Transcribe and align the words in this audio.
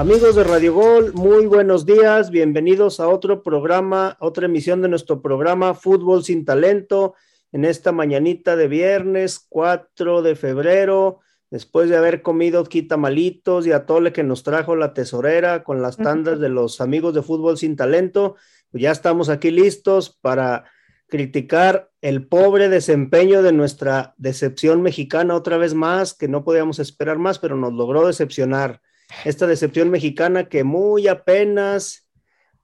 Amigos 0.00 0.34
de 0.34 0.44
Radio 0.44 0.72
Gol, 0.72 1.12
muy 1.12 1.44
buenos 1.44 1.84
días, 1.84 2.30
bienvenidos 2.30 3.00
a 3.00 3.08
otro 3.10 3.42
programa, 3.42 4.16
otra 4.18 4.46
emisión 4.46 4.80
de 4.80 4.88
nuestro 4.88 5.20
programa 5.20 5.74
Fútbol 5.74 6.24
sin 6.24 6.46
Talento, 6.46 7.12
en 7.52 7.66
esta 7.66 7.92
mañanita 7.92 8.56
de 8.56 8.66
viernes 8.66 9.44
4 9.50 10.22
de 10.22 10.36
febrero, 10.36 11.20
después 11.50 11.90
de 11.90 11.98
haber 11.98 12.22
comido 12.22 12.64
quitamalitos 12.64 13.66
y 13.66 13.72
atole 13.72 14.10
que 14.14 14.22
nos 14.22 14.42
trajo 14.42 14.74
la 14.74 14.94
tesorera 14.94 15.64
con 15.64 15.82
las 15.82 15.98
tandas 15.98 16.40
de 16.40 16.48
los 16.48 16.80
amigos 16.80 17.12
de 17.12 17.20
Fútbol 17.20 17.58
sin 17.58 17.76
Talento, 17.76 18.36
pues 18.70 18.82
ya 18.82 18.92
estamos 18.92 19.28
aquí 19.28 19.50
listos 19.50 20.16
para 20.22 20.64
criticar 21.08 21.90
el 22.00 22.26
pobre 22.26 22.70
desempeño 22.70 23.42
de 23.42 23.52
nuestra 23.52 24.14
decepción 24.16 24.80
mexicana 24.80 25.34
otra 25.34 25.58
vez 25.58 25.74
más, 25.74 26.14
que 26.14 26.26
no 26.26 26.42
podíamos 26.42 26.78
esperar 26.78 27.18
más, 27.18 27.38
pero 27.38 27.54
nos 27.54 27.74
logró 27.74 28.06
decepcionar 28.06 28.80
esta 29.24 29.46
decepción 29.46 29.90
mexicana 29.90 30.48
que 30.48 30.64
muy 30.64 31.08
apenas 31.08 32.06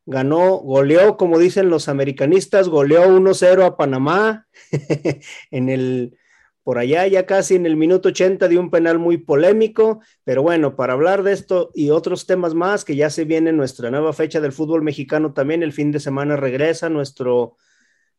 ganó, 0.06 0.56
goleó, 0.58 1.16
como 1.16 1.38
dicen 1.38 1.68
los 1.68 1.88
americanistas, 1.88 2.68
goleó 2.68 3.06
1-0 3.06 3.64
a 3.64 3.76
Panamá 3.76 4.46
en 5.50 5.68
el, 5.68 6.16
por 6.62 6.78
allá 6.78 7.06
ya 7.06 7.26
casi 7.26 7.56
en 7.56 7.66
el 7.66 7.76
minuto 7.76 8.08
80 8.08 8.48
de 8.48 8.58
un 8.58 8.70
penal 8.70 8.98
muy 8.98 9.18
polémico, 9.18 10.00
pero 10.24 10.42
bueno, 10.42 10.76
para 10.76 10.92
hablar 10.92 11.24
de 11.24 11.32
esto 11.32 11.70
y 11.74 11.90
otros 11.90 12.26
temas 12.26 12.54
más, 12.54 12.84
que 12.84 12.94
ya 12.96 13.10
se 13.10 13.24
viene 13.24 13.52
nuestra 13.52 13.90
nueva 13.90 14.12
fecha 14.12 14.40
del 14.40 14.52
fútbol 14.52 14.82
mexicano 14.82 15.32
también, 15.32 15.62
el 15.62 15.72
fin 15.72 15.90
de 15.90 16.00
semana 16.00 16.36
regresa 16.36 16.88
nuestro 16.88 17.56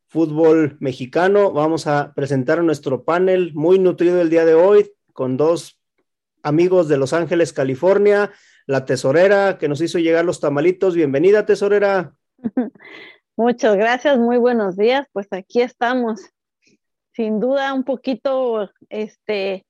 fútbol 0.08 0.78
mexicano, 0.80 1.52
vamos 1.52 1.88
a 1.88 2.14
presentar 2.14 2.64
nuestro 2.64 3.04
panel 3.04 3.54
muy 3.54 3.80
nutrido 3.80 4.22
el 4.22 4.30
día 4.30 4.46
de 4.46 4.54
hoy 4.54 4.92
con 5.14 5.36
dos 5.36 5.77
amigos 6.48 6.88
de 6.88 6.98
Los 6.98 7.14
Ángeles, 7.14 7.52
California, 7.52 8.32
la 8.66 8.86
tesorera 8.86 9.58
que 9.58 9.68
nos 9.68 9.82
hizo 9.82 10.00
llegar 10.00 10.24
los 10.26 10.40
tamalitos. 10.40 10.96
Bienvenida, 10.96 11.46
tesorera. 11.46 12.16
Muchas 13.36 13.76
gracias, 13.76 14.18
muy 14.18 14.38
buenos 14.38 14.78
días. 14.78 15.08
Pues 15.12 15.28
aquí 15.32 15.62
estamos. 15.62 16.22
Sin 17.14 17.40
duda 17.40 17.74
un 17.74 17.84
poquito 17.84 18.70
este, 18.90 19.66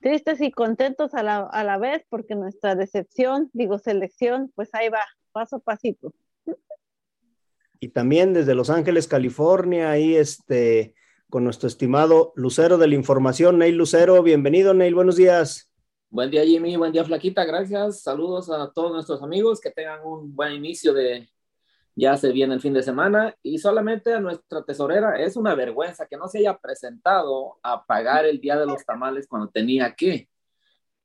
tristes 0.00 0.40
y 0.40 0.50
contentos 0.50 1.14
a 1.14 1.22
la, 1.22 1.40
a 1.40 1.62
la 1.62 1.76
vez 1.76 2.04
porque 2.08 2.34
nuestra 2.34 2.74
decepción, 2.74 3.50
digo 3.52 3.78
selección, 3.78 4.50
pues 4.54 4.70
ahí 4.72 4.88
va, 4.88 5.00
paso 5.32 5.56
a 5.56 5.60
pasito. 5.60 6.14
Y 7.80 7.88
también 7.88 8.32
desde 8.32 8.54
Los 8.54 8.70
Ángeles, 8.70 9.08
California, 9.08 9.90
ahí 9.90 10.14
este, 10.16 10.94
con 11.28 11.44
nuestro 11.44 11.68
estimado 11.68 12.32
Lucero 12.34 12.78
de 12.78 12.86
la 12.86 12.94
Información, 12.94 13.58
Neil 13.58 13.76
Lucero. 13.76 14.22
Bienvenido, 14.22 14.72
Neil, 14.72 14.94
buenos 14.94 15.16
días. 15.16 15.73
Buen 16.14 16.30
día, 16.30 16.44
Jimmy. 16.44 16.76
Buen 16.76 16.92
día, 16.92 17.02
Flaquita. 17.04 17.44
Gracias. 17.44 18.02
Saludos 18.02 18.48
a 18.48 18.70
todos 18.72 18.92
nuestros 18.92 19.20
amigos. 19.20 19.60
Que 19.60 19.72
tengan 19.72 19.98
un 20.04 20.32
buen 20.32 20.52
inicio 20.52 20.94
de. 20.94 21.28
Ya 21.96 22.16
se 22.16 22.30
viene 22.30 22.54
el 22.54 22.60
fin 22.60 22.72
de 22.72 22.84
semana. 22.84 23.36
Y 23.42 23.58
solamente 23.58 24.14
a 24.14 24.20
nuestra 24.20 24.62
tesorera 24.62 25.18
es 25.18 25.36
una 25.36 25.56
vergüenza 25.56 26.06
que 26.06 26.16
no 26.16 26.28
se 26.28 26.38
haya 26.38 26.56
presentado 26.56 27.58
a 27.64 27.84
pagar 27.84 28.26
el 28.26 28.40
día 28.40 28.56
de 28.56 28.64
los 28.64 28.86
tamales 28.86 29.26
cuando 29.26 29.48
tenía 29.48 29.92
que. 29.96 30.28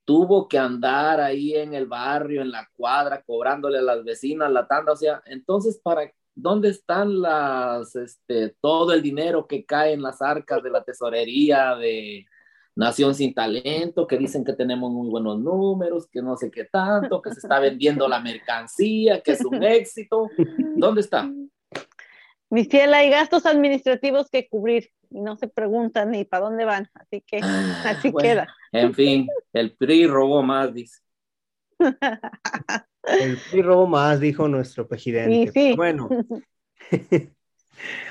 Tuvo 0.05 0.47
que 0.47 0.59
andar 0.59 1.19
ahí 1.19 1.55
en 1.55 1.73
el 1.73 1.87
barrio, 1.87 2.43
en 2.43 2.52
la 2.52 2.69
cuadra, 2.75 3.23
cobrándole 3.23 3.80
a 3.80 3.81
las 3.81 4.03
vecinas 4.03 4.52
la 4.52 4.67
tanda. 4.67 4.91
O 4.91 4.95
sea, 4.95 5.23
entonces, 5.25 5.80
¿para 5.83 6.13
dónde 6.35 6.69
están 6.69 7.19
las, 7.19 7.95
este, 7.95 8.55
todo 8.61 8.93
el 8.93 9.02
dinero 9.02 9.47
que 9.47 9.65
cae 9.65 9.93
en 9.93 10.03
las 10.03 10.21
arcas 10.21 10.61
de 10.61 10.70
la 10.70 10.83
tesorería, 10.83 11.76
de 11.77 12.27
Nación 12.79 13.13
sin 13.13 13.33
talento, 13.33 14.07
que 14.07 14.17
dicen 14.17 14.45
que 14.45 14.53
tenemos 14.53 14.89
muy 14.89 15.09
buenos 15.09 15.37
números, 15.37 16.07
que 16.07 16.21
no 16.21 16.37
sé 16.37 16.49
qué 16.49 16.63
tanto, 16.63 17.21
que 17.21 17.29
se 17.31 17.39
está 17.39 17.59
vendiendo 17.59 18.07
la 18.07 18.21
mercancía, 18.21 19.19
que 19.19 19.33
es 19.33 19.43
un 19.43 19.61
éxito. 19.61 20.29
¿Dónde 20.77 21.01
está? 21.01 21.29
Mi 22.49 22.63
fiel, 22.63 22.93
hay 22.93 23.09
gastos 23.09 23.45
administrativos 23.45 24.29
que 24.29 24.47
cubrir 24.47 24.91
y 25.09 25.19
no 25.19 25.35
se 25.35 25.49
preguntan 25.49 26.11
ni 26.11 26.23
para 26.23 26.45
dónde 26.45 26.63
van, 26.63 26.89
así 26.93 27.21
que 27.27 27.41
Ah, 27.43 27.83
así 27.85 28.11
bueno, 28.11 28.29
queda. 28.29 28.55
En 28.71 28.93
fin, 28.93 29.27
el 29.51 29.75
PRI 29.75 30.07
robó 30.07 30.41
más, 30.41 30.73
dice. 30.73 31.01
El 31.79 33.37
PRI 33.51 33.61
robó 33.61 33.87
más, 33.87 34.21
dijo 34.21 34.47
nuestro 34.47 34.87
presidente. 34.87 35.51
Sí, 35.51 35.71
sí. 35.71 35.75
Bueno, 35.75 36.07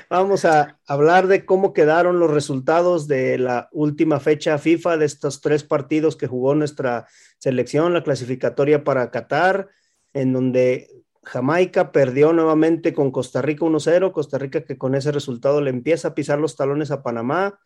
vamos 0.09 0.45
a 0.45 0.79
hablar 0.87 1.27
de 1.27 1.45
cómo 1.45 1.73
quedaron 1.73 2.19
los 2.19 2.31
resultados 2.31 3.07
de 3.07 3.37
la 3.37 3.69
última 3.71 4.19
fecha 4.19 4.57
FIFA 4.57 4.97
de 4.97 5.05
estos 5.05 5.41
tres 5.41 5.63
partidos 5.63 6.15
que 6.15 6.27
jugó 6.27 6.55
nuestra 6.55 7.07
selección, 7.37 7.93
la 7.93 8.03
clasificatoria 8.03 8.83
para 8.83 9.11
Qatar, 9.11 9.69
en 10.13 10.33
donde 10.33 10.89
Jamaica 11.23 11.91
perdió 11.91 12.33
nuevamente 12.33 12.93
con 12.93 13.11
Costa 13.11 13.41
Rica 13.41 13.65
1-0, 13.65 14.11
Costa 14.11 14.37
Rica 14.37 14.63
que 14.63 14.77
con 14.77 14.95
ese 14.95 15.11
resultado 15.11 15.61
le 15.61 15.69
empieza 15.69 16.09
a 16.09 16.15
pisar 16.15 16.39
los 16.39 16.55
talones 16.55 16.91
a 16.91 17.03
Panamá, 17.03 17.59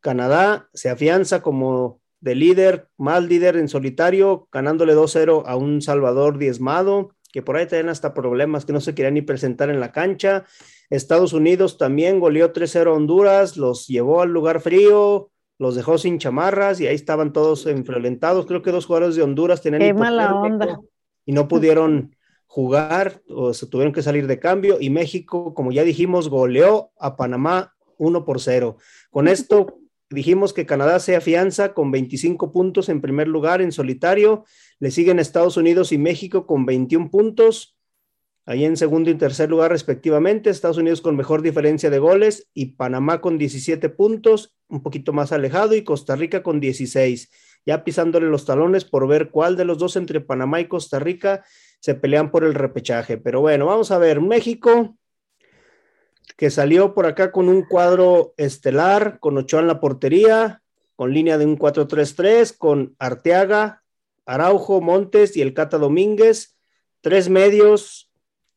Canadá 0.00 0.68
se 0.72 0.90
afianza 0.90 1.42
como 1.42 2.00
de 2.20 2.34
líder, 2.34 2.88
más 2.96 3.22
líder 3.24 3.56
en 3.56 3.68
solitario, 3.68 4.48
ganándole 4.50 4.94
2-0 4.94 5.44
a 5.46 5.56
un 5.56 5.82
Salvador 5.82 6.38
diezmado, 6.38 7.10
que 7.32 7.42
por 7.42 7.56
ahí 7.56 7.66
tenían 7.66 7.88
hasta 7.88 8.14
problemas 8.14 8.64
que 8.64 8.72
no 8.72 8.80
se 8.80 8.94
querían 8.94 9.14
ni 9.14 9.22
presentar 9.22 9.70
en 9.70 9.80
la 9.80 9.92
cancha. 9.92 10.44
Estados 10.90 11.32
Unidos 11.32 11.78
también 11.78 12.20
goleó 12.20 12.52
3-0 12.52 12.88
a 12.88 12.92
Honduras, 12.92 13.56
los 13.56 13.86
llevó 13.86 14.22
al 14.22 14.30
lugar 14.30 14.60
frío, 14.60 15.30
los 15.58 15.74
dejó 15.74 15.98
sin 15.98 16.18
chamarras 16.18 16.80
y 16.80 16.86
ahí 16.86 16.94
estaban 16.94 17.32
todos 17.32 17.66
enfrentados. 17.66 18.46
Creo 18.46 18.62
que 18.62 18.72
dos 18.72 18.86
jugadores 18.86 19.16
de 19.16 19.22
Honduras 19.22 19.62
tenían 19.62 19.82
Qué 19.82 19.94
mala 19.94 20.34
onda. 20.34 20.80
y 21.24 21.32
no 21.32 21.48
pudieron 21.48 22.14
jugar 22.46 23.22
o 23.28 23.52
se 23.52 23.66
tuvieron 23.66 23.92
que 23.92 24.02
salir 24.02 24.26
de 24.26 24.38
cambio 24.38 24.78
y 24.80 24.90
México, 24.90 25.54
como 25.54 25.72
ya 25.72 25.82
dijimos, 25.82 26.28
goleó 26.28 26.90
a 26.98 27.16
Panamá 27.16 27.74
1 27.98 28.24
por 28.24 28.40
0. 28.40 28.76
Con 29.10 29.28
esto 29.28 29.78
dijimos 30.10 30.52
que 30.52 30.66
Canadá 30.66 31.00
se 31.00 31.16
afianza 31.16 31.74
con 31.74 31.90
25 31.90 32.52
puntos 32.52 32.88
en 32.88 33.00
primer 33.00 33.28
lugar 33.28 33.60
en 33.60 33.72
solitario, 33.72 34.44
le 34.78 34.90
siguen 34.90 35.18
Estados 35.18 35.56
Unidos 35.56 35.92
y 35.92 35.98
México 35.98 36.46
con 36.46 36.64
21 36.66 37.10
puntos, 37.10 37.75
ahí 38.46 38.64
en 38.64 38.76
segundo 38.76 39.10
y 39.10 39.14
tercer 39.16 39.50
lugar 39.50 39.72
respectivamente, 39.72 40.50
Estados 40.50 40.78
Unidos 40.78 41.00
con 41.00 41.16
mejor 41.16 41.42
diferencia 41.42 41.90
de 41.90 41.98
goles 41.98 42.48
y 42.54 42.76
Panamá 42.76 43.20
con 43.20 43.38
17 43.38 43.88
puntos, 43.90 44.56
un 44.68 44.82
poquito 44.82 45.12
más 45.12 45.32
alejado 45.32 45.74
y 45.74 45.82
Costa 45.82 46.14
Rica 46.14 46.44
con 46.44 46.60
16, 46.60 47.30
ya 47.66 47.82
pisándole 47.82 48.28
los 48.28 48.46
talones 48.46 48.84
por 48.84 49.08
ver 49.08 49.30
cuál 49.30 49.56
de 49.56 49.64
los 49.64 49.78
dos 49.78 49.96
entre 49.96 50.20
Panamá 50.20 50.60
y 50.60 50.68
Costa 50.68 51.00
Rica 51.00 51.44
se 51.80 51.96
pelean 51.96 52.30
por 52.30 52.44
el 52.44 52.54
repechaje. 52.54 53.18
Pero 53.18 53.40
bueno, 53.40 53.66
vamos 53.66 53.90
a 53.90 53.98
ver, 53.98 54.20
México, 54.20 54.96
que 56.36 56.50
salió 56.50 56.94
por 56.94 57.06
acá 57.06 57.32
con 57.32 57.48
un 57.48 57.62
cuadro 57.62 58.32
estelar, 58.36 59.18
con 59.18 59.36
Ochoa 59.38 59.60
en 59.60 59.66
la 59.66 59.80
portería, 59.80 60.62
con 60.94 61.12
línea 61.12 61.36
de 61.36 61.46
un 61.46 61.58
4-3-3, 61.58 62.56
con 62.56 62.94
Arteaga, 63.00 63.82
Araujo, 64.24 64.80
Montes 64.80 65.36
y 65.36 65.42
el 65.42 65.52
Cata 65.52 65.78
Domínguez, 65.78 66.56
tres 67.00 67.28
medios, 67.28 68.05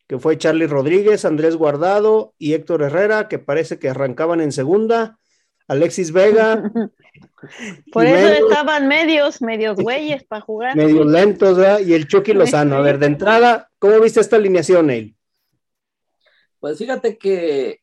que 0.09 0.17
fue 0.17 0.39
Charlie 0.39 0.65
Rodríguez, 0.65 1.23
Andrés 1.23 1.55
Guardado 1.55 2.33
y 2.39 2.55
Héctor 2.55 2.81
Herrera, 2.81 3.27
que 3.27 3.37
parece 3.37 3.77
que 3.77 3.89
arrancaban 3.89 4.41
en 4.41 4.51
segunda, 4.51 5.19
Alexis 5.67 6.11
Vega, 6.11 6.63
Por 7.91 8.05
eso 8.05 8.47
estaban 8.47 8.87
medios, 8.87 9.39
medios 9.41 9.77
güeyes 9.77 10.23
para 10.23 10.41
jugar. 10.41 10.75
medios 10.75 11.05
lentos, 11.05 11.57
¿verdad? 11.57 11.79
y 11.79 11.93
el 11.93 12.07
Chucky 12.07 12.33
Lozano. 12.33 12.75
A 12.75 12.81
ver, 12.81 12.97
de 12.97 13.05
entrada, 13.05 13.69
¿cómo 13.77 13.99
viste 13.99 14.19
esta 14.19 14.35
alineación, 14.35 14.87
Neil? 14.87 15.15
Pues 16.59 16.79
fíjate 16.79 17.17
que 17.17 17.81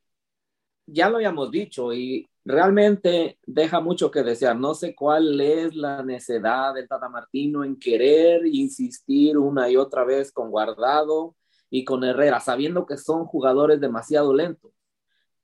ya 0.85 1.09
lo 1.09 1.17
habíamos 1.17 1.51
dicho 1.53 1.93
y 1.93 2.29
realmente 2.45 3.39
deja 3.47 3.81
mucho 3.81 4.11
que 4.11 4.25
desear. 4.25 4.57
No 4.57 4.75
sé 4.75 4.97
cuál 4.97 5.41
es 5.41 5.77
la 5.77 6.03
necedad 6.03 6.75
del 6.75 6.89
Tata 6.89 7.09
Martino 7.09 7.63
en 7.63 7.79
querer 7.79 8.47
insistir 8.47 9.39
una 9.39 9.71
y 9.71 9.77
otra 9.77 10.05
vez 10.05 10.33
con 10.33 10.51
Guardado 10.51 11.37
y 11.77 11.85
con 11.85 12.05
Herrera, 12.05 12.41
sabiendo 12.41 12.87
que 12.87 12.97
son 12.97 13.27
jugadores 13.27 13.79
demasiado 13.83 14.33
lentos. 14.33 14.73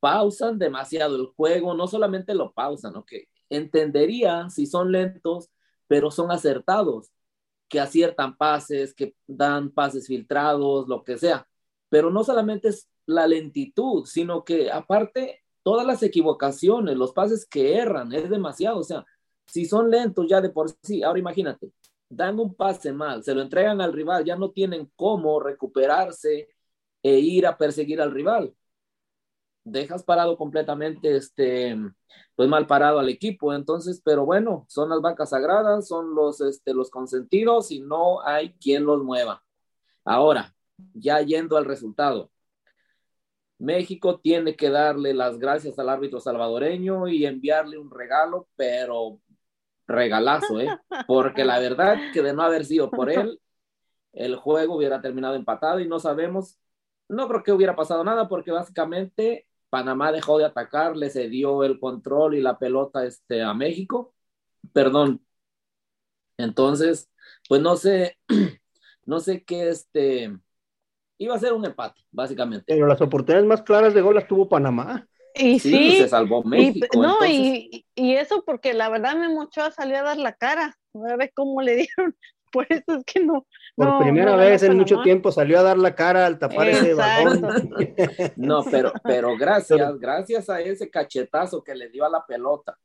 Pausan 0.00 0.58
demasiado 0.58 1.16
el 1.16 1.26
juego, 1.26 1.74
no 1.74 1.86
solamente 1.86 2.34
lo 2.34 2.54
pausan, 2.54 2.96
¿ok? 2.96 3.12
Entendería 3.50 4.48
si 4.48 4.64
son 4.64 4.90
lentos, 4.90 5.50
pero 5.86 6.10
son 6.10 6.30
acertados, 6.30 7.12
que 7.68 7.80
aciertan 7.80 8.34
pases, 8.38 8.94
que 8.94 9.14
dan 9.26 9.72
pases 9.72 10.06
filtrados, 10.06 10.88
lo 10.88 11.04
que 11.04 11.18
sea. 11.18 11.46
Pero 11.90 12.10
no 12.10 12.24
solamente 12.24 12.68
es 12.68 12.88
la 13.04 13.26
lentitud, 13.26 14.06
sino 14.06 14.42
que 14.42 14.70
aparte 14.70 15.42
todas 15.62 15.86
las 15.86 16.02
equivocaciones, 16.02 16.96
los 16.96 17.12
pases 17.12 17.44
que 17.44 17.76
erran, 17.76 18.10
es 18.14 18.30
demasiado. 18.30 18.78
O 18.78 18.84
sea, 18.84 19.04
si 19.46 19.66
son 19.66 19.90
lentos 19.90 20.26
ya 20.30 20.40
de 20.40 20.48
por 20.48 20.70
sí, 20.82 21.02
ahora 21.02 21.18
imagínate, 21.18 21.72
dan 22.14 22.38
un 22.38 22.54
pase 22.54 22.92
mal, 22.92 23.22
se 23.24 23.34
lo 23.34 23.40
entregan 23.40 23.80
al 23.80 23.92
rival, 23.92 24.24
ya 24.24 24.36
no 24.36 24.50
tienen 24.50 24.90
cómo 24.96 25.40
recuperarse 25.40 26.48
e 27.02 27.18
ir 27.18 27.46
a 27.46 27.56
perseguir 27.56 28.00
al 28.02 28.12
rival. 28.12 28.54
Dejas 29.64 30.02
parado 30.04 30.36
completamente, 30.36 31.16
este, 31.16 31.76
pues 32.34 32.48
mal 32.48 32.66
parado 32.66 32.98
al 32.98 33.08
equipo. 33.08 33.54
Entonces, 33.54 34.02
pero 34.04 34.26
bueno, 34.26 34.66
son 34.68 34.90
las 34.90 35.00
vacas 35.00 35.30
sagradas, 35.30 35.88
son 35.88 36.14
los, 36.14 36.40
este, 36.40 36.74
los 36.74 36.90
consentidos 36.90 37.70
y 37.70 37.80
no 37.80 38.20
hay 38.22 38.54
quien 38.54 38.84
los 38.84 39.02
mueva. 39.02 39.42
Ahora, 40.04 40.54
ya 40.94 41.20
yendo 41.22 41.56
al 41.56 41.64
resultado, 41.64 42.30
México 43.58 44.20
tiene 44.20 44.56
que 44.56 44.70
darle 44.70 45.14
las 45.14 45.38
gracias 45.38 45.78
al 45.78 45.88
árbitro 45.88 46.20
salvadoreño 46.20 47.08
y 47.08 47.24
enviarle 47.24 47.78
un 47.78 47.90
regalo, 47.90 48.48
pero 48.56 49.20
regalazo, 49.86 50.60
¿eh? 50.60 50.68
Porque 51.06 51.44
la 51.44 51.58
verdad 51.58 51.96
que 52.12 52.22
de 52.22 52.32
no 52.32 52.42
haber 52.42 52.64
sido 52.64 52.90
por 52.90 53.10
él, 53.10 53.40
el 54.12 54.36
juego 54.36 54.76
hubiera 54.76 55.00
terminado 55.00 55.34
empatado 55.34 55.80
y 55.80 55.88
no 55.88 55.98
sabemos, 55.98 56.58
no 57.08 57.28
creo 57.28 57.42
que 57.42 57.52
hubiera 57.52 57.76
pasado 57.76 58.04
nada 58.04 58.28
porque 58.28 58.50
básicamente 58.50 59.46
Panamá 59.70 60.12
dejó 60.12 60.38
de 60.38 60.44
atacar, 60.44 60.96
le 60.96 61.10
cedió 61.10 61.64
el 61.64 61.80
control 61.80 62.34
y 62.34 62.42
la 62.42 62.58
pelota 62.58 63.06
este, 63.06 63.42
a 63.42 63.54
México, 63.54 64.14
perdón. 64.72 65.24
Entonces, 66.36 67.10
pues 67.48 67.62
no 67.62 67.76
sé, 67.76 68.18
no 69.06 69.20
sé 69.20 69.44
qué 69.44 69.70
este, 69.70 70.36
iba 71.18 71.34
a 71.34 71.38
ser 71.38 71.52
un 71.52 71.64
empate, 71.64 72.02
básicamente. 72.10 72.64
Pero 72.66 72.86
las 72.86 73.00
oportunidades 73.00 73.46
más 73.46 73.62
claras 73.62 73.94
de 73.94 74.02
gol 74.02 74.14
las 74.14 74.26
tuvo 74.26 74.48
Panamá. 74.48 75.08
Y 75.34 75.58
sí, 75.58 75.96
se 75.96 76.08
salvó 76.08 76.42
México. 76.42 76.86
Y, 76.92 76.98
no, 76.98 77.26
y, 77.26 77.86
y, 77.94 78.14
eso 78.14 78.42
porque 78.44 78.74
la 78.74 78.88
verdad 78.88 79.16
me 79.16 79.28
Ochoa 79.38 79.70
salió 79.70 79.98
a 79.98 80.02
dar 80.02 80.18
la 80.18 80.34
cara. 80.34 80.76
A 80.94 81.16
ver 81.16 81.32
cómo 81.34 81.62
le 81.62 81.76
dieron. 81.96 82.16
Por 82.52 82.66
eso 82.68 82.96
es 82.98 83.04
que 83.04 83.20
no. 83.20 83.46
Por 83.74 83.98
primera 84.00 84.36
vez 84.36 84.62
en 84.62 84.76
mucho 84.76 85.00
tiempo 85.00 85.32
salió 85.32 85.58
a 85.58 85.62
dar 85.62 85.78
la 85.78 85.94
cara 85.94 86.26
al 86.26 86.38
tapar 86.38 86.68
ese 86.68 86.92
balón. 86.92 87.70
No, 88.36 88.62
pero, 88.70 88.92
pero 89.02 89.36
gracias, 89.38 89.98
gracias 89.98 90.50
a 90.50 90.60
ese 90.60 90.90
cachetazo 90.90 91.64
que 91.64 91.74
le 91.74 91.88
dio 91.88 92.04
a 92.04 92.10
la 92.10 92.26
pelota, 92.26 92.78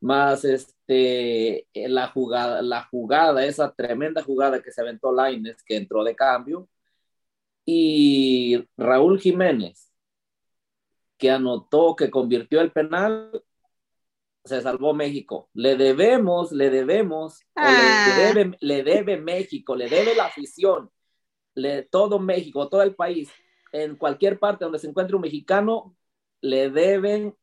más 0.00 0.44
este 0.44 1.66
la 1.74 2.06
jugada, 2.06 2.62
la 2.62 2.84
jugada, 2.84 3.44
esa 3.44 3.74
tremenda 3.74 4.22
jugada 4.22 4.62
que 4.62 4.70
se 4.70 4.80
aventó 4.80 5.10
Laines, 5.10 5.62
que 5.64 5.76
entró 5.76 6.04
de 6.04 6.14
cambio, 6.14 6.68
y 7.64 8.64
Raúl 8.76 9.18
Jiménez, 9.18 9.90
que 11.24 11.30
anotó, 11.30 11.96
que 11.96 12.10
convirtió 12.10 12.60
el 12.60 12.70
penal, 12.70 13.42
se 14.44 14.60
salvó 14.60 14.92
México. 14.92 15.48
Le 15.54 15.74
debemos, 15.74 16.52
le 16.52 16.68
debemos, 16.68 17.38
le, 17.56 17.62
ah. 17.62 18.14
debe, 18.14 18.58
le 18.60 18.82
debe 18.82 19.16
México, 19.16 19.74
le 19.74 19.88
debe 19.88 20.14
la 20.14 20.26
afición, 20.26 20.90
le, 21.54 21.80
todo 21.84 22.18
México, 22.18 22.68
todo 22.68 22.82
el 22.82 22.94
país, 22.94 23.30
en 23.72 23.96
cualquier 23.96 24.38
parte 24.38 24.66
donde 24.66 24.78
se 24.78 24.86
encuentre 24.86 25.16
un 25.16 25.22
mexicano, 25.22 25.96
le 26.42 26.68
deben 26.68 27.34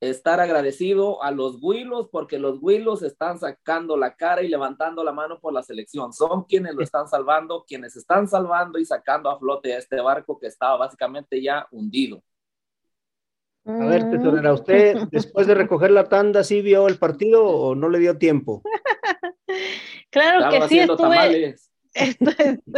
estar 0.00 0.40
agradecido 0.40 1.22
a 1.22 1.30
los 1.30 1.62
Huilos 1.62 2.08
porque 2.10 2.38
los 2.38 2.56
Huilos 2.62 3.02
están 3.02 3.38
sacando 3.38 3.98
la 3.98 4.16
cara 4.16 4.40
y 4.40 4.48
levantando 4.48 5.04
la 5.04 5.12
mano 5.12 5.40
por 5.40 5.52
la 5.52 5.62
selección. 5.62 6.14
Son 6.14 6.44
quienes 6.44 6.74
lo 6.74 6.82
están 6.82 7.06
salvando, 7.06 7.66
quienes 7.68 7.96
están 7.96 8.26
salvando 8.26 8.78
y 8.78 8.86
sacando 8.86 9.28
a 9.28 9.38
flote 9.38 9.74
a 9.74 9.78
este 9.78 10.00
barco 10.00 10.38
que 10.38 10.46
estaba 10.46 10.78
básicamente 10.78 11.42
ya 11.42 11.66
hundido. 11.70 12.22
A 13.68 13.86
ver, 13.86 14.10
tesorera, 14.10 14.52
¿usted 14.52 14.96
después 15.12 15.46
de 15.46 15.54
recoger 15.54 15.90
la 15.90 16.08
tanda 16.08 16.42
sí 16.42 16.62
vio 16.62 16.88
el 16.88 16.98
partido 16.98 17.46
o 17.46 17.74
no 17.74 17.88
le 17.88 17.98
dio 17.98 18.18
tiempo? 18.18 18.62
claro 20.10 20.50
que 20.50 20.68
sí, 20.68 20.78
estuve, 20.80 21.56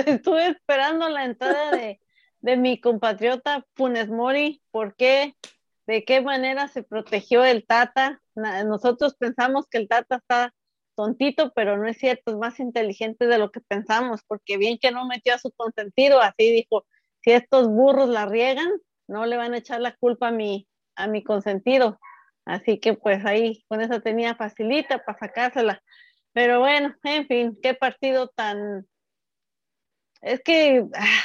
estuve, 0.06 0.46
esperando 0.48 1.08
la 1.08 1.24
entrada 1.24 1.70
de, 1.70 2.00
de 2.40 2.56
mi 2.56 2.80
compatriota 2.80 3.64
Funes 3.74 4.08
Mori. 4.08 4.62
¿Por 4.70 4.94
qué? 4.96 5.34
de 5.90 6.04
qué 6.04 6.20
manera 6.20 6.68
se 6.68 6.84
protegió 6.84 7.44
el 7.44 7.66
Tata. 7.66 8.22
Nosotros 8.36 9.16
pensamos 9.16 9.66
que 9.68 9.78
el 9.78 9.88
Tata 9.88 10.16
está 10.16 10.54
tontito, 10.94 11.52
pero 11.52 11.76
no 11.76 11.88
es 11.88 11.98
cierto, 11.98 12.30
es 12.30 12.36
más 12.36 12.60
inteligente 12.60 13.26
de 13.26 13.38
lo 13.38 13.50
que 13.50 13.60
pensamos, 13.60 14.20
porque 14.28 14.56
bien 14.56 14.78
que 14.80 14.92
no 14.92 15.04
metió 15.06 15.34
a 15.34 15.38
su 15.38 15.50
consentido, 15.50 16.20
así 16.20 16.52
dijo, 16.52 16.86
si 17.22 17.32
estos 17.32 17.66
burros 17.66 18.08
la 18.08 18.26
riegan, 18.26 18.70
no 19.08 19.26
le 19.26 19.36
van 19.36 19.54
a 19.54 19.58
echar 19.58 19.80
la 19.80 19.96
culpa 19.96 20.28
a 20.28 20.32
mi, 20.32 20.68
a 21.02 21.06
mi 21.08 21.22
consentido. 21.24 21.98
Así 22.44 22.78
que 22.78 22.94
pues 22.94 23.24
ahí 23.24 23.64
con 23.68 23.80
eso 23.80 24.00
tenía 24.00 24.34
facilita 24.34 25.04
para 25.04 25.18
sacársela. 25.18 25.82
Pero 26.32 26.60
bueno, 26.60 26.94
en 27.04 27.26
fin, 27.26 27.58
qué 27.62 27.74
partido 27.74 28.28
tan... 28.28 28.86
Es 30.22 30.40
que, 30.42 30.86
ah, 30.94 31.22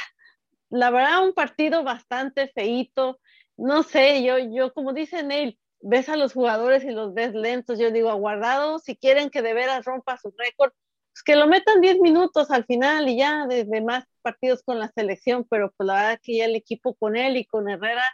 la 0.70 0.90
verdad, 0.90 1.24
un 1.24 1.34
partido 1.34 1.84
bastante 1.84 2.48
feito 2.48 3.20
no 3.56 3.82
sé, 3.82 4.22
yo, 4.22 4.38
yo 4.38 4.72
como 4.72 4.92
dice 4.92 5.22
Neil, 5.22 5.58
ves 5.80 6.08
a 6.08 6.16
los 6.16 6.32
jugadores 6.32 6.84
y 6.84 6.90
los 6.90 7.14
ves 7.14 7.34
lentos, 7.34 7.78
yo 7.78 7.90
digo, 7.90 8.10
aguardado, 8.10 8.78
si 8.78 8.96
quieren 8.96 9.30
que 9.30 9.42
de 9.42 9.54
veras 9.54 9.84
rompa 9.84 10.18
su 10.18 10.32
récord, 10.36 10.72
pues 11.12 11.22
que 11.24 11.36
lo 11.36 11.46
metan 11.46 11.80
10 11.80 12.00
minutos 12.00 12.50
al 12.50 12.66
final 12.66 13.08
y 13.08 13.16
ya 13.18 13.46
desde 13.46 13.80
más 13.80 14.04
partidos 14.20 14.62
con 14.62 14.78
la 14.78 14.88
selección, 14.88 15.46
pero 15.48 15.72
pues 15.76 15.86
la 15.86 15.94
verdad 15.94 16.20
que 16.22 16.36
ya 16.36 16.44
el 16.44 16.56
equipo 16.56 16.94
con 16.94 17.16
él 17.16 17.36
y 17.38 17.46
con 17.46 17.68
Herrera 17.68 18.04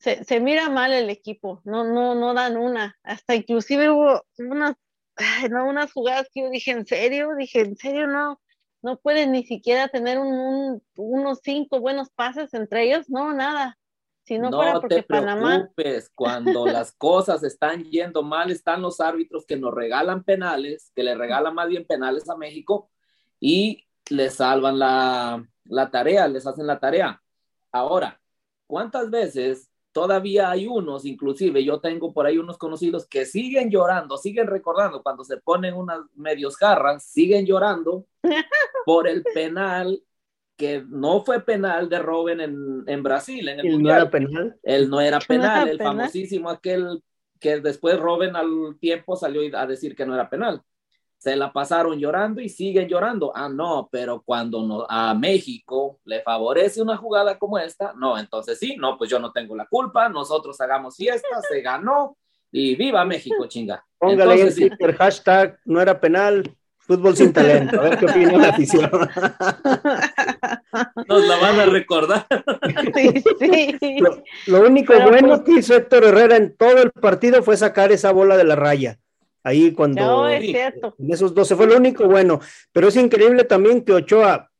se, 0.00 0.24
se 0.24 0.40
mira 0.40 0.68
mal 0.68 0.92
el 0.92 1.10
equipo, 1.10 1.60
no, 1.64 1.84
no, 1.84 2.14
no 2.14 2.34
dan 2.34 2.56
una, 2.56 2.98
hasta 3.02 3.34
inclusive 3.34 3.90
hubo 3.90 4.22
unas, 4.38 4.74
no, 5.50 5.66
unas 5.68 5.92
jugadas 5.92 6.28
que 6.32 6.42
yo 6.42 6.50
dije, 6.50 6.72
¿en 6.72 6.86
serio? 6.86 7.30
Dije, 7.38 7.60
¿en 7.60 7.76
serio 7.76 8.06
no? 8.06 8.40
No 8.82 8.98
pueden 8.98 9.32
ni 9.32 9.44
siquiera 9.44 9.88
tener 9.88 10.18
un, 10.18 10.82
unos 10.96 11.40
cinco 11.42 11.80
buenos 11.80 12.10
pases 12.10 12.52
entre 12.54 12.84
ellos, 12.84 13.08
no, 13.08 13.32
nada 13.32 13.78
no, 14.38 14.80
te 14.82 15.02
preocupes, 15.02 16.10
cuando 16.14 16.66
las 16.66 16.92
cosas 16.92 17.42
están 17.42 17.84
yendo 17.84 18.22
mal, 18.22 18.50
están 18.50 18.82
los 18.82 19.00
árbitros 19.00 19.44
que 19.46 19.56
nos 19.56 19.74
regalan 19.74 20.22
penales, 20.22 20.92
que 20.94 21.02
le 21.02 21.14
regalan 21.14 21.54
más 21.54 21.68
bien 21.68 21.84
penales 21.86 22.28
a 22.28 22.36
México 22.36 22.90
y 23.40 23.86
le 24.08 24.30
salvan 24.30 24.78
la, 24.78 25.44
la 25.64 25.90
tarea, 25.90 26.28
les 26.28 26.46
hacen 26.46 26.66
la 26.66 26.78
tarea. 26.78 27.22
Ahora, 27.72 28.20
¿cuántas 28.66 29.10
veces 29.10 29.69
todavía 29.92 30.50
hay 30.50 30.66
unos, 30.66 31.04
inclusive 31.04 31.64
yo 31.64 31.80
tengo 31.80 32.12
por 32.12 32.26
ahí 32.26 32.38
unos 32.38 32.58
conocidos 32.58 33.06
que 33.06 33.26
siguen 33.26 33.70
llorando, 33.70 34.16
siguen 34.16 34.46
recordando 34.46 35.02
cuando 35.02 35.24
se 35.24 35.38
ponen 35.38 35.74
unas 35.74 36.00
medios 36.14 36.56
jarras, 36.56 37.04
siguen 37.04 37.46
llorando 37.46 38.06
por 38.86 39.08
el 39.08 39.22
penal 39.22 40.02
que 40.56 40.84
no 40.86 41.24
fue 41.24 41.40
penal 41.40 41.88
de 41.88 41.98
Robin 41.98 42.40
en, 42.40 42.84
en 42.86 43.02
Brasil. 43.02 43.48
En 43.48 43.60
el 43.60 43.82
no 43.82 43.90
era 43.90 44.10
penal? 44.10 44.56
Él 44.62 44.90
no 44.90 45.00
era 45.00 45.18
penal, 45.28 45.68
el 45.68 45.78
famosísimo 45.78 46.50
aquel 46.50 47.02
que 47.40 47.60
después 47.60 47.98
Robin 47.98 48.36
al 48.36 48.76
tiempo 48.78 49.16
salió 49.16 49.40
a 49.58 49.66
decir 49.66 49.96
que 49.96 50.04
no 50.04 50.14
era 50.14 50.28
penal. 50.28 50.62
Se 51.20 51.36
la 51.36 51.52
pasaron 51.52 51.98
llorando 51.98 52.40
y 52.40 52.48
siguen 52.48 52.88
llorando. 52.88 53.30
Ah, 53.34 53.50
no, 53.50 53.90
pero 53.92 54.22
cuando 54.24 54.66
no, 54.66 54.86
a 54.88 55.12
México 55.12 56.00
le 56.04 56.22
favorece 56.22 56.80
una 56.80 56.96
jugada 56.96 57.38
como 57.38 57.58
esta, 57.58 57.92
no, 57.92 58.18
entonces 58.18 58.58
sí, 58.58 58.76
no, 58.78 58.96
pues 58.96 59.10
yo 59.10 59.18
no 59.18 59.30
tengo 59.30 59.54
la 59.54 59.66
culpa, 59.66 60.08
nosotros 60.08 60.58
hagamos 60.62 60.96
fiesta, 60.96 61.28
se 61.46 61.60
ganó 61.60 62.16
y 62.50 62.74
viva 62.74 63.04
México, 63.04 63.46
chinga. 63.46 63.84
Póngale 63.98 64.50
el 64.78 64.96
hashtag 64.96 65.58
no 65.66 65.82
era 65.82 66.00
penal, 66.00 66.56
Fútbol 66.78 67.14
sin 67.14 67.34
talento, 67.34 67.78
a 67.78 67.84
ver 67.84 67.98
qué 67.98 68.06
opina 68.06 68.38
la 68.38 68.48
afición. 68.48 68.90
Nos 71.06 71.28
la 71.28 71.36
van 71.36 71.60
a 71.60 71.66
recordar. 71.66 72.26
Sí, 73.38 73.76
sí. 73.78 73.98
Lo, 74.46 74.62
único 74.62 74.98
bueno 74.98 75.44
que 75.44 75.58
hizo 75.58 75.76
Héctor 75.76 76.04
Herrera 76.04 76.36
en 76.36 76.56
todo 76.56 76.82
el 76.82 76.90
partido 76.90 77.42
fue 77.42 77.58
sacar 77.58 77.92
esa 77.92 78.10
bola 78.10 78.38
de 78.38 78.44
la 78.44 78.56
raya. 78.56 78.98
Ahí 79.42 79.72
cuando 79.72 80.02
no, 80.02 80.28
es 80.28 80.44
cierto. 80.44 80.94
en 80.98 81.12
esos 81.12 81.34
12 81.34 81.56
fue 81.56 81.66
lo 81.66 81.76
único 81.76 82.06
bueno. 82.06 82.40
Pero 82.72 82.88
es 82.88 82.96
increíble 82.96 83.44
también 83.44 83.82
que 83.82 83.92
Ochoa 83.92 84.50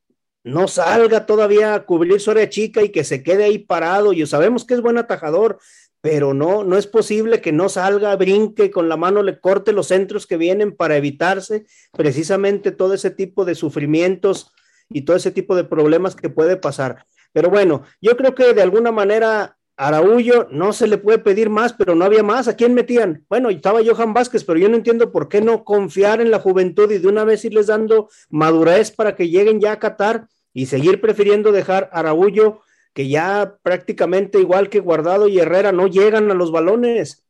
no 0.43 0.67
salga 0.67 1.25
todavía 1.25 1.75
a 1.75 1.85
cubrir 1.85 2.19
su 2.19 2.31
área 2.31 2.49
chica 2.49 2.81
y 2.81 2.89
que 2.89 3.03
se 3.03 3.21
quede 3.21 3.43
ahí 3.43 3.59
parado. 3.59 4.13
Y 4.13 4.25
sabemos 4.25 4.65
que 4.65 4.73
es 4.73 4.81
buen 4.81 4.97
atajador, 4.97 5.59
pero 6.01 6.33
no, 6.33 6.63
no 6.63 6.77
es 6.77 6.87
posible 6.87 7.41
que 7.41 7.51
no 7.51 7.69
salga, 7.69 8.15
brinque, 8.15 8.71
con 8.71 8.89
la 8.89 8.97
mano 8.97 9.21
le 9.21 9.39
corte 9.39 9.71
los 9.71 9.87
centros 9.87 10.25
que 10.25 10.37
vienen 10.37 10.75
para 10.75 10.97
evitarse 10.97 11.65
precisamente 11.91 12.71
todo 12.71 12.95
ese 12.95 13.11
tipo 13.11 13.45
de 13.45 13.53
sufrimientos 13.53 14.51
y 14.89 15.03
todo 15.03 15.15
ese 15.15 15.31
tipo 15.31 15.55
de 15.55 15.63
problemas 15.63 16.15
que 16.15 16.29
puede 16.29 16.57
pasar. 16.57 17.05
Pero 17.33 17.49
bueno, 17.49 17.83
yo 18.01 18.17
creo 18.17 18.35
que 18.35 18.53
de 18.53 18.61
alguna 18.61 18.91
manera 18.91 19.57
Araullo 19.77 20.47
no 20.51 20.73
se 20.73 20.87
le 20.87 20.97
puede 20.97 21.19
pedir 21.19 21.49
más, 21.49 21.73
pero 21.73 21.95
no 21.95 22.05
había 22.05 22.23
más. 22.23 22.47
¿A 22.47 22.55
quién 22.55 22.73
metían? 22.73 23.25
Bueno, 23.29 23.49
estaba 23.49 23.81
Johan 23.83 24.13
Vázquez, 24.13 24.43
pero 24.43 24.59
yo 24.59 24.69
no 24.69 24.75
entiendo 24.75 25.11
por 25.11 25.27
qué 25.27 25.41
no 25.41 25.63
confiar 25.63 26.21
en 26.21 26.31
la 26.31 26.39
juventud 26.39 26.91
y 26.91 26.99
de 26.99 27.07
una 27.07 27.23
vez 27.23 27.43
irles 27.45 27.67
dando 27.67 28.09
madurez 28.29 28.91
para 28.91 29.15
que 29.15 29.29
lleguen 29.29 29.59
ya 29.59 29.73
a 29.73 29.79
Qatar 29.79 30.27
y 30.53 30.67
seguir 30.67 31.01
prefiriendo 31.01 31.51
dejar 31.51 31.89
a 31.91 31.99
Araullo 31.99 32.61
que 32.93 33.07
ya 33.07 33.57
prácticamente 33.63 34.39
igual 34.39 34.69
que 34.69 34.79
Guardado 34.81 35.27
y 35.27 35.39
Herrera 35.39 35.71
no 35.71 35.87
llegan 35.87 36.29
a 36.29 36.33
los 36.33 36.51
balones. 36.51 37.25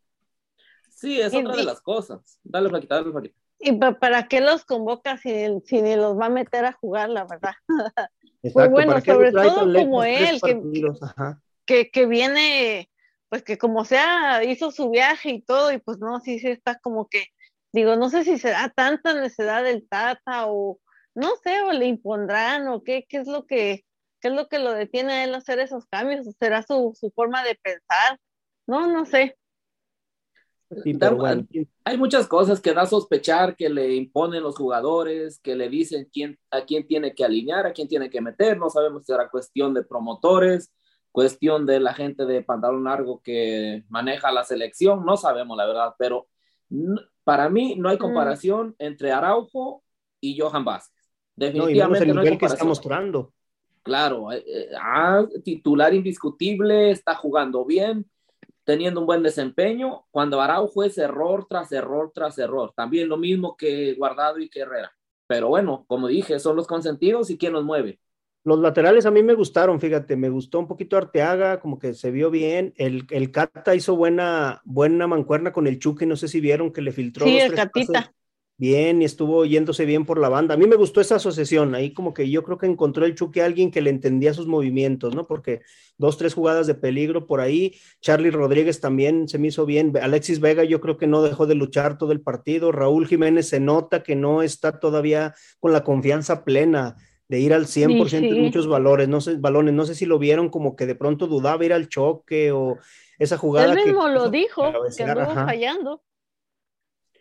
Sí, 0.89 1.19
es 1.19 1.33
otra 1.33 1.55
de 1.55 1.63
las 1.63 1.81
cosas. 1.81 2.39
Dale, 2.43 2.69
Flaquita, 2.69 2.95
dale, 2.95 3.12
Flaquita. 3.12 3.36
¿Y 3.60 3.74
para 3.74 4.27
qué 4.27 4.41
los 4.41 4.65
convoca 4.65 5.17
si, 5.17 5.31
si 5.65 5.81
ni 5.81 5.95
los 5.95 6.19
va 6.19 6.25
a 6.25 6.29
meter 6.29 6.65
a 6.65 6.74
jugar, 6.74 7.10
la 7.10 7.25
verdad? 7.25 7.53
Exacto, 8.43 8.71
pues 8.71 8.71
bueno, 8.71 9.01
sobre 9.01 9.31
todo 9.31 9.71
como 9.71 10.03
él, 10.03 10.41
que, 10.41 10.60
que, 11.91 12.05
viene, 12.05 12.89
pues 13.29 13.43
que 13.43 13.57
como 13.57 13.85
sea, 13.85 14.43
hizo 14.43 14.71
su 14.71 14.89
viaje 14.89 15.29
y 15.31 15.41
todo, 15.41 15.71
y 15.71 15.79
pues 15.79 15.99
no, 15.99 16.19
sí, 16.19 16.39
sí 16.39 16.47
está 16.47 16.79
como 16.79 17.07
que, 17.07 17.25
digo, 17.73 17.95
no 17.95 18.09
sé 18.09 18.23
si 18.23 18.37
será 18.37 18.69
tanta 18.69 19.13
necesidad 19.13 19.63
del 19.63 19.87
Tata 19.87 20.47
o, 20.47 20.79
no 21.15 21.35
sé, 21.43 21.61
o 21.61 21.71
le 21.71 21.87
impondrán 21.87 22.67
o 22.67 22.83
qué, 22.83 23.05
qué 23.07 23.17
es 23.17 23.27
lo 23.27 23.45
que, 23.45 23.85
qué 24.19 24.29
es 24.29 24.33
lo 24.33 24.47
que 24.47 24.59
lo 24.59 24.73
detiene 24.73 25.13
a 25.13 25.23
él 25.23 25.35
hacer 25.35 25.59
esos 25.59 25.85
cambios, 25.87 26.27
o 26.27 26.31
será 26.39 26.63
su, 26.63 26.93
su 26.99 27.11
forma 27.11 27.43
de 27.43 27.55
pensar, 27.55 28.19
no, 28.67 28.87
no 28.91 29.05
sé. 29.05 29.37
Hay 31.83 31.97
muchas 31.97 32.27
cosas 32.27 32.61
que 32.61 32.73
da 32.73 32.83
a 32.83 32.85
sospechar 32.87 33.55
que 33.55 33.69
le 33.69 33.93
imponen 33.95 34.41
los 34.41 34.55
jugadores, 34.55 35.39
que 35.39 35.55
le 35.55 35.67
dicen 35.67 36.07
quién, 36.11 36.39
a 36.49 36.63
quién 36.63 36.87
tiene 36.87 37.13
que 37.13 37.25
alinear, 37.25 37.67
a 37.67 37.73
quién 37.73 37.89
tiene 37.89 38.09
que 38.09 38.21
meter. 38.21 38.57
No 38.57 38.69
sabemos 38.69 39.05
si 39.05 39.11
era 39.11 39.29
cuestión 39.29 39.73
de 39.73 39.83
promotores, 39.83 40.71
cuestión 41.12 41.65
de 41.65 41.80
la 41.80 41.94
gente 41.94 42.25
de 42.25 42.41
pantalón 42.41 42.86
largo 42.86 43.22
que 43.22 43.84
maneja 43.89 44.32
la 44.32 44.44
selección. 44.44 45.06
No 45.06 45.18
sabemos 45.18 45.58
la 45.58 45.65
verdad, 45.65 45.96
pero 45.98 46.27
para 47.24 47.50
mí 47.50 47.75
no 47.77 47.89
hay 47.89 47.98
mm. 47.98 48.00
comparación 48.00 48.75
entre 48.80 49.12
Araujo 49.12 49.84
y 50.20 50.39
Johan 50.39 50.65
Vázquez. 50.65 51.12
Definitivamente 51.36 52.13
no, 52.13 52.22
hay 52.22 52.38
que 52.38 52.46
está 52.46 52.63
mostrando. 52.63 53.34
Claro, 53.84 54.32
eh, 54.32 54.44
eh, 54.46 54.70
ah, 54.80 55.25
titular 55.44 55.94
indiscutible, 55.94 56.91
está 56.91 57.15
jugando 57.15 57.65
bien 57.65 58.06
teniendo 58.63 59.00
un 59.00 59.06
buen 59.06 59.24
desempeño, 59.24 60.06
cuando 60.12 60.39
Araujo 60.39 60.84
es 60.84 60.98
error 60.98 61.46
tras 61.50 61.72
error 61.72 62.12
tras 62.13 62.38
error. 62.38 62.74
También 62.75 63.10
lo 63.10 63.18
mismo 63.18 63.58
que 63.58 63.94
Guardado 63.96 64.39
y 64.39 64.50
que 64.50 64.62
Herrera. 64.62 64.91
Pero 65.27 65.50
bueno, 65.50 65.86
como 65.88 66.08
dije, 66.08 66.39
son 66.39 66.56
los 66.56 66.68
consentidos 66.68 67.30
y 67.30 67.38
quién 67.38 67.53
los 67.53 67.63
mueve. 67.63 68.00
Los 68.43 68.60
laterales 68.60 69.05
a 69.05 69.12
mí 69.12 69.21
me 69.21 69.36
gustaron, 69.36 69.79
fíjate, 69.79 70.15
me 70.15 70.29
gustó 70.29 70.60
un 70.60 70.67
poquito 70.67 70.98
Arteaga, 70.98 71.60
como 71.60 71.77
que 71.77 71.93
se 71.93 72.10
vio 72.12 72.31
bien. 72.31 72.74
El, 72.75 73.05
el 73.12 73.31
Cata 73.31 73.75
hizo 73.75 73.95
buena, 73.95 74.62
buena 74.65 75.05
mancuerna 75.07 75.51
con 75.51 75.67
el 75.67 75.79
Chucky, 75.79 76.05
no 76.05 76.15
sé 76.15 76.27
si 76.27 76.39
vieron 76.39 76.71
que 76.71 76.81
le 76.81 76.91
filtró. 76.91 77.25
Sí, 77.25 77.38
el 77.38 77.53
Catita 77.53 78.13
bien 78.62 79.01
y 79.01 79.05
estuvo 79.05 79.43
yéndose 79.43 79.86
bien 79.86 80.05
por 80.05 80.19
la 80.19 80.29
banda. 80.29 80.53
A 80.53 80.57
mí 80.57 80.67
me 80.67 80.75
gustó 80.75 81.01
esa 81.01 81.15
asociación, 81.15 81.74
ahí 81.74 81.95
como 81.95 82.13
que 82.13 82.29
yo 82.29 82.43
creo 82.43 82.60
que 82.60 82.67
encontró 82.67 83.07
el 83.07 83.15
Chucky 83.15 83.39
a 83.39 83.45
alguien 83.45 83.71
que 83.71 83.81
le 83.81 83.89
entendía 83.89 84.36
sus 84.36 84.45
movimientos, 84.45 85.15
¿no? 85.15 85.25
Porque 85.25 85.62
dos, 85.98 86.15
tres 86.19 86.36
jugadas 86.36 86.67
de 86.67 86.75
peligro 86.75 87.25
por 87.25 87.41
ahí. 87.41 87.74
Charlie 88.01 88.29
Rodríguez 88.29 88.79
también 88.79 89.27
se 89.27 89.39
me 89.39 89.48
hizo 89.48 89.65
bien. 89.65 89.91
Alexis 90.00 90.39
Vega 90.39 90.63
yo 90.63 90.79
creo 90.79 90.98
que 90.98 91.07
no 91.07 91.24
dejó 91.24 91.48
de 91.48 91.55
luchar 91.55 91.98
todo 91.98 92.12
el 92.12 92.21
partido. 92.21 92.71
Raúl 92.71 93.07
Jiménez 93.07 93.50
se 93.50 93.60
nota 93.60 94.03
que 94.03 94.15
no 94.15 94.43
está 94.43 94.79
todavía 94.79 95.33
con 95.60 95.74
la 95.74 95.83
confianza 95.83 96.45
plena 96.45 96.98
de 97.31 97.39
ir 97.39 97.53
al 97.53 97.65
100% 97.65 98.27
en 98.27 98.41
muchos 98.43 98.67
valores, 98.67 99.07
no 99.07 99.21
sé, 99.21 99.38
balones, 99.38 99.73
no 99.73 99.85
sé 99.85 99.95
si 99.95 100.05
lo 100.05 100.19
vieron 100.19 100.50
como 100.50 100.75
que 100.75 100.85
de 100.85 100.95
pronto 100.95 101.27
dudaba 101.27 101.63
ir 101.63 101.71
al 101.71 101.88
choque 101.88 102.51
o 102.51 102.77
esa 103.17 103.38
jugada. 103.38 103.71
Él 103.71 103.85
mismo 103.85 104.09
lo 104.09 104.29
dijo, 104.29 104.69
que 104.97 105.03
anduvo 105.03 105.33
fallando. 105.33 106.03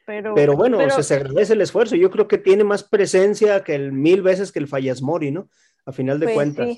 Pero, 0.04 0.56
bueno, 0.56 0.80
se 0.90 1.14
agradece 1.14 1.52
el 1.52 1.60
esfuerzo. 1.60 1.94
Yo 1.94 2.10
creo 2.10 2.26
que 2.26 2.38
tiene 2.38 2.64
más 2.64 2.82
presencia 2.82 3.62
que 3.62 3.76
el 3.76 3.92
mil 3.92 4.20
veces 4.20 4.50
que 4.50 4.58
el 4.58 4.66
Fallas 4.66 5.00
Mori, 5.00 5.30
¿no? 5.30 5.48
A 5.86 5.92
final 5.92 6.18
de 6.18 6.26
pues 6.26 6.34
cuentas. 6.34 6.68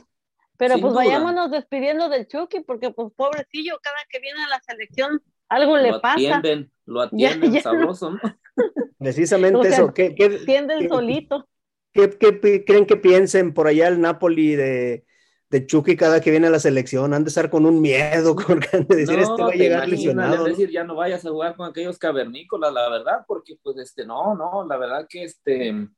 Pero 0.59 0.79
pues 0.79 0.93
vayámonos 0.93 1.51
despidiendo 1.51 2.11
del 2.11 2.29
Chucky, 2.29 2.61
porque 2.61 2.91
pues 2.91 3.15
pobrecillo, 3.17 3.79
cada 3.83 3.97
que 4.11 4.21
viene 4.21 4.45
a 4.45 4.49
la 4.51 4.61
selección 4.61 5.23
algo 5.49 5.79
le 5.79 5.99
pasa. 6.01 6.37
Atienden, 6.37 6.71
lo 6.85 7.01
atienden, 7.01 7.63
sabroso, 7.63 8.11
¿no? 8.11 8.21
Precisamente 8.99 9.69
eso. 9.69 9.95
¿Qué, 9.95 10.15
qué, 10.15 10.27
atienden 10.43 10.87
solito. 10.87 11.49
¿Qué, 11.93 12.11
¿Qué 12.11 12.65
creen 12.65 12.87
que 12.87 12.97
piensen 12.97 13.55
por 13.55 13.67
allá 13.67 13.89
el 13.89 14.01
Napoli 14.01 14.57
de, 14.57 15.05
de 15.53 15.67
Chucky 15.67 15.97
cada 15.97 16.23
que 16.23 16.31
viene 16.31 16.47
a 16.47 16.51
la 16.51 16.59
selección, 16.59 17.13
han 17.13 17.25
de 17.25 17.29
estar 17.29 17.51
con 17.51 17.67
un 17.67 17.83
miedo, 17.83 18.35
con 18.47 18.59
de 18.61 18.97
decir, 18.97 19.19
este 19.19 19.43
va 19.43 19.51
a 19.51 19.55
llegar 19.55 19.87
lesionado. 19.87 20.45
decir, 20.45 20.71
ya 20.71 20.83
no 20.83 20.97
vayas 20.97 21.25
a 21.27 21.31
jugar 21.31 21.55
con 21.57 21.69
aquellos 21.69 21.99
cavernícolas, 21.99 22.73
la 22.73 22.89
verdad, 22.89 23.25
porque 23.27 23.57
pues 23.63 23.77
este, 23.77 24.07
no, 24.07 24.35
no, 24.35 24.67
la 24.67 24.79
verdad 24.79 25.07
que 25.07 25.25
este, 25.25 25.89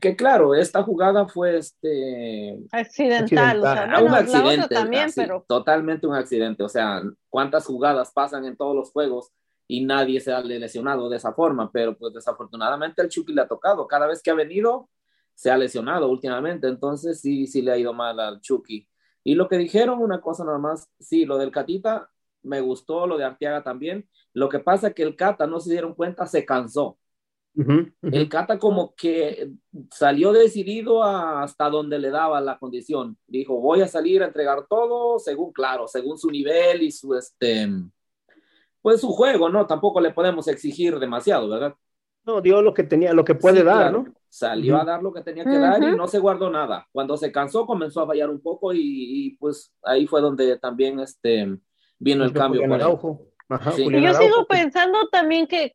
que 0.00 0.16
claro, 0.16 0.54
esta 0.54 0.82
jugada 0.82 1.28
fue 1.28 1.58
este... 1.58 2.58
Accidental, 2.72 3.60
O 3.60 3.62
sea, 3.62 4.02
un 4.02 4.14
accidente, 4.14 4.74
también, 4.74 5.10
pero... 5.14 5.44
totalmente 5.46 6.06
un 6.06 6.14
accidente, 6.14 6.62
o 6.62 6.68
sea, 6.70 7.02
cuántas 7.28 7.66
jugadas 7.66 8.12
pasan 8.14 8.46
en 8.46 8.56
todos 8.56 8.74
los 8.74 8.90
juegos 8.92 9.30
y 9.68 9.84
nadie 9.84 10.20
se 10.20 10.32
ha 10.32 10.40
lesionado 10.40 11.10
de 11.10 11.18
esa 11.18 11.34
forma, 11.34 11.70
pero 11.70 11.98
pues 11.98 12.14
desafortunadamente 12.14 13.02
el 13.02 13.10
Chucky 13.10 13.34
le 13.34 13.42
ha 13.42 13.48
tocado, 13.48 13.86
cada 13.86 14.06
vez 14.06 14.22
que 14.22 14.30
ha 14.30 14.34
venido 14.34 14.88
se 15.36 15.50
ha 15.50 15.56
lesionado 15.56 16.08
últimamente, 16.08 16.66
entonces 16.66 17.20
sí, 17.20 17.46
sí 17.46 17.62
le 17.62 17.70
ha 17.70 17.78
ido 17.78 17.92
mal 17.92 18.18
al 18.18 18.40
Chucky. 18.40 18.88
Y 19.22 19.34
lo 19.34 19.48
que 19.48 19.58
dijeron, 19.58 20.02
una 20.02 20.20
cosa 20.20 20.44
nada 20.44 20.58
más, 20.58 20.90
sí, 20.98 21.24
lo 21.24 21.38
del 21.38 21.52
Catita 21.52 22.10
me 22.42 22.60
gustó, 22.60 23.06
lo 23.06 23.18
de 23.18 23.24
Arteaga 23.24 23.62
también. 23.62 24.08
Lo 24.32 24.48
que 24.48 24.60
pasa 24.60 24.88
es 24.88 24.94
que 24.94 25.02
el 25.02 25.16
Cata, 25.16 25.46
no 25.46 25.60
se 25.60 25.70
dieron 25.70 25.94
cuenta, 25.94 26.26
se 26.26 26.44
cansó. 26.44 26.98
El 28.02 28.28
Cata 28.28 28.58
como 28.58 28.94
que 28.94 29.50
salió 29.90 30.32
decidido 30.32 31.02
hasta 31.02 31.70
donde 31.70 31.98
le 31.98 32.10
daba 32.10 32.40
la 32.40 32.58
condición. 32.58 33.16
Dijo, 33.26 33.58
voy 33.58 33.80
a 33.80 33.88
salir 33.88 34.22
a 34.22 34.26
entregar 34.26 34.66
todo 34.68 35.18
según, 35.18 35.52
claro, 35.52 35.88
según 35.88 36.18
su 36.18 36.30
nivel 36.30 36.82
y 36.82 36.90
su, 36.90 37.14
este, 37.14 37.66
pues 38.82 39.00
su 39.00 39.08
juego, 39.08 39.48
¿no? 39.48 39.66
Tampoco 39.66 40.00
le 40.00 40.12
podemos 40.12 40.46
exigir 40.48 40.98
demasiado, 40.98 41.48
¿verdad? 41.48 41.74
No, 42.26 42.42
dio 42.42 42.60
lo 42.60 42.74
que 42.74 42.82
tenía, 42.82 43.14
lo 43.14 43.24
que 43.24 43.34
puede 43.34 43.64
dar, 43.64 43.90
¿no? 43.90 44.04
Salió 44.36 44.76
a 44.76 44.84
dar 44.84 45.02
lo 45.02 45.14
que 45.14 45.22
tenía 45.22 45.44
que 45.44 45.58
dar 45.58 45.82
y 45.82 45.96
no 45.96 46.06
se 46.06 46.18
guardó 46.18 46.50
nada. 46.50 46.86
Cuando 46.92 47.16
se 47.16 47.32
cansó 47.32 47.64
comenzó 47.64 48.02
a 48.02 48.06
fallar 48.06 48.28
un 48.28 48.42
poco 48.42 48.74
y, 48.74 49.34
pues 49.40 49.72
ahí 49.82 50.06
fue 50.06 50.20
donde 50.20 50.58
también 50.58 51.00
este 51.00 51.58
vino 51.98 52.22
el 52.22 52.34
cambio. 52.34 52.60
y 52.60 54.02
yo 54.02 54.12
sigo 54.12 54.46
pensando 54.46 55.08
también 55.08 55.46
que, 55.46 55.72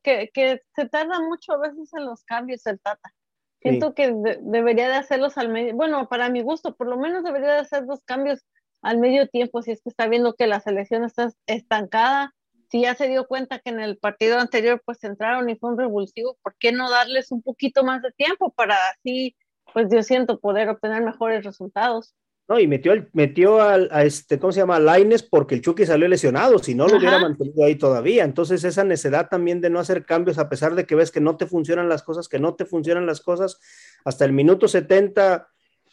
se 0.76 0.88
tarda 0.88 1.18
mucho 1.18 1.54
a 1.54 1.58
veces 1.58 1.92
en 1.92 2.04
los 2.04 2.22
cambios 2.22 2.64
el 2.66 2.78
Tata. 2.78 3.12
Siento 3.60 3.94
que 3.94 4.14
debería 4.42 4.88
de 4.88 4.94
hacerlos 4.94 5.38
al 5.38 5.48
medio, 5.48 5.74
bueno, 5.74 6.08
para 6.08 6.28
mi 6.28 6.40
gusto, 6.42 6.76
por 6.76 6.86
lo 6.86 6.96
menos 6.96 7.24
debería 7.24 7.54
de 7.54 7.58
hacer 7.58 7.84
dos 7.84 8.04
cambios 8.04 8.46
al 8.80 8.98
medio 8.98 9.26
tiempo 9.28 9.60
si 9.62 9.72
es 9.72 9.82
que 9.82 9.88
está 9.88 10.06
viendo 10.06 10.34
que 10.34 10.46
la 10.46 10.60
selección 10.60 11.02
está 11.02 11.32
estancada 11.46 12.32
si 12.72 12.80
ya 12.80 12.94
se 12.94 13.06
dio 13.06 13.26
cuenta 13.26 13.58
que 13.58 13.68
en 13.68 13.80
el 13.80 13.98
partido 13.98 14.38
anterior 14.38 14.80
pues 14.82 15.04
entraron 15.04 15.50
y 15.50 15.56
fue 15.56 15.72
un 15.72 15.78
revulsivo, 15.78 16.38
¿por 16.42 16.54
qué 16.58 16.72
no 16.72 16.90
darles 16.90 17.30
un 17.30 17.42
poquito 17.42 17.84
más 17.84 18.00
de 18.00 18.12
tiempo 18.12 18.50
para 18.50 18.76
así, 18.96 19.36
pues 19.74 19.88
yo 19.92 20.02
siento 20.02 20.40
poder 20.40 20.70
obtener 20.70 21.02
mejores 21.02 21.44
resultados? 21.44 22.14
No, 22.48 22.58
y 22.58 22.66
metió, 22.66 22.94
metió 23.12 23.60
al, 23.60 23.90
a 23.92 24.04
este, 24.04 24.38
¿cómo 24.38 24.52
se 24.52 24.60
llama? 24.60 24.78
Laines 24.78 25.22
porque 25.22 25.54
el 25.54 25.60
Chucky 25.60 25.84
salió 25.84 26.08
lesionado, 26.08 26.58
si 26.60 26.74
no 26.74 26.88
lo 26.88 26.96
hubiera 26.96 27.18
mantenido 27.20 27.62
ahí 27.62 27.76
todavía. 27.76 28.24
Entonces, 28.24 28.64
esa 28.64 28.84
necesidad 28.84 29.28
también 29.28 29.60
de 29.60 29.68
no 29.68 29.78
hacer 29.78 30.06
cambios, 30.06 30.38
a 30.38 30.48
pesar 30.48 30.74
de 30.74 30.86
que 30.86 30.94
ves 30.94 31.10
que 31.10 31.20
no 31.20 31.36
te 31.36 31.46
funcionan 31.46 31.90
las 31.90 32.02
cosas, 32.02 32.26
que 32.26 32.38
no 32.38 32.54
te 32.54 32.64
funcionan 32.64 33.04
las 33.04 33.20
cosas, 33.20 33.60
hasta 34.02 34.24
el 34.24 34.32
minuto 34.32 34.66
70, 34.66 35.46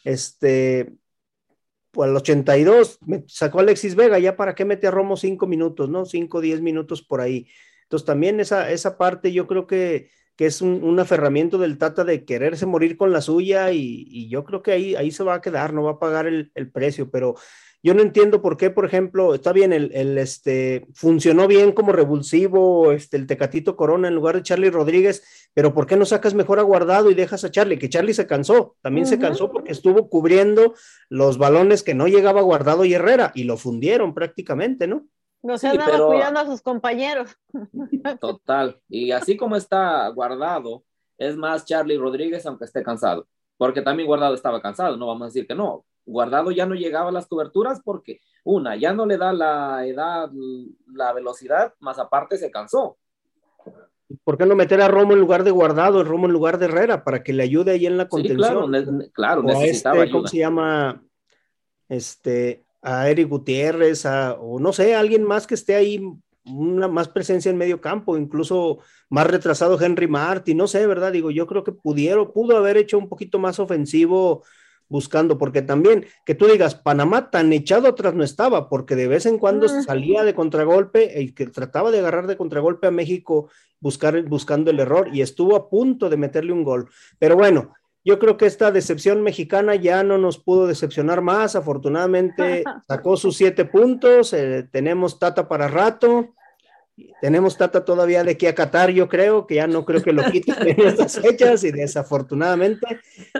este, 0.04 0.94
al 1.98 2.16
82 2.16 2.98
me 3.06 3.24
sacó 3.26 3.60
Alexis 3.60 3.94
Vega, 3.94 4.18
ya 4.18 4.36
para 4.36 4.54
qué 4.54 4.64
mete 4.64 4.86
a 4.86 4.90
Romo 4.90 5.16
cinco 5.16 5.46
minutos, 5.46 5.88
¿no? 5.88 6.04
Cinco, 6.04 6.40
diez 6.40 6.60
minutos 6.60 7.02
por 7.02 7.20
ahí. 7.20 7.48
Entonces 7.84 8.06
también 8.06 8.40
esa, 8.40 8.70
esa 8.70 8.96
parte 8.96 9.32
yo 9.32 9.46
creo 9.46 9.66
que, 9.66 10.10
que 10.36 10.46
es 10.46 10.62
un, 10.62 10.98
aferramiento 11.00 11.58
del 11.58 11.78
Tata 11.78 12.04
de 12.04 12.24
quererse 12.24 12.66
morir 12.66 12.96
con 12.96 13.12
la 13.12 13.20
suya 13.20 13.72
y, 13.72 14.28
yo 14.28 14.44
creo 14.44 14.62
que 14.62 14.72
ahí, 14.72 14.94
ahí 14.94 15.10
se 15.10 15.24
va 15.24 15.34
a 15.34 15.40
quedar, 15.40 15.72
no 15.72 15.82
va 15.82 15.92
a 15.92 15.98
pagar 15.98 16.26
el, 16.26 16.52
el 16.54 16.70
precio, 16.70 17.10
pero 17.10 17.34
yo 17.82 17.94
no 17.94 18.02
entiendo 18.02 18.42
por 18.42 18.56
qué, 18.56 18.70
por 18.70 18.84
ejemplo, 18.84 19.34
está 19.34 19.52
bien, 19.52 19.72
el, 19.72 19.90
el, 19.94 20.18
este, 20.18 20.86
funcionó 20.92 21.46
bien 21.46 21.72
como 21.72 21.92
revulsivo 21.92 22.92
este, 22.92 23.16
el 23.16 23.26
Tecatito 23.26 23.74
Corona 23.74 24.08
en 24.08 24.14
lugar 24.14 24.36
de 24.36 24.42
Charlie 24.42 24.70
Rodríguez, 24.70 25.50
pero 25.54 25.72
¿por 25.72 25.86
qué 25.86 25.96
no 25.96 26.04
sacas 26.04 26.34
mejor 26.34 26.58
a 26.58 26.62
Guardado 26.62 27.10
y 27.10 27.14
dejas 27.14 27.44
a 27.44 27.50
Charlie? 27.50 27.78
Que 27.78 27.88
Charlie 27.88 28.12
se 28.12 28.26
cansó, 28.26 28.76
también 28.82 29.06
se 29.06 29.18
cansó 29.18 29.50
porque 29.50 29.72
estuvo 29.72 30.10
cubriendo 30.10 30.74
los 31.08 31.38
balones 31.38 31.82
que 31.82 31.94
no 31.94 32.06
llegaba 32.06 32.42
Guardado 32.42 32.84
y 32.84 32.92
Herrera 32.92 33.32
y 33.34 33.44
lo 33.44 33.56
fundieron 33.56 34.12
prácticamente, 34.12 34.86
¿no? 34.86 35.06
No 35.42 35.56
se 35.56 35.68
andaba 35.68 36.06
cuidando 36.06 36.40
a 36.40 36.46
sus 36.46 36.60
compañeros. 36.60 37.34
Total, 38.20 38.78
y 38.90 39.12
así 39.12 39.38
como 39.38 39.56
está 39.56 40.06
Guardado, 40.08 40.84
es 41.16 41.34
más 41.34 41.64
Charlie 41.64 41.96
Rodríguez 41.96 42.44
aunque 42.44 42.66
esté 42.66 42.82
cansado, 42.82 43.26
porque 43.56 43.80
también 43.80 44.06
Guardado 44.06 44.34
estaba 44.34 44.60
cansado, 44.60 44.98
no 44.98 45.06
vamos 45.06 45.22
a 45.22 45.26
decir 45.26 45.46
que 45.46 45.54
no, 45.54 45.86
Guardado 46.10 46.50
ya 46.50 46.66
no 46.66 46.74
llegaba 46.74 47.10
a 47.10 47.12
las 47.12 47.26
coberturas 47.26 47.80
porque, 47.84 48.20
una, 48.44 48.76
ya 48.76 48.92
no 48.92 49.06
le 49.06 49.16
da 49.16 49.32
la 49.32 49.86
edad, 49.86 50.30
la 50.92 51.12
velocidad, 51.12 51.74
más 51.78 51.98
aparte 51.98 52.36
se 52.36 52.50
cansó. 52.50 52.98
¿Por 54.24 54.36
qué 54.36 54.44
no 54.44 54.56
meter 54.56 54.80
a 54.80 54.88
Romo 54.88 55.12
en 55.12 55.20
lugar 55.20 55.44
de 55.44 55.52
Guardado, 55.52 56.02
Romo 56.02 56.26
en 56.26 56.32
lugar 56.32 56.58
de 56.58 56.64
Herrera, 56.64 57.04
para 57.04 57.22
que 57.22 57.32
le 57.32 57.44
ayude 57.44 57.72
ahí 57.72 57.86
en 57.86 57.96
la 57.96 58.08
contención? 58.08 58.74
Sí, 58.74 59.10
claro, 59.12 59.42
necesitaba 59.42 60.02
este, 60.02 60.10
¿Cómo 60.10 60.26
se 60.26 60.38
llama? 60.38 61.02
Este, 61.88 62.64
a 62.82 63.08
Eric 63.08 63.28
Gutiérrez, 63.28 64.04
o 64.06 64.58
no 64.58 64.72
sé, 64.72 64.96
alguien 64.96 65.22
más 65.22 65.46
que 65.46 65.54
esté 65.54 65.76
ahí, 65.76 66.02
una 66.44 66.88
más 66.88 67.08
presencia 67.08 67.50
en 67.50 67.58
medio 67.58 67.80
campo, 67.80 68.16
incluso 68.16 68.78
más 69.10 69.28
retrasado 69.28 69.80
Henry 69.80 70.08
Martin, 70.08 70.56
no 70.56 70.66
sé, 70.66 70.86
¿verdad? 70.86 71.12
Digo, 71.12 71.30
yo 71.30 71.46
creo 71.46 71.62
que 71.62 71.72
pudieron, 71.72 72.32
pudo 72.32 72.56
haber 72.56 72.78
hecho 72.78 72.98
un 72.98 73.08
poquito 73.08 73.38
más 73.38 73.60
ofensivo 73.60 74.42
buscando, 74.90 75.38
porque 75.38 75.62
también 75.62 76.04
que 76.26 76.34
tú 76.34 76.46
digas, 76.46 76.74
Panamá 76.74 77.30
tan 77.30 77.50
echado 77.54 77.88
atrás 77.88 78.12
no 78.12 78.24
estaba, 78.24 78.68
porque 78.68 78.96
de 78.96 79.08
vez 79.08 79.24
en 79.24 79.38
cuando 79.38 79.68
salía 79.68 80.24
de 80.24 80.34
contragolpe 80.34 81.22
y 81.22 81.32
que 81.32 81.46
trataba 81.46 81.90
de 81.90 82.00
agarrar 82.00 82.26
de 82.26 82.36
contragolpe 82.36 82.88
a 82.88 82.90
México 82.90 83.48
buscar, 83.80 84.20
buscando 84.24 84.70
el 84.70 84.80
error 84.80 85.08
y 85.12 85.22
estuvo 85.22 85.56
a 85.56 85.70
punto 85.70 86.10
de 86.10 86.18
meterle 86.18 86.52
un 86.52 86.64
gol. 86.64 86.90
Pero 87.18 87.36
bueno, 87.36 87.72
yo 88.04 88.18
creo 88.18 88.36
que 88.36 88.46
esta 88.46 88.72
decepción 88.72 89.22
mexicana 89.22 89.76
ya 89.76 90.02
no 90.02 90.18
nos 90.18 90.38
pudo 90.38 90.66
decepcionar 90.66 91.22
más. 91.22 91.54
Afortunadamente 91.54 92.64
sacó 92.88 93.16
sus 93.16 93.36
siete 93.36 93.64
puntos. 93.64 94.32
Eh, 94.32 94.68
tenemos 94.70 95.18
Tata 95.18 95.48
para 95.48 95.68
rato. 95.68 96.34
Tenemos 97.20 97.56
Tata 97.56 97.84
todavía 97.84 98.24
de 98.24 98.32
aquí 98.32 98.46
a 98.46 98.54
Qatar, 98.54 98.90
yo 98.90 99.08
creo, 99.08 99.46
que 99.46 99.56
ya 99.56 99.66
no 99.66 99.84
creo 99.84 100.02
que 100.02 100.12
lo 100.12 100.30
quiten 100.30 100.56
en 100.66 100.80
estas 100.86 101.20
fechas 101.20 101.64
y 101.64 101.70
desafortunadamente 101.70 102.86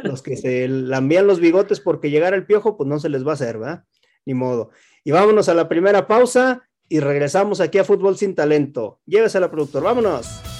los 0.02 0.22
que 0.22 0.36
se 0.36 0.68
lambían 0.68 1.26
los 1.26 1.40
bigotes 1.40 1.80
porque 1.80 2.10
llegara 2.10 2.36
el 2.36 2.46
piojo, 2.46 2.76
pues 2.76 2.88
no 2.88 2.98
se 2.98 3.08
les 3.08 3.26
va 3.26 3.32
a 3.32 3.34
hacer, 3.34 3.58
¿verdad? 3.58 3.84
Ni 4.26 4.34
modo. 4.34 4.70
Y 5.04 5.12
vámonos 5.12 5.48
a 5.48 5.54
la 5.54 5.68
primera 5.68 6.06
pausa 6.06 6.68
y 6.88 7.00
regresamos 7.00 7.60
aquí 7.60 7.78
a 7.78 7.84
Fútbol 7.84 8.16
Sin 8.16 8.34
Talento. 8.34 9.00
Llévesela, 9.06 9.50
productor, 9.50 9.82
vámonos. 9.82 10.59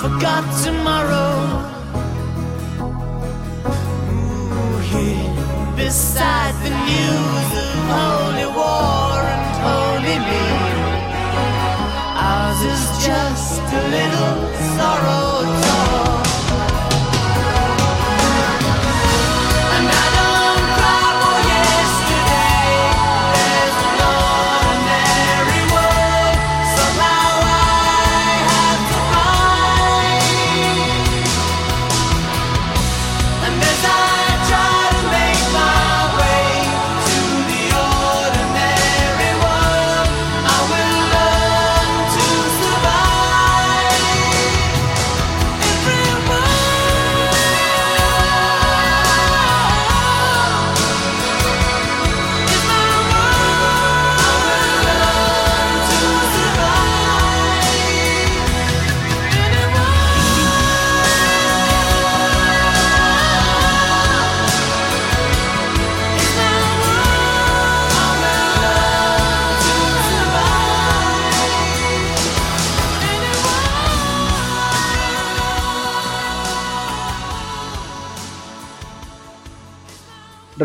forgot 0.00 0.44
tomorrow. 0.62 1.25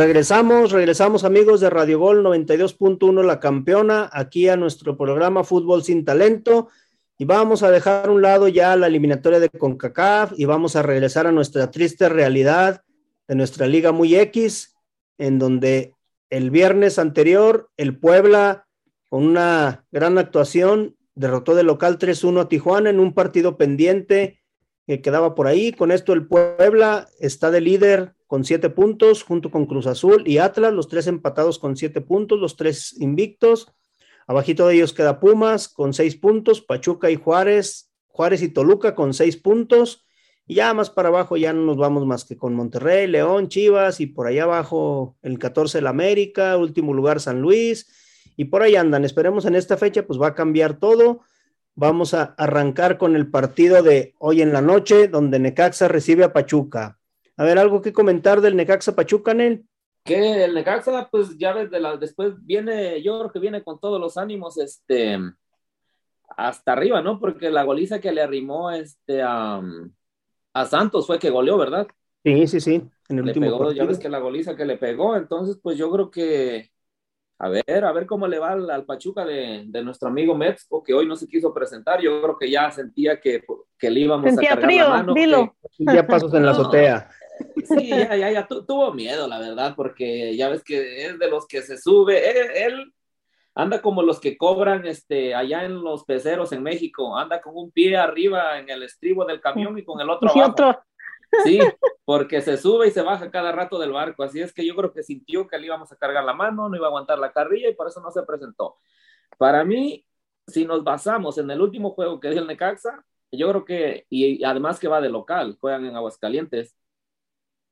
Regresamos, 0.03 0.71
regresamos 0.71 1.23
amigos 1.23 1.61
de 1.61 1.69
Radio 1.69 1.99
Gol 1.99 2.23
92.1 2.23 3.23
La 3.23 3.39
Campeona, 3.39 4.09
aquí 4.11 4.49
a 4.49 4.57
nuestro 4.57 4.97
programa 4.97 5.43
Fútbol 5.43 5.83
sin 5.83 6.03
Talento 6.05 6.69
y 7.19 7.25
vamos 7.25 7.61
a 7.61 7.69
dejar 7.69 8.09
a 8.09 8.11
un 8.11 8.23
lado 8.23 8.47
ya 8.47 8.75
la 8.75 8.87
eliminatoria 8.87 9.39
de 9.39 9.49
CONCACAF 9.49 10.33
y 10.35 10.45
vamos 10.45 10.75
a 10.75 10.81
regresar 10.81 11.27
a 11.27 11.31
nuestra 11.31 11.69
triste 11.69 12.09
realidad 12.09 12.81
de 13.27 13.35
nuestra 13.35 13.67
Liga 13.67 13.91
Muy 13.91 14.15
X, 14.15 14.75
en 15.19 15.37
donde 15.37 15.93
el 16.31 16.49
viernes 16.49 16.97
anterior 16.97 17.69
el 17.77 17.95
Puebla 17.95 18.65
con 19.07 19.23
una 19.23 19.85
gran 19.91 20.17
actuación 20.17 20.97
derrotó 21.13 21.53
de 21.53 21.61
local 21.61 21.99
3-1 21.99 22.41
a 22.41 22.49
Tijuana 22.49 22.89
en 22.89 22.99
un 22.99 23.13
partido 23.13 23.55
pendiente 23.55 24.41
que 24.87 24.99
quedaba 24.99 25.35
por 25.35 25.45
ahí. 25.45 25.73
Con 25.73 25.91
esto 25.91 26.13
el 26.13 26.25
Puebla 26.25 27.07
está 27.19 27.51
de 27.51 27.61
líder 27.61 28.15
con 28.31 28.45
siete 28.45 28.69
puntos, 28.69 29.23
junto 29.23 29.51
con 29.51 29.65
Cruz 29.65 29.87
Azul 29.87 30.23
y 30.25 30.37
Atlas, 30.37 30.71
los 30.71 30.87
tres 30.87 31.07
empatados 31.07 31.59
con 31.59 31.75
siete 31.75 31.99
puntos, 31.99 32.39
los 32.39 32.55
tres 32.55 32.95
invictos. 32.97 33.73
Abajito 34.25 34.65
de 34.65 34.75
ellos 34.75 34.93
queda 34.93 35.19
Pumas 35.19 35.67
con 35.67 35.93
seis 35.93 36.15
puntos, 36.15 36.61
Pachuca 36.61 37.11
y 37.11 37.17
Juárez, 37.17 37.91
Juárez 38.07 38.41
y 38.41 38.47
Toluca 38.47 38.95
con 38.95 39.13
seis 39.13 39.35
puntos. 39.35 40.05
Y 40.47 40.55
ya 40.55 40.73
más 40.73 40.89
para 40.89 41.09
abajo 41.09 41.35
ya 41.35 41.51
no 41.51 41.63
nos 41.63 41.75
vamos 41.75 42.05
más 42.05 42.23
que 42.23 42.37
con 42.37 42.55
Monterrey, 42.55 43.05
León, 43.05 43.49
Chivas 43.49 43.99
y 43.99 44.07
por 44.07 44.27
allá 44.27 44.43
abajo 44.43 45.17
el 45.23 45.37
14 45.37 45.79
el 45.79 45.87
América, 45.87 46.55
último 46.55 46.93
lugar 46.93 47.19
San 47.19 47.41
Luis 47.41 47.91
y 48.37 48.45
por 48.45 48.61
ahí 48.61 48.77
andan. 48.77 49.03
Esperemos 49.03 49.43
en 49.43 49.55
esta 49.55 49.75
fecha 49.75 50.07
pues 50.07 50.17
va 50.21 50.27
a 50.27 50.35
cambiar 50.35 50.79
todo. 50.79 51.19
Vamos 51.75 52.13
a 52.13 52.33
arrancar 52.37 52.97
con 52.97 53.17
el 53.17 53.29
partido 53.29 53.83
de 53.83 54.15
hoy 54.19 54.41
en 54.41 54.53
la 54.53 54.61
noche 54.61 55.09
donde 55.09 55.37
Necaxa 55.37 55.89
recibe 55.89 56.23
a 56.23 56.31
Pachuca. 56.31 57.00
A 57.41 57.43
ver, 57.43 57.57
algo 57.57 57.81
que 57.81 57.91
comentar 57.91 58.39
del 58.39 58.55
Necaxa 58.55 58.95
Pachuca, 58.95 59.33
Nel. 59.33 59.65
Que 60.03 60.43
el 60.43 60.53
Necaxa, 60.53 61.09
pues 61.09 61.39
ya 61.39 61.55
desde 61.55 61.79
la, 61.79 61.97
después 61.97 62.35
viene, 62.45 63.01
yo 63.01 63.17
creo 63.17 63.31
que 63.31 63.39
viene 63.39 63.63
con 63.63 63.79
todos 63.79 63.99
los 63.99 64.15
ánimos, 64.15 64.59
este, 64.59 65.17
hasta 66.37 66.73
arriba, 66.73 67.01
¿no? 67.01 67.19
Porque 67.19 67.49
la 67.49 67.63
goliza 67.63 67.99
que 67.99 68.11
le 68.11 68.21
arrimó 68.21 68.69
este, 68.69 69.23
a, 69.23 69.59
a 70.53 70.65
Santos 70.67 71.07
fue 71.07 71.17
que 71.17 71.31
goleó, 71.31 71.57
¿verdad? 71.57 71.87
Sí, 72.23 72.45
sí, 72.45 72.59
sí. 72.59 72.83
En 73.09 73.17
el 73.17 73.25
último 73.25 73.47
pegó, 73.47 73.71
ya 73.71 73.85
ves 73.85 73.97
que 73.97 74.09
la 74.09 74.19
goliza 74.19 74.55
que 74.55 74.65
le 74.65 74.77
pegó, 74.77 75.15
entonces, 75.15 75.57
pues 75.63 75.79
yo 75.79 75.89
creo 75.91 76.11
que 76.11 76.69
a 77.39 77.49
ver, 77.49 77.83
a 77.83 77.91
ver 77.91 78.05
cómo 78.05 78.27
le 78.27 78.37
va 78.37 78.51
al, 78.51 78.85
Pachuca 78.85 79.25
de, 79.25 79.63
de, 79.65 79.83
nuestro 79.83 80.09
amigo 80.09 80.35
Metzko, 80.35 80.83
que 80.83 80.93
hoy 80.93 81.07
no 81.07 81.15
se 81.15 81.27
quiso 81.27 81.51
presentar. 81.51 81.99
Yo 81.99 82.21
creo 82.21 82.37
que 82.37 82.51
ya 82.51 82.69
sentía 82.69 83.19
que, 83.19 83.43
que 83.79 83.89
le 83.89 84.01
íbamos 84.01 84.31
a 84.31 84.35
cargar 84.35 84.61
frío, 84.63 84.83
la 84.83 84.89
mano. 84.89 85.13
Dilo. 85.15 85.55
Ya 85.79 86.05
pasos 86.05 86.31
en 86.35 86.45
la 86.45 86.51
azotea. 86.51 87.09
Sí, 87.65 87.89
ya, 87.89 88.15
ya, 88.15 88.31
ya 88.31 88.47
tuvo 88.47 88.93
miedo, 88.93 89.27
la 89.27 89.39
verdad, 89.39 89.73
porque 89.75 90.35
ya 90.35 90.49
ves 90.49 90.63
que 90.63 91.05
es 91.05 91.19
de 91.19 91.29
los 91.29 91.47
que 91.47 91.61
se 91.61 91.77
sube. 91.77 92.65
Él, 92.65 92.93
anda 93.53 93.81
como 93.81 94.01
los 94.01 94.19
que 94.19 94.37
cobran 94.37 94.85
este, 94.85 95.35
allá 95.35 95.65
en 95.65 95.81
los 95.81 96.03
peceros 96.05 96.51
en 96.51 96.63
México. 96.63 97.17
Anda 97.17 97.41
con 97.41 97.55
un 97.55 97.71
pie 97.71 97.97
arriba 97.97 98.59
en 98.59 98.69
el 98.69 98.83
estribo 98.83 99.25
del 99.25 99.41
camión 99.41 99.77
y 99.77 99.83
con 99.83 99.99
el 99.99 100.09
otro 100.09 100.29
abajo. 100.29 100.83
Sí, 101.43 101.59
porque 102.05 102.41
se 102.41 102.57
sube 102.57 102.87
y 102.87 102.91
se 102.91 103.01
baja 103.01 103.31
cada 103.31 103.51
rato 103.51 103.79
del 103.79 103.91
barco. 103.91 104.23
Así 104.23 104.41
es 104.41 104.53
que 104.53 104.65
yo 104.65 104.75
creo 104.75 104.91
que 104.91 105.03
sintió 105.03 105.47
que 105.47 105.57
le 105.57 105.67
íbamos 105.67 105.91
a 105.91 105.95
cargar 105.95 106.23
la 106.23 106.33
mano, 106.33 106.67
no 106.67 106.75
iba 106.75 106.87
a 106.87 106.89
aguantar 106.89 107.19
la 107.19 107.31
carrilla 107.31 107.69
y 107.69 107.73
por 107.73 107.87
eso 107.87 108.01
no 108.01 108.11
se 108.11 108.23
presentó. 108.23 108.77
Para 109.37 109.63
mí, 109.63 110.05
si 110.47 110.65
nos 110.65 110.83
basamos 110.83 111.37
en 111.37 111.49
el 111.49 111.61
último 111.61 111.91
juego 111.91 112.19
que 112.19 112.29
es 112.29 112.37
el 112.37 112.47
Necaxa, 112.47 113.05
yo 113.31 113.49
creo 113.49 113.65
que, 113.65 114.05
y 114.09 114.43
además 114.43 114.79
que 114.79 114.89
va 114.89 114.99
de 114.99 115.09
local, 115.09 115.57
juegan 115.59 115.85
en 115.85 115.95
Aguascalientes, 115.95 116.75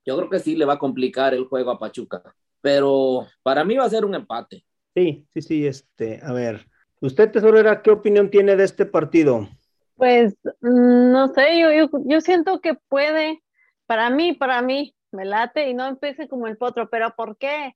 yo 0.06 0.18
creo 0.18 0.30
que 0.30 0.40
sí 0.40 0.56
le 0.56 0.66
va 0.66 0.74
a 0.74 0.80
complicar 0.80 1.34
el 1.34 1.46
juego 1.46 1.72
a 1.72 1.80
Pachuca, 1.80 2.24
pero 2.62 3.28
para 3.44 3.64
mí 3.64 3.76
va 3.76 3.86
a 3.86 3.90
ser 3.90 4.06
un 4.06 4.16
empate. 4.16 4.66
Sí, 4.96 5.26
sí, 5.30 5.42
sí, 5.42 5.68
este, 5.68 6.20
a 6.24 6.34
ver, 6.34 6.66
usted 7.00 7.32
tesorera, 7.32 7.82
¿qué 7.82 7.92
opinión 7.92 8.30
tiene 8.30 8.56
de 8.56 8.64
este 8.64 8.86
partido? 8.86 9.48
Pues 9.96 10.36
mm, 10.62 11.12
no 11.12 11.28
sé, 11.34 11.60
yo, 11.60 11.72
yo, 11.72 11.90
yo 12.06 12.22
siento 12.22 12.62
que 12.62 12.74
puede, 12.74 13.42
para 13.86 14.10
mí, 14.10 14.34
para 14.34 14.62
mí, 14.62 14.96
me 15.12 15.26
late 15.26 15.70
y 15.70 15.74
no 15.74 15.88
empiece 15.88 16.28
como 16.28 16.48
el 16.48 16.58
potro, 16.58 16.90
pero 16.90 17.14
¿por 17.16 17.38
qué? 17.38 17.76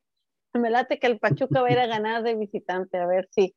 Me 0.53 0.69
late 0.69 0.99
que 0.99 1.07
el 1.07 1.19
Pachuca 1.19 1.61
va 1.61 1.67
a 1.67 1.71
ir 1.71 1.79
a 1.79 1.87
ganar 1.87 2.23
de 2.23 2.35
visitante, 2.35 2.97
a 2.97 3.07
ver 3.07 3.27
si, 3.31 3.55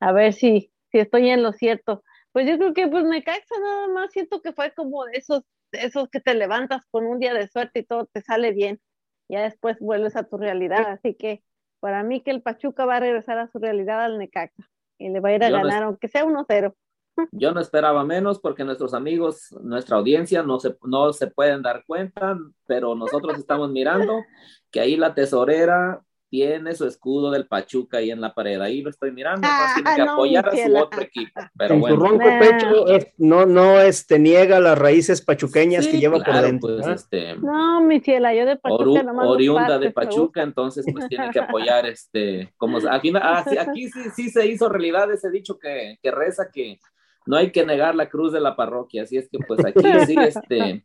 a 0.00 0.12
ver 0.12 0.32
si, 0.32 0.72
si 0.90 0.98
estoy 0.98 1.30
en 1.30 1.42
lo 1.42 1.52
cierto. 1.52 2.02
Pues 2.32 2.48
yo 2.48 2.58
creo 2.58 2.74
que 2.74 2.88
pues 2.88 3.04
me 3.04 3.22
caxa 3.22 3.54
nada 3.60 3.88
más, 3.88 4.12
siento 4.12 4.42
que 4.42 4.52
fue 4.52 4.72
como 4.74 5.04
de 5.04 5.18
esos 5.18 5.42
esos 5.74 6.08
que 6.08 6.20
te 6.20 6.34
levantas 6.34 6.82
con 6.90 7.06
un 7.06 7.18
día 7.18 7.34
de 7.34 7.48
suerte 7.48 7.80
y 7.80 7.84
todo 7.84 8.06
te 8.06 8.22
sale 8.22 8.52
bien, 8.52 8.80
ya 9.28 9.42
después 9.42 9.78
vuelves 9.80 10.16
a 10.16 10.24
tu 10.24 10.36
realidad. 10.36 10.86
Así 10.88 11.14
que 11.14 11.42
para 11.80 12.02
mí 12.02 12.22
que 12.22 12.30
el 12.30 12.42
Pachuca 12.42 12.86
va 12.86 12.96
a 12.96 13.00
regresar 13.00 13.38
a 13.38 13.48
su 13.48 13.58
realidad 13.58 14.04
al 14.04 14.18
Necaxa 14.18 14.68
y 14.98 15.10
le 15.10 15.20
va 15.20 15.30
a 15.30 15.34
ir 15.34 15.44
a 15.44 15.50
ganar, 15.50 15.82
aunque 15.82 16.08
sea 16.08 16.24
1-0. 16.24 16.74
Yo 17.32 17.52
no 17.52 17.60
esperaba 17.60 18.04
menos 18.04 18.40
porque 18.40 18.64
nuestros 18.64 18.94
amigos, 18.94 19.52
nuestra 19.62 19.96
audiencia 19.96 20.42
no 20.42 20.58
se, 20.58 20.76
no 20.82 21.12
se 21.12 21.28
pueden 21.28 21.62
dar 21.62 21.84
cuenta, 21.86 22.38
pero 22.66 22.94
nosotros 22.94 23.38
estamos 23.38 23.70
mirando 23.70 24.22
que 24.70 24.80
ahí 24.80 24.96
la 24.96 25.14
tesorera 25.14 26.02
tiene 26.34 26.74
su 26.74 26.84
escudo 26.84 27.30
del 27.30 27.46
Pachuca 27.46 27.98
ahí 27.98 28.10
en 28.10 28.20
la 28.20 28.34
pared. 28.34 28.60
Ahí 28.60 28.82
lo 28.82 28.90
estoy 28.90 29.12
mirando, 29.12 29.46
ah, 29.48 29.70
tiene 29.76 29.94
que 29.94 30.02
apoyar 30.02 30.48
a 30.48 30.50
su 30.50 30.76
otro 30.76 31.02
equipo. 31.02 31.30
Pero 31.56 31.74
en 31.74 31.84
su 31.84 31.96
ronco 31.96 32.24
pecho 32.40 33.12
no, 33.18 33.46
no 33.46 33.80
este, 33.80 34.18
niega 34.18 34.58
las 34.58 34.76
raíces 34.76 35.22
pachuqueñas 35.22 35.86
que 35.86 36.00
lleva 36.00 36.18
por 36.18 36.34
dentro. 36.40 36.76
Pues, 36.76 36.88
este, 36.88 37.36
no, 37.36 37.80
mi 37.82 38.00
ciela, 38.00 38.34
yo 38.34 38.46
de 38.46 38.56
Pachuca 38.56 39.12
Oriunda 39.22 39.78
de 39.78 39.92
Pachuca, 39.92 40.42
entonces 40.42 40.84
pues 40.92 41.06
tiene 41.06 41.30
que 41.30 41.38
apoyar 41.38 41.86
este, 41.86 42.52
como 42.56 42.78
aquí, 42.90 43.12
ah, 43.14 43.44
aquí 43.60 43.88
sí, 43.88 44.00
sí, 44.16 44.28
se 44.28 44.44
hizo 44.48 44.68
realidad 44.68 45.12
ese 45.12 45.30
dicho 45.30 45.56
que, 45.56 46.00
que 46.02 46.10
reza 46.10 46.50
que 46.52 46.80
no 47.26 47.36
hay 47.36 47.52
que 47.52 47.64
negar 47.64 47.94
la 47.94 48.08
cruz 48.08 48.32
de 48.32 48.40
la 48.40 48.56
parroquia, 48.56 49.04
así 49.04 49.18
es 49.18 49.28
que 49.28 49.38
pues 49.38 49.64
aquí 49.64 49.84
sí, 50.04 50.16
este 50.18 50.84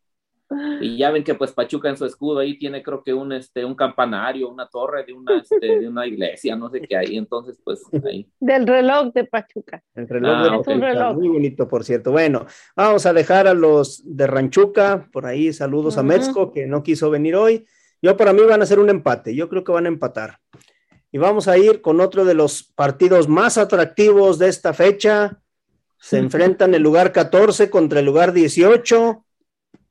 y 0.82 0.98
ya 0.98 1.12
ven 1.12 1.24
que 1.24 1.36
pues 1.36 1.52
Pachuca 1.52 1.90
en 1.90 1.98
su 1.98 2.06
escudo 2.06 2.40
ahí 2.40 2.58
tiene 2.58 2.82
creo 2.82 3.04
que 3.04 3.14
un, 3.14 3.32
este, 3.34 3.64
un 3.64 3.76
campanario, 3.76 4.50
una 4.50 4.68
torre 4.68 5.04
de 5.06 5.14
una, 5.14 5.38
este, 5.38 5.80
de 5.80 5.88
una 5.88 6.08
iglesia, 6.08 6.56
no 6.56 6.70
sé 6.70 6.82
qué 6.82 6.98
hay, 6.98 7.18
entonces 7.18 7.60
pues 7.64 7.82
ahí. 8.06 8.28
Del 8.40 8.66
reloj 8.66 9.14
de 9.14 9.26
Pachuca. 9.26 9.84
El 9.94 10.08
reloj 10.08 10.32
ah, 10.34 10.44
de 10.44 10.50
Pachuca, 10.50 10.88
reloj. 10.88 11.16
muy 11.16 11.28
bonito 11.30 11.68
por 11.68 11.84
cierto. 11.84 12.12
Bueno, 12.12 12.48
vamos 12.76 13.06
a 13.06 13.14
dejar 13.14 13.48
a 13.48 13.54
los 13.54 14.02
de 14.04 14.26
Ranchuca, 14.26 15.08
por 15.12 15.28
ahí 15.28 15.54
saludos 15.54 15.98
a 15.98 16.04
Metzco 16.04 16.52
que 16.52 16.66
no 16.66 16.82
quiso 16.82 17.12
venir 17.12 17.36
hoy. 17.36 17.66
Yo 18.02 18.18
para 18.18 18.34
mí 18.34 18.42
van 18.42 18.62
a 18.62 18.66
ser 18.66 18.80
un 18.80 18.90
empate, 18.90 19.36
yo 19.36 19.50
creo 19.50 19.64
que 19.64 19.72
van 19.72 19.86
a 19.86 19.90
empatar. 19.90 20.40
Y 21.12 21.18
vamos 21.18 21.48
a 21.48 21.58
ir 21.58 21.82
con 21.82 22.02
otro 22.02 22.26
de 22.26 22.34
los 22.34 22.64
partidos 22.64 23.28
más 23.28 23.58
atractivos 23.58 24.40
de 24.40 24.48
esta 24.48 24.74
fecha. 24.74 25.42
Se 26.00 26.18
enfrentan 26.18 26.74
el 26.74 26.82
lugar 26.82 27.12
14 27.12 27.70
contra 27.70 28.00
el 28.00 28.06
lugar 28.06 28.32
18 28.32 29.26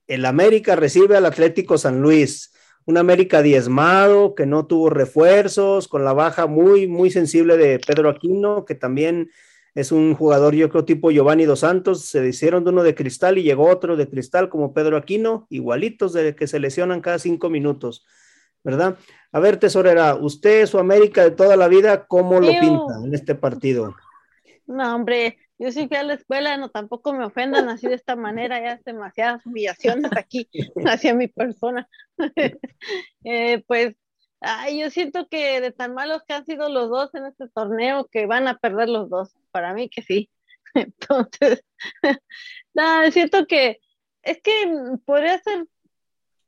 el 0.09 0.25
América 0.25 0.75
recibe 0.75 1.17
al 1.17 1.27
Atlético 1.27 1.79
San 1.79 2.01
Luis, 2.01 2.53
un 2.87 2.97
América 2.97 3.43
diezmado, 3.43 4.35
que 4.35 4.47
no 4.47 4.67
tuvo 4.67 4.89
refuerzos, 4.89 5.87
con 5.87 6.05
la 6.05 6.15
baja 6.15 6.47
muy, 6.47 6.89
muy 6.89 7.11
sensible 7.11 7.59
de 7.59 7.79
Pedro 7.79 8.09
Aquino, 8.09 8.65
que 8.65 8.75
también 8.75 9.31
es 9.75 9.93
un 9.93 10.15
jugador, 10.15 10.55
yo 10.55 10.71
creo, 10.71 10.87
tipo 10.87 11.11
Giovanni 11.11 11.45
Dos 11.45 11.61
Santos, 11.61 12.07
se 12.07 12.27
hicieron 12.27 12.65
de 12.65 12.71
uno 12.71 12.83
de 12.83 12.95
cristal 12.95 13.37
y 13.37 13.43
llegó 13.43 13.69
otro 13.69 13.97
de 13.97 14.09
cristal 14.09 14.49
como 14.49 14.73
Pedro 14.73 14.97
Aquino, 14.97 15.47
igualitos 15.51 16.15
de 16.15 16.35
que 16.35 16.47
se 16.47 16.59
lesionan 16.59 17.03
cada 17.03 17.19
cinco 17.19 17.51
minutos, 17.51 18.07
¿verdad? 18.65 18.97
A 19.31 19.41
ver, 19.41 19.59
tesorera, 19.59 20.15
usted, 20.15 20.65
su 20.65 20.79
América 20.79 21.23
de 21.23 21.33
toda 21.33 21.57
la 21.57 21.69
vida, 21.69 22.07
¿cómo 22.07 22.41
lo 22.41 22.49
pinta 22.49 22.95
en 23.05 23.15
este 23.15 23.35
partido? 23.35 23.95
No, 24.67 24.95
hombre, 24.95 25.37
yo 25.59 25.73
sí 25.73 25.89
fui 25.89 25.97
a 25.97 26.05
la 26.05 26.15
escuela, 26.15 26.57
no 26.57 26.71
tampoco 26.71 27.13
me 27.13 27.25
ofendan 27.25 27.69
así 27.69 27.89
de 27.89 27.97
esta 27.97 28.15
manera, 28.15 28.61
ya 28.61 28.75
es 28.75 28.85
demasiadas 28.85 29.45
humillaciones 29.45 30.11
aquí 30.17 30.49
hacia 30.87 31.15
mi 31.15 31.29
persona. 31.29 31.89
Eh, 33.25 33.63
pues, 33.67 33.95
ay, 34.41 34.81
yo 34.81 34.91
siento 34.91 35.29
que 35.29 35.61
de 35.61 35.73
tan 35.73 35.93
malos 35.93 36.23
que 36.27 36.33
han 36.33 36.47
sido 36.47 36.69
los 36.69 36.89
dos 36.89 37.15
en 37.15 37.27
este 37.27 37.49
torneo, 37.49 38.07
que 38.11 38.27
van 38.27 38.49
a 38.49 38.57
perder 38.57 38.89
los 38.89 39.11
dos, 39.11 39.37
para 39.51 39.75
mí 39.75 39.91
que 39.91 40.03
sí. 40.03 40.31
Entonces, 40.75 41.65
nada, 42.73 43.11
siento 43.11 43.47
que 43.47 43.81
es 44.23 44.41
que 44.41 44.53
podría 45.05 45.39
ser 45.41 45.67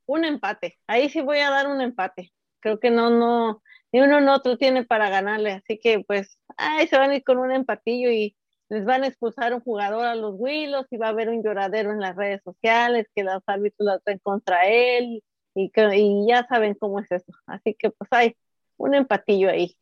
un 0.06 0.24
empate, 0.24 0.78
ahí 0.86 1.08
sí 1.10 1.20
voy 1.20 1.38
a 1.38 1.50
dar 1.50 1.68
un 1.68 1.80
empate. 1.80 2.32
Creo 2.60 2.78
que 2.78 2.90
no, 2.90 3.10
no, 3.10 3.62
ni 3.92 4.00
uno 4.00 4.20
ni 4.20 4.28
otro 4.28 4.56
tiene 4.56 4.84
para 4.84 5.10
ganarle, 5.10 5.52
así 5.52 5.78
que 5.78 6.00
pues, 6.00 6.38
ay, 6.56 6.86
se 6.86 6.96
van 6.96 7.10
a 7.10 7.16
ir 7.16 7.24
con 7.24 7.38
un 7.38 7.52
empatillo 7.52 8.10
y 8.10 8.36
les 8.70 8.84
van 8.84 9.02
a 9.02 9.08
expulsar 9.08 9.52
un 9.52 9.60
jugador 9.60 10.04
a 10.04 10.14
los 10.14 10.34
Willos 10.38 10.86
y 10.90 10.96
va 10.96 11.06
a 11.06 11.10
haber 11.10 11.28
un 11.28 11.42
lloradero 11.42 11.90
en 11.90 12.00
las 12.00 12.16
redes 12.16 12.40
sociales 12.44 13.06
que 13.14 13.24
los 13.24 13.42
árbitros 13.46 13.84
la 13.84 13.98
traen 13.98 14.20
contra 14.22 14.62
él 14.62 15.22
y, 15.54 15.72
y 15.74 16.26
ya 16.28 16.46
saben 16.48 16.74
cómo 16.74 17.00
es 17.00 17.10
eso. 17.10 17.32
Así 17.46 17.74
que 17.74 17.90
pues 17.90 18.08
hay 18.12 18.36
un 18.76 18.94
empatillo 18.94 19.50
ahí. 19.50 19.76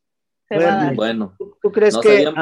bueno, 0.95 1.37
¿tú 1.63 1.71
crees 1.71 1.99
que, 1.99 2.33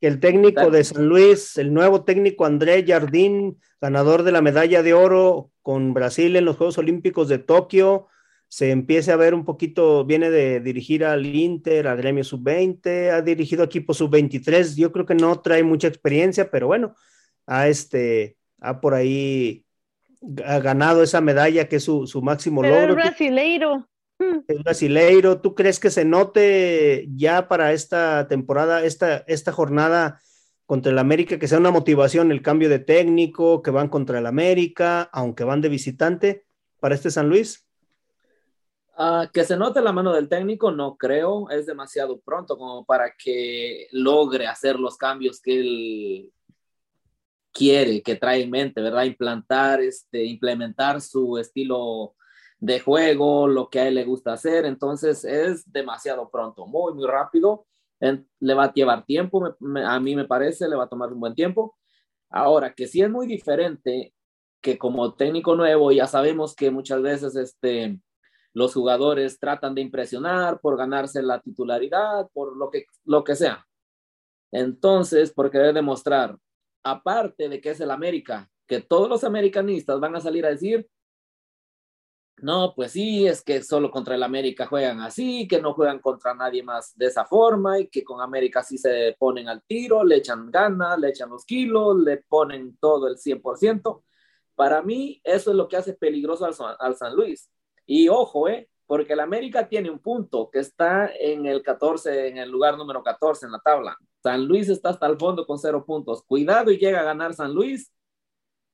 el 0.00 0.18
técnico 0.18 0.70
de 0.70 0.84
San 0.84 1.06
Luis, 1.06 1.58
el 1.58 1.74
nuevo 1.74 2.04
técnico 2.04 2.46
André 2.46 2.84
Jardín, 2.86 3.60
ganador 3.80 4.22
de 4.22 4.32
la 4.32 4.40
medalla 4.40 4.82
de 4.82 4.94
oro 4.94 5.50
con 5.60 5.92
Brasil 5.92 6.36
en 6.36 6.46
los 6.46 6.56
Juegos 6.56 6.78
Olímpicos 6.78 7.28
de 7.28 7.38
Tokio, 7.38 8.06
se 8.50 8.72
empiece 8.72 9.12
a 9.12 9.16
ver 9.16 9.32
un 9.32 9.44
poquito, 9.44 10.04
viene 10.04 10.28
de 10.28 10.58
dirigir 10.58 11.04
al 11.04 11.24
Inter, 11.24 11.86
al 11.86 11.96
Gremio 11.96 12.24
Sub-20, 12.24 13.12
ha 13.12 13.22
dirigido 13.22 13.62
equipos 13.62 13.98
Sub-23, 13.98 14.74
yo 14.74 14.90
creo 14.90 15.06
que 15.06 15.14
no 15.14 15.40
trae 15.40 15.62
mucha 15.62 15.86
experiencia, 15.86 16.50
pero 16.50 16.66
bueno, 16.66 16.96
ha, 17.46 17.68
este, 17.68 18.36
ha 18.60 18.80
por 18.80 18.94
ahí 18.94 19.64
ha 20.44 20.58
ganado 20.58 21.04
esa 21.04 21.20
medalla 21.20 21.68
que 21.68 21.76
es 21.76 21.84
su, 21.84 22.08
su 22.08 22.22
máximo 22.22 22.62
Pero 22.62 22.74
logro. 22.74 22.90
Es 22.90 22.96
brasileiro. 22.96 23.88
Es 24.48 24.62
brasileiro. 24.64 25.40
¿Tú 25.40 25.54
crees 25.54 25.78
que 25.78 25.90
se 25.90 26.04
note 26.04 27.06
ya 27.14 27.46
para 27.46 27.72
esta 27.72 28.26
temporada, 28.26 28.84
esta, 28.84 29.18
esta 29.28 29.52
jornada 29.52 30.20
contra 30.66 30.90
el 30.90 30.98
América, 30.98 31.38
que 31.38 31.46
sea 31.46 31.58
una 31.58 31.70
motivación 31.70 32.32
el 32.32 32.42
cambio 32.42 32.68
de 32.68 32.80
técnico, 32.80 33.62
que 33.62 33.70
van 33.70 33.88
contra 33.88 34.18
el 34.18 34.26
América, 34.26 35.08
aunque 35.12 35.44
van 35.44 35.60
de 35.60 35.68
visitante 35.68 36.44
para 36.80 36.96
este 36.96 37.12
San 37.12 37.28
Luis? 37.28 37.69
Uh, 39.00 39.26
que 39.32 39.44
se 39.44 39.56
note 39.56 39.80
la 39.80 39.92
mano 39.92 40.12
del 40.12 40.28
técnico, 40.28 40.70
no 40.70 40.98
creo, 40.98 41.48
es 41.48 41.64
demasiado 41.64 42.20
pronto 42.20 42.58
como 42.58 42.84
para 42.84 43.14
que 43.16 43.88
logre 43.92 44.46
hacer 44.46 44.78
los 44.78 44.98
cambios 44.98 45.40
que 45.40 45.58
él 45.58 46.32
quiere, 47.50 48.02
que 48.02 48.16
trae 48.16 48.42
en 48.42 48.50
mente, 48.50 48.82
¿verdad? 48.82 49.04
Implantar, 49.04 49.80
este, 49.80 50.22
implementar 50.26 51.00
su 51.00 51.38
estilo 51.38 52.14
de 52.58 52.78
juego, 52.80 53.48
lo 53.48 53.70
que 53.70 53.80
a 53.80 53.88
él 53.88 53.94
le 53.94 54.04
gusta 54.04 54.34
hacer, 54.34 54.66
entonces 54.66 55.24
es 55.24 55.72
demasiado 55.72 56.28
pronto, 56.28 56.66
muy, 56.66 56.92
muy 56.92 57.06
rápido, 57.06 57.66
en, 58.00 58.28
le 58.38 58.52
va 58.52 58.64
a 58.64 58.74
llevar 58.74 59.06
tiempo, 59.06 59.40
me, 59.40 59.50
me, 59.60 59.82
a 59.82 59.98
mí 59.98 60.14
me 60.14 60.26
parece, 60.26 60.68
le 60.68 60.76
va 60.76 60.84
a 60.84 60.88
tomar 60.90 61.10
un 61.10 61.20
buen 61.20 61.34
tiempo. 61.34 61.74
Ahora, 62.28 62.74
que 62.74 62.86
sí 62.86 63.00
es 63.00 63.08
muy 63.08 63.26
diferente 63.26 64.12
que 64.60 64.76
como 64.76 65.14
técnico 65.14 65.56
nuevo, 65.56 65.90
ya 65.90 66.06
sabemos 66.06 66.54
que 66.54 66.70
muchas 66.70 67.00
veces, 67.00 67.34
este, 67.34 67.98
los 68.52 68.74
jugadores 68.74 69.38
tratan 69.38 69.74
de 69.74 69.82
impresionar 69.82 70.60
por 70.60 70.76
ganarse 70.76 71.22
la 71.22 71.40
titularidad, 71.40 72.28
por 72.32 72.56
lo 72.56 72.70
que, 72.70 72.86
lo 73.04 73.24
que 73.24 73.36
sea. 73.36 73.66
Entonces, 74.52 75.32
por 75.32 75.50
querer 75.50 75.74
demostrar, 75.74 76.36
aparte 76.82 77.48
de 77.48 77.60
que 77.60 77.70
es 77.70 77.80
el 77.80 77.90
América, 77.90 78.50
que 78.66 78.80
todos 78.80 79.08
los 79.08 79.24
americanistas 79.24 80.00
van 80.00 80.16
a 80.16 80.20
salir 80.20 80.44
a 80.46 80.50
decir, 80.50 80.88
no, 82.42 82.72
pues 82.74 82.92
sí, 82.92 83.26
es 83.26 83.42
que 83.42 83.62
solo 83.62 83.90
contra 83.90 84.14
el 84.14 84.22
América 84.22 84.66
juegan 84.66 85.00
así, 85.00 85.46
que 85.46 85.60
no 85.60 85.74
juegan 85.74 85.98
contra 85.98 86.34
nadie 86.34 86.62
más 86.62 86.96
de 86.96 87.06
esa 87.06 87.26
forma 87.26 87.78
y 87.78 87.88
que 87.88 88.02
con 88.02 88.20
América 88.22 88.62
sí 88.62 88.78
se 88.78 89.14
ponen 89.18 89.48
al 89.48 89.62
tiro, 89.62 90.02
le 90.04 90.16
echan 90.16 90.50
ganas, 90.50 90.98
le 90.98 91.10
echan 91.10 91.28
los 91.28 91.44
kilos, 91.44 91.98
le 91.98 92.18
ponen 92.18 92.78
todo 92.78 93.08
el 93.08 93.18
100%. 93.18 94.02
Para 94.54 94.82
mí, 94.82 95.20
eso 95.22 95.50
es 95.50 95.56
lo 95.56 95.68
que 95.68 95.76
hace 95.76 95.92
peligroso 95.94 96.46
al, 96.46 96.54
al 96.78 96.96
San 96.96 97.14
Luis 97.14 97.50
y 97.90 98.08
ojo, 98.08 98.48
¿eh? 98.48 98.68
Porque 98.86 99.14
el 99.14 99.20
América 99.20 99.68
tiene 99.68 99.90
un 99.90 99.98
punto 99.98 100.48
que 100.48 100.60
está 100.60 101.10
en 101.18 101.44
el 101.44 101.60
14, 101.60 102.28
en 102.28 102.38
el 102.38 102.48
lugar 102.48 102.78
número 102.78 103.02
14 103.02 103.46
en 103.46 103.52
la 103.52 103.58
tabla. 103.58 103.96
San 104.22 104.46
Luis 104.46 104.68
está 104.68 104.90
hasta 104.90 105.08
el 105.08 105.18
fondo 105.18 105.44
con 105.44 105.58
cero 105.58 105.84
puntos. 105.84 106.22
Cuidado 106.22 106.70
y 106.70 106.78
llega 106.78 107.00
a 107.00 107.04
ganar 107.04 107.34
San 107.34 107.52
Luis 107.52 107.92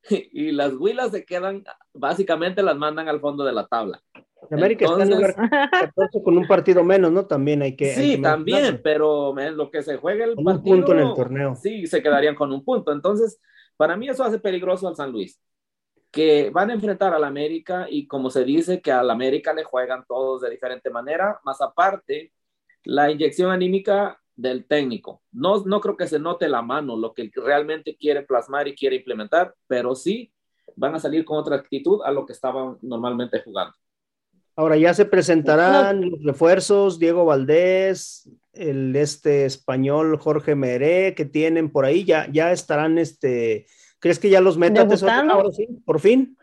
y 0.11 0.53
las 0.53 0.75
huilas 0.75 1.13
se 1.13 1.25
quedan, 1.25 1.65
básicamente 1.95 2.63
las 2.63 2.77
mandan 2.77 3.09
al 3.09 3.21
fondo 3.21 3.43
de 3.43 3.55
la 3.55 3.67
tabla. 3.67 4.03
América 4.51 4.85
Entonces, 4.85 5.09
está 5.09 5.31
en 5.31 5.51
lugar 5.51 5.71
14 5.71 6.23
con 6.23 6.37
un 6.37 6.47
partido 6.47 6.85
menos, 6.85 7.11
¿no? 7.11 7.25
También 7.25 7.63
hay 7.63 7.75
que. 7.75 7.95
Sí, 7.95 8.03
hay 8.03 8.17
que 8.17 8.23
también, 8.23 8.81
pero 8.85 9.39
en 9.39 9.57
lo 9.57 9.71
que 9.71 9.83
se 9.83 9.97
juega 9.97 10.27
el 10.27 10.35
con 10.35 10.45
partido. 10.45 10.75
un 10.75 10.83
punto 10.83 10.93
en 10.93 10.99
el 10.99 11.15
torneo. 11.15 11.57
Sí, 11.57 11.87
se 11.87 12.03
quedarían 12.03 12.35
con 12.35 12.53
un 12.53 12.63
punto. 12.63 12.93
Entonces, 12.93 13.41
para 13.79 13.97
mí 13.97 14.11
eso 14.11 14.23
hace 14.25 14.39
peligroso 14.39 14.87
al 14.87 14.95
San 14.95 15.11
Luis 15.11 15.41
que 16.11 16.51
van 16.51 16.71
a 16.71 16.75
enfrentar 16.75 17.13
al 17.15 17.25
América 17.25 17.87
y 17.89 18.07
como 18.07 18.31
se 18.31 18.45
dice 18.45 18.81
que 18.81 18.93
al 18.93 19.11
América 19.11 19.53
le 19.53 19.65
juegan 19.65 20.05
todos 20.07 20.43
de 20.43 20.51
diferente 20.51 20.91
manera, 20.91 21.41
más 21.45 21.61
aparte 21.61 22.33
la 22.85 23.11
inyección 23.11 23.51
anímica 23.51 24.19
del 24.35 24.67
técnico. 24.67 25.23
No, 25.33 25.65
no 25.65 25.81
creo 25.81 25.97
que 25.97 26.07
se 26.07 26.19
note 26.19 26.49
la 26.49 26.63
mano 26.63 26.97
lo 26.97 27.15
que 27.15 27.31
realmente 27.35 27.97
quiere 27.97 28.23
plasmar 28.23 28.69
y 28.69 28.75
quiere 28.75 28.97
implementar, 28.97 29.55
pero 29.67 29.95
sí 29.95 30.33
van 30.77 30.95
a 30.95 31.01
salir 31.01 31.25
con 31.25 31.39
otra 31.39 31.57
actitud 31.57 32.01
a 32.05 32.11
lo 32.11 32.27
que 32.27 32.33
estaban 32.33 32.79
normalmente 32.83 33.41
jugando. 33.43 33.75
Ahora 34.59 34.79
ya 34.79 34.95
se 34.95 35.05
presentarán 35.05 36.11
los 36.11 36.25
refuerzos, 36.25 36.99
Diego 36.99 37.27
Valdés, 37.27 38.31
el 38.55 38.97
este 38.97 39.45
español 39.45 40.19
Jorge 40.19 40.55
Meré 40.55 41.15
que 41.15 41.27
tienen 41.27 41.71
por 41.71 41.85
ahí, 41.85 42.05
ya, 42.05 42.27
ya 42.33 42.53
estarán 42.53 42.97
este, 42.97 43.67
¿Crees 43.99 44.19
que 44.19 44.31
ya 44.31 44.41
los 44.41 44.59
metas 44.59 45.03
ahora 45.03 45.51
sí, 45.51 45.67
por 45.85 46.01
fin? 46.01 46.37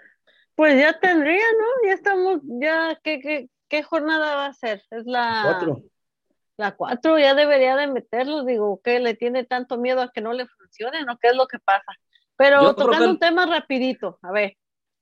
Pues 0.56 0.80
ya 0.80 1.00
tendría, 1.00 1.44
¿no? 1.60 1.88
Ya 1.88 1.94
estamos, 1.94 2.42
ya, 2.44 3.00
¿qué, 3.04 3.20
qué, 3.20 3.50
qué 3.68 3.84
jornada 3.84 4.36
va 4.36 4.46
a 4.48 4.54
ser? 4.54 4.84
Es 4.92 5.06
la 5.06 5.42
cuatro. 5.44 5.84
La 6.58 6.72
cuatro, 6.76 7.18
ya 7.18 7.34
debería 7.34 7.76
de 7.76 7.88
meterlos, 7.88 8.46
digo, 8.46 8.80
¿qué 8.84 9.00
le 9.00 9.16
tiene 9.16 9.44
tanto 9.44 9.78
miedo 9.78 10.02
a 10.02 10.12
que 10.12 10.22
no 10.22 10.34
le 10.34 10.46
funcione, 10.46 11.04
¿no? 11.04 11.18
¿Qué 11.18 11.30
es 11.30 11.36
lo 11.36 11.48
que 11.48 11.58
pasa? 11.58 11.94
Pero 12.36 12.62
Yo 12.62 12.76
tocando 12.76 13.06
que... 13.06 13.12
un 13.12 13.20
tema 13.20 13.46
rapidito, 13.48 14.20
a 14.22 14.32
ver, 14.32 14.58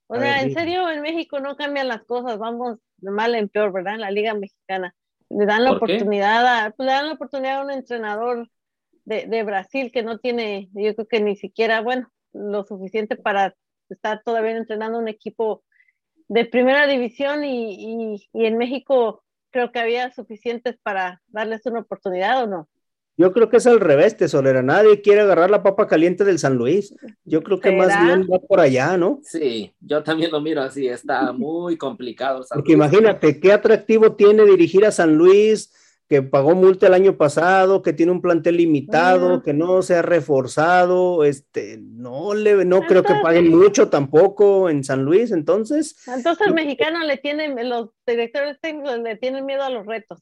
o 0.08 0.16
a 0.16 0.20
sea, 0.20 0.36
ver, 0.36 0.44
en 0.46 0.54
serio, 0.54 0.90
en 0.90 1.02
México 1.02 1.42
no 1.42 1.58
cambian 1.58 1.90
las 1.90 2.04
cosas, 2.04 2.38
vamos 2.38 2.78
de 2.98 3.12
mal 3.12 3.36
en 3.36 3.50
peor, 3.50 3.74
¿verdad? 3.74 3.96
En 3.96 4.02
la 4.02 4.12
Liga 4.12 4.34
Mexicana. 4.34 4.96
Le 5.30 5.46
dan 5.46 5.66
la 5.66 5.74
oportunidad 5.74 6.46
a, 6.46 6.72
pues, 6.72 6.86
le 6.86 6.94
dan 6.94 7.08
la 7.08 7.14
oportunidad 7.14 7.60
a 7.60 7.64
un 7.64 7.72
entrenador 7.72 8.50
de, 9.04 9.26
de 9.26 9.44
Brasil 9.44 9.92
que 9.92 10.04
no 10.04 10.20
tiene, 10.20 10.70
yo 10.74 10.96
creo 10.96 11.08
que 11.08 11.20
ni 11.20 11.36
siquiera, 11.36 11.82
bueno, 11.82 12.10
lo 12.34 12.64
suficiente 12.66 13.16
para 13.16 13.56
estar 13.90 14.22
todavía 14.24 14.58
entrenando 14.58 15.00
un 15.00 15.08
equipo 15.08 15.64
de 16.28 16.46
primera 16.46 16.88
división 16.88 17.44
y, 17.44 17.76
y, 18.16 18.30
y, 18.34 18.46
en 18.46 18.58
México 18.58 19.24
creo 19.52 19.72
que 19.72 19.80
había 19.80 20.14
suficientes 20.14 20.78
para 20.82 21.22
darles 21.28 21.66
una 21.66 21.82
oportunidad 21.82 22.44
o 22.44 22.48
no. 22.48 22.70
Yo 23.18 23.34
creo 23.34 23.50
que 23.50 23.58
es 23.58 23.68
al 23.68 23.80
revés, 23.82 24.16
Tesolera. 24.16 24.64
Nadie 24.64 25.02
quiere 25.02 25.22
agarrar 25.22 25.52
la 25.52 25.62
papa 25.62 25.86
caliente 25.88 26.24
del 26.24 26.40
San 26.40 26.56
Luis. 26.56 26.96
Yo 27.26 27.44
creo 27.44 27.60
que 27.60 27.70
¿Será? 27.70 27.86
más 27.86 28.06
bien 28.06 28.28
va 28.32 28.40
por 28.40 28.60
allá, 28.60 28.98
¿no? 28.98 29.20
Sí, 29.24 29.74
yo 29.82 30.02
también 30.02 30.32
lo 30.32 30.40
miro 30.42 30.62
así. 30.62 30.88
Está 30.88 31.32
muy 31.34 31.78
complicado. 31.78 32.44
San 32.44 32.56
Porque 32.56 32.76
Luis. 32.76 32.88
imagínate 32.88 33.40
qué 33.40 33.52
atractivo 33.52 34.14
tiene 34.16 34.46
dirigir 34.46 34.86
a 34.86 34.92
San 34.92 35.16
Luis, 35.18 35.72
que 36.12 36.22
pagó 36.22 36.56
multa 36.56 36.88
el 36.88 36.94
año 36.94 37.16
pasado, 37.16 37.82
que 37.82 37.94
tiene 37.94 38.12
un 38.12 38.20
plantel 38.20 38.58
limitado, 38.58 39.36
uh, 39.36 39.42
que 39.42 39.54
no 39.54 39.82
se 39.82 39.96
ha 39.96 40.02
reforzado, 40.02 41.24
este, 41.24 41.78
no 41.78 42.34
le, 42.34 42.52
no 42.52 42.62
entonces, 42.62 42.88
creo 42.90 43.04
que 43.04 43.24
paguen 43.24 43.50
mucho 43.50 43.88
tampoco 43.88 44.70
en 44.70 44.84
San 44.84 45.06
Luis, 45.06 45.32
entonces. 45.32 46.06
Entonces 46.10 46.48
el 46.48 46.54
mexicano 46.54 47.00
le 47.06 47.16
tienen, 47.16 47.56
los 47.70 47.92
directores 48.06 48.60
técnicos 48.60 49.00
le 49.00 49.16
tienen 49.16 49.46
miedo 49.46 49.64
a 49.64 49.70
los 49.70 49.86
retos. 49.86 50.20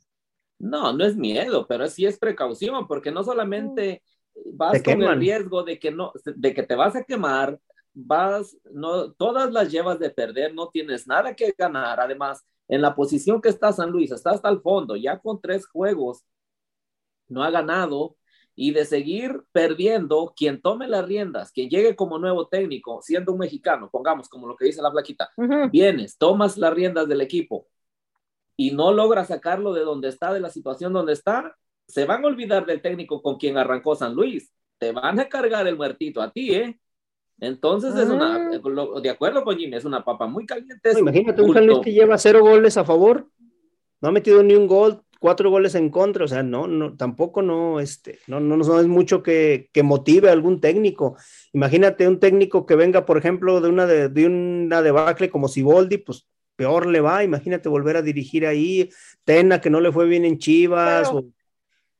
No, 0.60 0.94
no 0.94 1.04
es 1.04 1.16
miedo, 1.16 1.66
pero 1.68 1.88
sí 1.88 2.06
es 2.06 2.20
precaución, 2.20 2.88
porque 2.88 3.12
no 3.12 3.24
solamente 3.24 4.04
vas 4.54 4.74
con 4.74 4.84
queman. 4.84 5.14
el 5.14 5.20
riesgo 5.22 5.64
de 5.64 5.80
que 5.80 5.90
no, 5.90 6.14
de 6.24 6.54
que 6.54 6.62
te 6.62 6.76
vas 6.76 6.96
a 6.96 7.04
quemar, 7.04 7.60
vas, 7.96 8.56
no, 8.72 9.12
todas 9.14 9.52
las 9.52 9.72
llevas 9.72 9.98
de 9.98 10.12
perder, 10.12 10.54
no 10.54 10.70
tienes 10.70 11.08
nada 11.08 11.34
que 11.34 11.52
ganar, 11.58 12.00
además 12.00 12.46
en 12.70 12.82
la 12.82 12.96
posición 12.96 13.42
que 13.42 13.50
está 13.50 13.74
San 13.74 13.92
Luis, 13.92 14.12
está 14.12 14.32
hasta 14.32 14.48
el 14.50 14.62
fondo, 14.62 14.96
ya 14.96 15.20
con 15.20 15.42
tres 15.42 15.68
juegos, 15.68 16.24
no 17.28 17.44
ha 17.44 17.52
ganado, 17.52 18.16
y 18.56 18.72
de 18.72 18.86
seguir 18.86 19.44
perdiendo, 19.52 20.34
quien 20.36 20.62
tome 20.62 20.88
las 20.88 21.06
riendas, 21.06 21.52
quien 21.52 21.70
llegue 21.70 21.96
como 21.96 22.18
nuevo 22.20 22.48
técnico, 22.48 23.02
siendo 23.02 23.32
un 23.34 23.40
mexicano, 23.40 23.90
pongamos 23.90 24.28
como 24.30 24.48
lo 24.48 24.56
que 24.56 24.66
dice 24.66 24.82
la 24.82 24.92
plaquita, 24.92 25.30
uh 25.38 25.44
-huh. 25.44 25.72
vienes, 25.72 26.18
tomas 26.18 26.58
las 26.58 26.74
riendas 26.74 27.08
del 27.08 27.22
equipo 27.22 27.68
y 28.58 28.72
no 28.72 28.92
logras 28.92 29.30
sacarlo 29.30 29.74
de 29.74 29.82
donde 29.86 30.10
está, 30.10 30.34
de 30.34 30.42
la 30.42 30.50
situación 30.50 30.92
donde 30.92 31.14
está, 31.14 31.56
se 31.88 32.04
van 32.04 32.26
a 32.26 32.28
olvidar 32.28 32.66
del 32.66 32.82
técnico 32.82 33.22
con 33.22 33.38
quien 33.38 33.58
arrancó 33.58 33.96
San 33.96 34.14
Luis. 34.14 34.54
Te 34.78 34.92
van 34.92 35.18
a 35.20 35.30
cargar 35.30 35.66
el 35.66 35.78
muertito 35.78 36.22
a 36.22 36.30
ti, 36.30 36.54
¿eh? 36.54 36.80
Entonces 37.42 37.94
ah. 37.96 38.04
es 38.04 38.10
una, 38.10 38.60
de 39.02 39.10
acuerdo 39.10 39.44
con 39.44 39.58
Jimmy, 39.58 39.78
es 39.78 39.86
una 39.86 40.04
papa 40.04 40.28
muy 40.28 40.46
caliente. 40.46 40.94
No, 40.94 41.00
imagínate 41.00 41.42
un 41.42 41.54
San 41.54 41.66
Luis 41.66 41.80
que 41.80 41.94
lleva 41.94 42.18
cero 42.18 42.42
goles 42.42 42.78
a 42.78 42.86
favor, 42.86 43.28
no 44.02 44.10
ha 44.10 44.12
metido 44.12 44.44
ni 44.44 44.56
un 44.56 44.68
gol, 44.68 45.02
cuatro 45.20 45.50
goles 45.50 45.76
en 45.76 45.90
contra, 45.90 46.26
o 46.26 46.28
sea, 46.28 46.44
no, 46.44 46.68
no, 46.68 46.96
tampoco 46.96 47.42
no, 47.42 47.80
este, 47.80 48.20
no, 48.28 48.40
no, 48.40 48.58
no 48.58 48.80
es 48.80 48.88
mucho 48.88 49.22
que, 49.22 49.70
que 49.74 49.84
motive 49.84 50.30
a 50.30 50.34
algún 50.34 50.62
técnico. 50.62 51.18
Imagínate 51.54 52.08
un 52.08 52.20
técnico 52.20 52.66
que 52.66 52.76
venga, 52.76 53.06
por 53.06 53.18
ejemplo, 53.18 53.62
de 53.62 53.70
una, 53.70 53.86
de, 53.86 54.10
de 54.10 54.26
una 54.26 54.82
debacle 54.82 55.30
como 55.30 55.48
Siboldi, 55.48 55.98
pues 55.98 56.28
peor 56.56 56.88
le 56.88 57.00
va, 57.00 57.24
imagínate 57.24 57.70
volver 57.70 57.96
a 57.96 58.02
dirigir 58.02 58.46
ahí, 58.46 58.90
Tena 59.24 59.62
que 59.62 59.70
no 59.70 59.80
le 59.80 59.92
fue 59.92 60.08
bien 60.08 60.26
en 60.26 60.38
Chivas, 60.38 61.10
Pero... 61.10 61.20
o, 61.20 61.26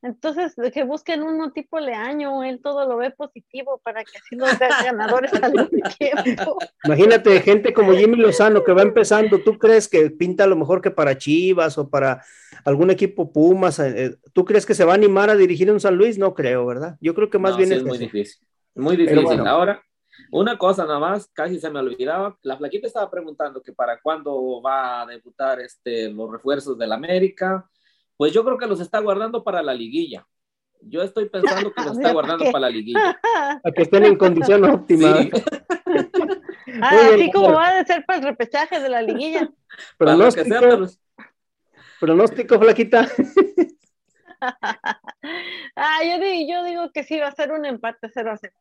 entonces, 0.02 0.54
que 0.72 0.84
busquen 0.84 1.22
uno 1.22 1.52
tipo 1.52 1.78
Leaño, 1.78 2.42
él 2.42 2.60
todo 2.62 2.88
lo 2.88 2.96
ve 2.96 3.10
positivo 3.10 3.80
para 3.84 4.02
que 4.02 4.16
así 4.16 4.34
los 4.34 4.48
ganadores 4.58 5.32
al 5.34 5.52
mismo 5.52 5.68
tiempo. 5.98 6.58
Imagínate, 6.84 7.40
gente 7.42 7.74
como 7.74 7.92
Jimmy 7.92 8.16
Lozano 8.16 8.64
que 8.64 8.72
va 8.72 8.82
empezando, 8.82 9.40
¿tú 9.40 9.58
crees 9.58 9.88
que 9.88 10.10
pinta 10.10 10.46
lo 10.46 10.56
mejor 10.56 10.80
que 10.80 10.90
para 10.90 11.18
Chivas 11.18 11.76
o 11.76 11.90
para 11.90 12.24
algún 12.64 12.90
equipo 12.90 13.30
Pumas? 13.30 13.78
Eh, 13.78 14.16
¿Tú 14.32 14.46
crees 14.46 14.64
que 14.64 14.74
se 14.74 14.84
va 14.84 14.92
a 14.92 14.96
animar 14.96 15.28
a 15.28 15.36
dirigir 15.36 15.70
un 15.70 15.80
San 15.80 15.96
Luis? 15.96 16.16
No 16.16 16.34
creo, 16.34 16.64
¿verdad? 16.64 16.96
Yo 17.00 17.14
creo 17.14 17.28
que 17.28 17.38
más 17.38 17.52
no, 17.52 17.56
bien 17.58 17.68
sí, 17.68 17.74
es, 17.74 17.80
es 17.80 17.86
muy 17.86 17.98
difícil. 17.98 18.46
Muy 18.74 18.96
difícil. 18.96 19.22
Bueno, 19.22 19.46
Ahora, 19.46 19.82
Una 20.32 20.56
cosa 20.56 20.86
nada 20.86 20.98
más, 20.98 21.28
casi 21.34 21.58
se 21.58 21.68
me 21.68 21.80
olvidaba, 21.80 22.38
la 22.42 22.56
flaquita 22.56 22.86
estaba 22.86 23.10
preguntando 23.10 23.62
que 23.62 23.72
para 23.72 24.00
cuándo 24.00 24.62
va 24.62 25.02
a 25.02 25.06
debutar 25.06 25.60
este, 25.60 26.10
los 26.10 26.30
refuerzos 26.30 26.78
del 26.78 26.92
América. 26.92 27.68
Pues 28.20 28.34
yo 28.34 28.44
creo 28.44 28.58
que 28.58 28.66
los 28.66 28.80
está 28.80 28.98
guardando 28.98 29.42
para 29.42 29.62
la 29.62 29.72
liguilla. 29.72 30.26
Yo 30.82 31.00
estoy 31.00 31.30
pensando 31.30 31.72
que 31.72 31.82
los 31.82 31.92
está 31.96 32.12
guardando 32.12 32.44
para 32.52 32.60
la 32.60 32.68
liguilla. 32.68 33.18
Para 33.62 33.74
que 33.74 33.80
estén 33.80 34.04
en 34.04 34.16
condición 34.16 34.62
óptima. 34.64 35.16
Ah, 36.82 37.10
así 37.14 37.32
como 37.32 37.52
va 37.52 37.80
a 37.80 37.84
ser 37.84 38.04
para 38.06 38.20
el 38.20 38.24
repechaje 38.24 38.78
de 38.78 38.88
la 38.88 39.02
liguilla. 39.02 39.50
Pronóstico, 39.98 40.86
pronóstico 41.98 42.60
flaquita. 42.60 43.08
ah, 45.74 46.04
yo 46.04 46.20
digo, 46.20 46.46
yo 46.48 46.64
digo 46.64 46.92
que 46.92 47.02
sí 47.02 47.18
va 47.18 47.26
a 47.26 47.32
ser 47.34 47.50
un 47.50 47.64
empate 47.64 48.08
0 48.08 48.30
a 48.30 48.36
0. 48.36 48.54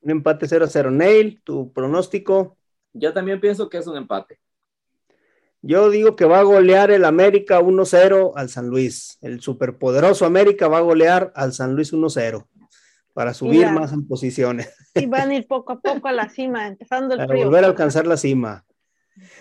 Un 0.00 0.10
empate 0.10 0.48
0 0.48 0.64
a 0.64 0.68
0. 0.68 0.90
Neil, 0.90 1.42
tu 1.42 1.70
pronóstico. 1.72 2.56
Yo 2.94 3.12
también 3.12 3.40
pienso 3.40 3.68
que 3.68 3.76
es 3.78 3.86
un 3.86 3.96
empate. 3.98 4.40
Yo 5.62 5.90
digo 5.90 6.16
que 6.16 6.24
va 6.24 6.40
a 6.40 6.42
golear 6.42 6.90
el 6.90 7.04
América 7.04 7.60
1-0 7.60 8.32
al 8.34 8.48
San 8.48 8.66
Luis. 8.68 9.18
El 9.20 9.40
superpoderoso 9.40 10.26
América 10.26 10.68
va 10.68 10.78
a 10.78 10.82
golear 10.82 11.32
al 11.36 11.52
San 11.52 11.74
Luis 11.74 11.92
1-0 11.92 12.46
para 13.14 13.32
subir 13.32 13.68
más 13.70 13.92
en 13.92 14.06
posiciones. 14.06 14.68
Y 14.94 15.06
van 15.06 15.30
a 15.30 15.34
ir 15.34 15.46
poco 15.46 15.72
a 15.72 15.80
poco 15.80 16.08
a 16.08 16.12
la 16.12 16.28
cima, 16.28 16.66
empezando 16.66 17.14
el 17.14 17.26
para 17.26 17.44
volver 17.44 17.64
a 17.64 17.68
alcanzar 17.68 18.06
la 18.06 18.18
cima. 18.18 18.66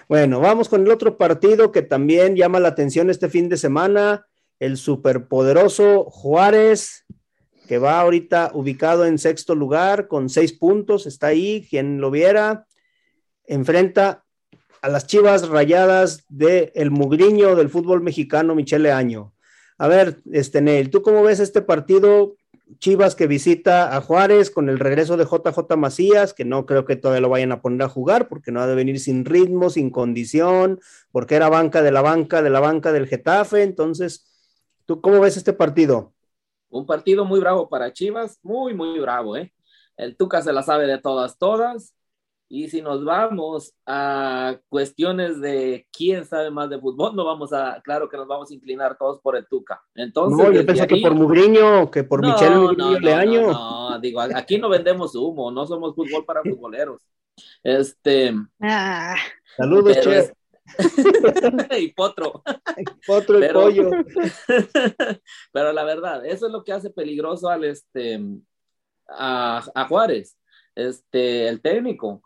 Bueno, 0.07 0.39
vamos 0.39 0.69
con 0.69 0.85
el 0.85 0.91
otro 0.91 1.17
partido 1.17 1.73
que 1.73 1.81
también 1.81 2.37
llama 2.37 2.61
la 2.61 2.69
atención 2.69 3.09
este 3.09 3.27
fin 3.27 3.49
de 3.49 3.57
semana. 3.57 4.25
El 4.59 4.77
superpoderoso 4.77 6.05
Juárez 6.05 7.05
que 7.71 7.77
va 7.77 8.01
ahorita 8.01 8.51
ubicado 8.53 9.05
en 9.05 9.17
sexto 9.17 9.55
lugar 9.55 10.09
con 10.09 10.27
seis 10.27 10.51
puntos, 10.51 11.05
está 11.05 11.27
ahí, 11.27 11.65
quien 11.69 12.01
lo 12.01 12.11
viera, 12.11 12.67
enfrenta 13.45 14.25
a 14.81 14.89
las 14.89 15.05
Chivas 15.05 15.47
Rayadas 15.47 16.25
de 16.29 16.71
el 16.75 16.91
Mugriño 16.91 17.55
del 17.55 17.69
fútbol 17.69 18.01
mexicano, 18.01 18.55
Michele 18.55 18.91
Año. 18.91 19.33
A 19.77 19.87
ver, 19.87 20.17
este 20.31 20.61
Neil, 20.61 20.89
¿tú 20.89 21.01
cómo 21.01 21.23
ves 21.23 21.39
este 21.39 21.61
partido? 21.61 22.35
Chivas 22.79 23.15
que 23.15 23.27
visita 23.27 23.95
a 23.95 24.01
Juárez 24.01 24.49
con 24.49 24.69
el 24.69 24.79
regreso 24.79 25.17
de 25.17 25.25
JJ 25.25 25.75
Macías, 25.75 26.33
que 26.33 26.45
no 26.45 26.65
creo 26.65 26.85
que 26.85 26.95
todavía 26.95 27.21
lo 27.21 27.29
vayan 27.29 27.51
a 27.51 27.61
poner 27.61 27.83
a 27.83 27.89
jugar 27.89 28.27
porque 28.27 28.51
no 28.51 28.61
ha 28.61 28.67
de 28.67 28.75
venir 28.75 28.99
sin 28.99 29.25
ritmo, 29.25 29.69
sin 29.69 29.89
condición, 29.89 30.79
porque 31.11 31.35
era 31.35 31.49
banca 31.49 31.81
de 31.81 31.91
la 31.91 32.01
banca 32.01 32.41
de 32.41 32.49
la 32.49 32.59
banca 32.59 32.91
del 32.91 33.07
Getafe. 33.07 33.63
Entonces, 33.63 34.25
¿tú 34.85 35.01
cómo 35.01 35.19
ves 35.19 35.37
este 35.37 35.53
partido? 35.53 36.13
Un 36.69 36.85
partido 36.85 37.25
muy 37.25 37.39
bravo 37.39 37.67
para 37.67 37.91
Chivas, 37.91 38.39
muy, 38.41 38.73
muy 38.73 38.97
bravo, 38.99 39.35
¿eh? 39.35 39.53
El 39.97 40.15
Tuca 40.15 40.41
se 40.41 40.53
la 40.53 40.63
sabe 40.63 40.87
de 40.87 40.97
todas, 40.97 41.37
todas. 41.37 41.93
Y 42.53 42.67
si 42.67 42.81
nos 42.81 43.05
vamos 43.05 43.73
a 43.85 44.57
cuestiones 44.67 45.39
de 45.39 45.87
quién 45.89 46.25
sabe 46.25 46.51
más 46.51 46.69
de 46.69 46.77
fútbol, 46.77 47.15
no 47.15 47.23
vamos 47.23 47.53
a, 47.53 47.81
claro 47.81 48.09
que 48.09 48.17
nos 48.17 48.27
vamos 48.27 48.51
a 48.51 48.53
inclinar 48.53 48.97
todos 48.97 49.21
por 49.21 49.37
el 49.37 49.47
Tuca. 49.47 49.81
Entonces, 49.95 50.37
no, 50.37 50.51
yo 50.51 50.65
pensé 50.65 50.85
que 50.85 50.97
por 50.97 51.15
Mugriño, 51.15 51.89
que 51.89 52.03
por 52.03 52.19
Michel 52.19 52.75
no, 52.77 52.99
Leaño. 52.99 53.53
No, 53.53 53.99
digo, 54.01 54.19
aquí 54.19 54.57
no 54.57 54.67
vendemos 54.67 55.15
humo, 55.15 55.49
no 55.49 55.65
somos 55.65 55.95
fútbol 55.95 56.25
para 56.25 56.41
futboleros. 56.43 57.01
Este. 57.63 58.33
Ah. 58.59 59.15
Saludos, 59.55 59.97
y 61.79 61.87
potro. 61.93 62.43
potro 63.07 63.37
y 63.37 63.41
pero, 63.41 63.61
pollo. 63.61 63.91
pero 65.53 65.71
la 65.71 65.85
verdad, 65.85 66.25
eso 66.25 66.47
es 66.47 66.51
lo 66.51 66.65
que 66.65 66.73
hace 66.73 66.89
peligroso 66.89 67.47
al 67.47 67.63
este 67.63 68.19
a, 69.07 69.63
a 69.73 69.87
Juárez, 69.87 70.37
este, 70.75 71.47
el 71.47 71.61
técnico. 71.61 72.21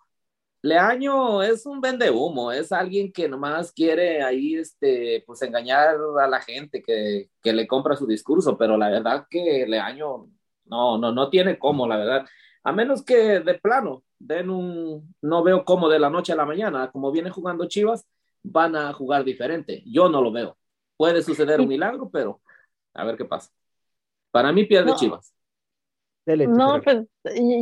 Leaño 0.66 1.44
es 1.44 1.68
un 1.68 1.80
vende 1.80 2.10
humo, 2.10 2.52
es 2.52 2.72
alguien 2.72 3.12
que 3.12 3.30
nomás 3.30 3.72
quiere 3.72 4.24
ahí, 4.24 4.56
este, 4.56 5.24
pues 5.28 5.40
engañar 5.44 5.96
a 6.20 6.28
la 6.28 6.42
gente 6.42 6.82
que, 6.82 7.30
que 7.44 7.54
le 7.54 7.68
compra 7.68 7.96
su 7.96 8.08
discurso, 8.08 8.58
pero 8.58 8.76
la 8.76 8.90
verdad 8.90 9.28
que 9.30 9.68
Leaño 9.68 10.28
no, 10.66 10.98
no, 10.98 11.12
no 11.12 11.30
tiene 11.30 11.60
cómo, 11.60 11.88
la 11.88 11.98
verdad. 11.98 12.26
A 12.64 12.72
menos 12.72 13.06
que 13.06 13.42
de 13.42 13.54
plano 13.60 14.04
den 14.18 14.50
un, 14.50 15.14
no 15.22 15.44
veo 15.44 15.64
cómo 15.66 15.88
de 15.88 16.00
la 16.00 16.10
noche 16.10 16.34
a 16.34 16.36
la 16.36 16.48
mañana, 16.48 16.90
como 16.90 17.12
viene 17.12 17.30
jugando 17.30 17.68
Chivas, 17.68 18.08
van 18.42 18.76
a 18.76 18.92
jugar 18.92 19.24
diferente. 19.24 19.84
Yo 19.86 20.10
no 20.10 20.20
lo 20.20 20.32
veo. 20.32 20.58
Puede 20.98 21.22
suceder 21.22 21.62
un 21.62 21.68
milagro, 21.68 22.10
pero 22.10 22.42
a 22.96 23.06
ver 23.06 23.18
qué 23.18 23.26
pasa. 23.26 23.52
Para 24.32 24.52
mí 24.52 24.66
pierde 24.66 24.96
Chivas. 24.96 25.35
No, 26.26 26.82
pues 26.82 27.06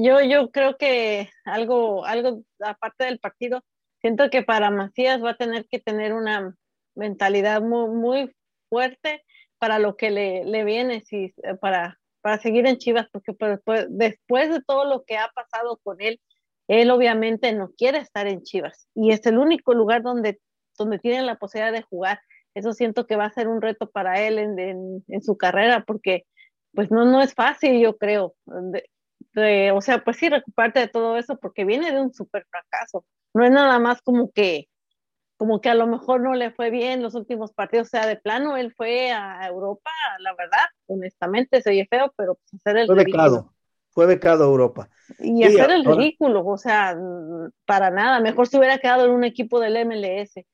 yo, 0.02 0.22
yo 0.22 0.52
creo 0.52 0.78
que 0.78 1.30
algo, 1.46 2.06
algo 2.06 2.44
aparte 2.60 3.06
del 3.06 3.20
partido, 3.20 3.64
siento 4.02 4.30
que 4.30 4.44
para 4.44 4.72
Macías 4.72 5.24
va 5.24 5.32
a 5.32 5.38
tener 5.38 5.66
que 5.68 5.80
tener 5.80 6.14
una 6.14 6.56
mentalidad 6.96 7.62
muy, 7.62 7.90
muy 7.90 8.36
fuerte 8.70 9.24
para 9.60 9.80
lo 9.80 9.96
que 9.96 10.12
le, 10.12 10.46
le 10.46 10.64
viene, 10.64 11.02
si, 11.02 11.34
para, 11.62 12.00
para 12.22 12.38
seguir 12.38 12.66
en 12.68 12.78
Chivas, 12.78 13.08
porque 13.12 13.34
pues, 13.34 13.60
pues, 13.66 13.88
después 13.90 14.50
de 14.50 14.62
todo 14.62 14.86
lo 14.86 15.04
que 15.04 15.18
ha 15.18 15.30
pasado 15.30 15.80
con 15.84 16.02
él, 16.02 16.20
él 16.68 16.92
obviamente 16.92 17.52
no 17.54 17.72
quiere 17.78 17.98
estar 17.98 18.28
en 18.28 18.44
Chivas 18.44 18.88
y 18.96 19.12
es 19.12 19.26
el 19.26 19.38
único 19.38 19.74
lugar 19.74 20.02
donde 20.02 20.40
donde 20.78 21.00
tienen 21.00 21.26
la 21.26 21.36
posibilidad 21.36 21.72
de 21.72 21.82
jugar. 21.84 22.22
Eso 22.54 22.74
siento 22.74 23.08
que 23.08 23.16
va 23.16 23.26
a 23.26 23.34
ser 23.34 23.48
un 23.48 23.62
reto 23.62 23.90
para 23.90 24.22
él 24.22 24.38
en, 24.38 25.04
en, 25.08 25.22
su 25.22 25.38
carrera, 25.38 25.84
porque 25.86 26.26
pues 26.74 26.92
no, 26.92 27.06
no 27.06 27.22
es 27.22 27.34
fácil, 27.34 27.80
yo 27.80 27.98
creo. 27.98 28.36
o 29.74 29.82
sea, 29.82 30.04
pues 30.04 30.18
sí, 30.18 30.30
recuperarte 30.30 30.80
de 30.82 30.88
todo 30.88 31.18
eso, 31.18 31.38
porque 31.38 31.66
viene 31.66 31.92
de 31.92 32.02
un 32.02 32.14
súper 32.14 32.46
fracaso. 32.50 33.06
No 33.34 33.46
es 33.46 33.52
nada 33.52 33.80
más 33.80 34.02
como 34.02 34.32
que, 34.32 34.68
como 35.38 35.62
que 35.62 35.70
a 35.70 35.76
lo 35.76 35.88
mejor 35.88 36.22
no 36.22 36.34
le 36.34 36.52
fue 36.52 36.70
bien 36.70 37.02
los 37.02 37.16
últimos 37.16 37.54
partidos, 37.54 37.88
o 37.88 37.90
sea, 37.90 38.08
de 38.08 38.16
plano 38.16 38.58
él 38.58 38.74
fue 38.76 39.12
a 39.12 39.48
Europa, 39.48 39.90
la 40.20 40.34
verdad, 40.36 40.66
honestamente, 40.88 41.62
se 41.62 41.70
oye 41.70 41.88
feo, 41.90 42.14
pero 42.16 42.36
pues 42.36 42.62
hacer 42.62 42.78
el 42.78 42.88
fue 42.88 42.96
becado, 42.96 43.54
fue 43.90 44.06
becado 44.06 44.44
a 44.44 44.48
Europa. 44.48 44.90
Y 45.20 45.44
hacer 45.44 45.72
el 45.72 45.86
ridículo, 45.86 46.46
o 46.46 46.58
sea, 46.58 46.98
para 47.66 47.90
nada, 47.90 48.20
mejor 48.20 48.48
se 48.48 48.58
hubiera 48.58 48.78
quedado 48.78 49.06
en 49.06 49.12
un 49.12 49.24
equipo 49.24 49.60
del 49.60 49.78
MLS. 49.86 50.46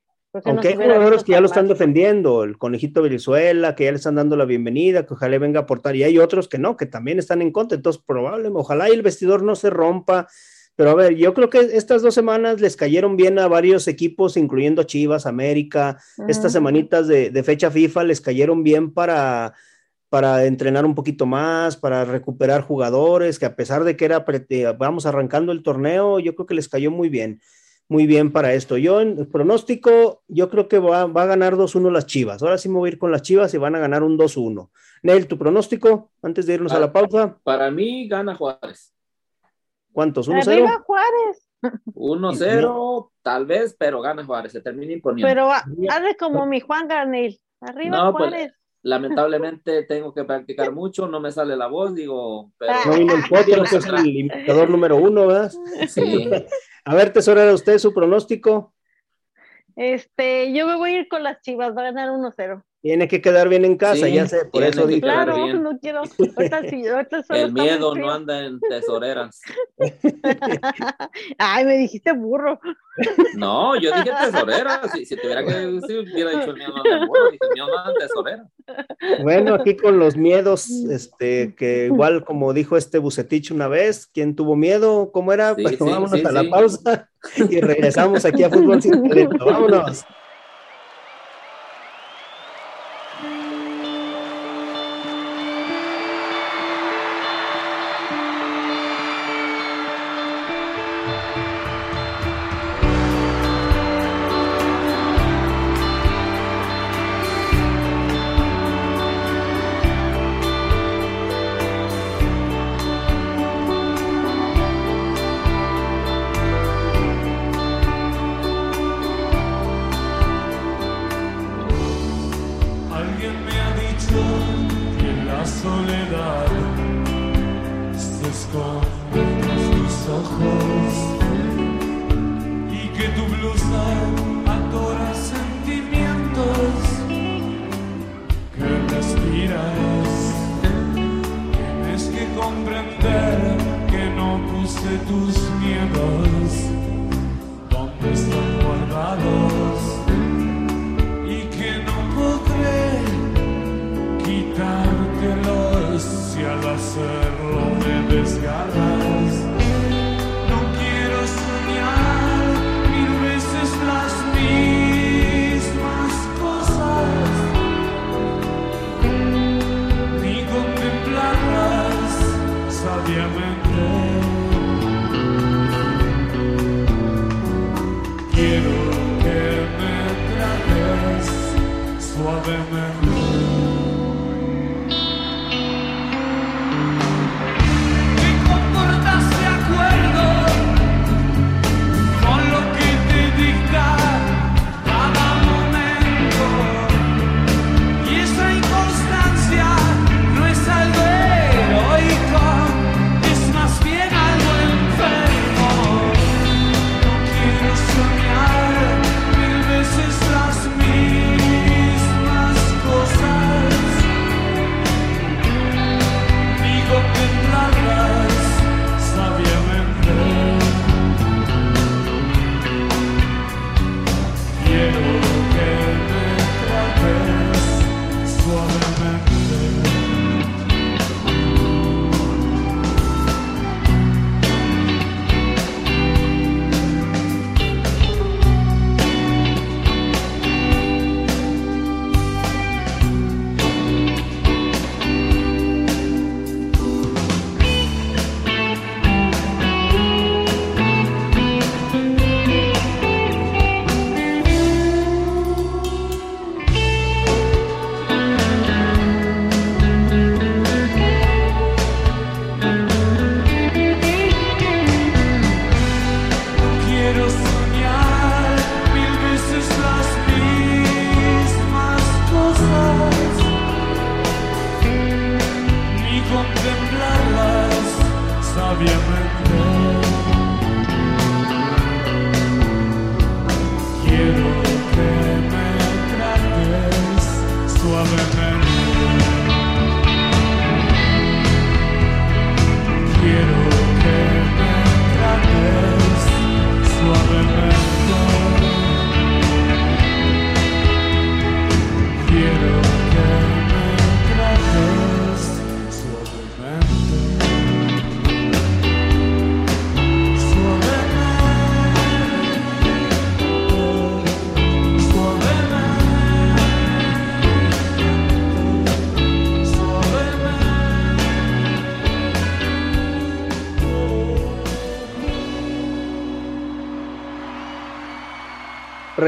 Aunque 0.45 0.67
hay 0.67 0.75
jugadores 0.75 1.23
que 1.23 1.31
ya 1.31 1.41
lo 1.41 1.47
están 1.47 1.67
defendiendo, 1.67 2.43
el 2.43 2.59
conejito 2.59 3.01
Venezuela, 3.01 3.75
que 3.75 3.85
ya 3.85 3.91
le 3.91 3.97
están 3.97 4.15
dando 4.15 4.37
la 4.37 4.45
bienvenida, 4.45 5.05
que 5.05 5.15
ojalá 5.15 5.39
venga 5.39 5.61
a 5.61 5.63
aportar, 5.63 5.95
y 5.95 6.03
hay 6.03 6.19
otros 6.19 6.47
que 6.47 6.59
no, 6.59 6.77
que 6.77 6.85
también 6.85 7.17
están 7.17 7.41
en 7.41 7.51
contra, 7.51 7.75
entonces 7.77 8.01
probablemente, 8.05 8.59
ojalá 8.59 8.89
y 8.89 8.93
el 8.93 9.01
vestidor 9.01 9.41
no 9.41 9.55
se 9.55 9.71
rompa, 9.71 10.27
pero 10.75 10.91
a 10.91 10.93
ver, 10.93 11.15
yo 11.15 11.33
creo 11.33 11.49
que 11.49 11.59
estas 11.59 12.03
dos 12.03 12.13
semanas 12.13 12.61
les 12.61 12.77
cayeron 12.77 13.17
bien 13.17 13.39
a 13.39 13.47
varios 13.47 13.87
equipos, 13.87 14.37
incluyendo 14.37 14.83
Chivas, 14.83 15.25
América, 15.25 15.97
estas 16.27 16.51
semanitas 16.51 17.07
de, 17.07 17.31
de, 17.31 17.43
fecha 17.43 17.71
FIFA 17.71 18.03
les 18.03 18.21
cayeron 18.21 18.63
bien 18.63 18.93
para, 18.93 19.55
para 20.09 20.45
entrenar 20.45 20.85
un 20.85 20.93
poquito 20.93 21.25
más, 21.25 21.75
para 21.75 22.05
recuperar 22.05 22.61
jugadores, 22.61 23.39
que 23.39 23.47
a 23.47 23.55
pesar 23.55 23.83
de 23.83 23.97
que 23.97 24.05
era, 24.05 24.23
vamos 24.77 25.07
arrancando 25.07 25.51
el 25.51 25.63
torneo, 25.63 26.19
yo 26.19 26.35
creo 26.35 26.45
que 26.45 26.55
les 26.55 26.69
cayó 26.69 26.91
muy 26.91 27.09
bien 27.09 27.41
muy 27.89 28.05
bien 28.05 28.31
para 28.31 28.53
esto. 28.53 28.77
Yo 28.77 29.01
en 29.01 29.17
el 29.17 29.27
pronóstico, 29.27 30.21
yo 30.27 30.49
creo 30.49 30.67
que 30.67 30.77
va, 30.77 31.01
a 31.01 31.25
ganar 31.25 31.55
2-1 31.55 31.91
las 31.91 32.05
Chivas. 32.05 32.41
Ahora 32.41 32.59
sí 32.59 32.69
me 32.69 32.77
voy 32.77 32.89
a 32.89 32.93
ir 32.93 32.99
con 32.99 33.11
las 33.11 33.23
Chivas 33.23 33.53
y 33.53 33.57
van 33.57 33.75
a 33.75 33.79
ganar 33.79 34.03
un 34.03 34.17
2-1. 34.17 34.69
Neil, 35.01 35.27
tu 35.27 35.37
pronóstico 35.37 36.11
antes 36.21 36.45
de 36.45 36.53
irnos 36.53 36.71
a 36.71 36.79
la 36.79 36.93
pausa. 36.93 37.37
Para 37.43 37.71
mí 37.71 38.07
gana 38.07 38.35
Juárez. 38.35 38.93
¿Cuántos? 39.91 40.29
¿1-0? 40.29 40.47
Arriba 40.47 40.83
Juárez. 40.85 41.49
1-0, 41.61 43.11
tal 43.23 43.45
vez, 43.47 43.75
pero 43.77 44.01
gana 44.01 44.23
Juárez, 44.23 44.51
se 44.51 44.61
termina 44.61 44.93
imponiendo. 44.93 45.27
Pero 45.27 45.51
hazle 45.51 46.15
como 46.15 46.45
mi 46.45 46.59
Juan 46.59 46.87
Garnil. 46.87 47.41
Arriba 47.59 48.11
pues, 48.11 48.29
Juárez. 48.29 48.58
Lamentablemente 48.81 49.83
tengo 49.83 50.13
que 50.13 50.23
practicar 50.23 50.71
mucho, 50.71 51.07
no 51.07 51.19
me 51.19 51.31
sale 51.31 51.55
la 51.55 51.67
voz, 51.67 51.93
digo, 51.95 52.51
pero... 52.57 52.73
No 52.85 52.97
vino 52.97 53.13
el 53.15 53.23
que 53.69 53.75
es 53.75 53.85
el 53.85 54.07
imitador 54.07 54.69
número 54.69 54.97
uno, 54.97 55.27
¿verdad? 55.27 55.51
Sí. 55.87 56.29
A 56.85 56.95
ver, 56.95 57.11
tesorera, 57.11 57.53
usted 57.53 57.77
su 57.77 57.93
pronóstico. 57.93 58.73
Este, 59.75 60.53
yo 60.53 60.67
me 60.67 60.75
voy 60.75 60.91
a 60.91 60.99
ir 60.99 61.07
con 61.07 61.23
las 61.23 61.41
chivas, 61.41 61.75
va 61.75 61.81
a 61.81 61.91
ganar 61.91 62.09
1-0. 62.09 62.63
Tiene 62.81 63.09
que 63.09 63.21
quedar 63.21 63.49
bien 63.49 63.65
en 63.65 63.75
casa, 63.75 64.07
ya 64.07 64.25
sé, 64.25 64.45
por 64.45 64.63
eso 64.63 64.87
dije. 64.87 65.01
Claro, 65.01 65.53
no 65.53 65.77
quiero. 65.79 66.03
El 67.29 67.51
miedo 67.51 67.93
no 67.93 68.09
anda 68.09 68.45
en 68.45 68.57
tesoreras. 68.61 69.41
Ay, 71.37 71.65
me 71.65 71.77
dijiste 71.77 72.13
burro. 72.13 72.57
No, 73.35 73.75
yo 73.75 73.91
dije 73.93 74.11
tesorera. 74.31 74.81
Si, 74.93 75.05
si 75.05 75.17
tuviera 75.17 75.43
que 75.43 75.51
decir, 75.51 76.09
hubiera 76.13 76.31
dicho 76.31 76.51
el 76.51 76.57
miedo 76.57 76.71
no 76.71 76.77
anda 76.77 76.97
en 77.01 77.07
burro, 77.07 77.31
dije 77.31 77.45
el 77.49 77.53
miedo 77.53 77.67
no 77.67 77.77
anda 77.79 77.91
en 77.91 77.97
tesorera. 77.99 78.47
Bueno, 79.23 79.55
aquí 79.55 79.75
con 79.75 79.99
los 79.99 80.15
miedos, 80.17 80.69
este, 80.89 81.55
que 81.55 81.87
igual 81.87 82.23
como 82.23 82.53
dijo 82.53 82.77
este 82.77 82.97
Bucetich 82.97 83.51
una 83.51 83.67
vez, 83.67 84.07
¿quién 84.07 84.37
tuvo 84.37 84.55
miedo? 84.55 85.11
¿Cómo 85.11 85.33
era? 85.33 85.53
Sí, 85.55 85.63
pues 85.63 85.79
vámonos 85.79 86.23
a 86.23 86.31
la 86.31 86.49
pausa 86.49 87.09
y 87.35 87.59
regresamos 87.59 88.23
aquí 88.23 88.43
a 88.43 88.49
Fútbol 88.49 88.81
Sin 88.81 89.07
Talento. 89.09 89.45
Vámonos. 89.45 90.05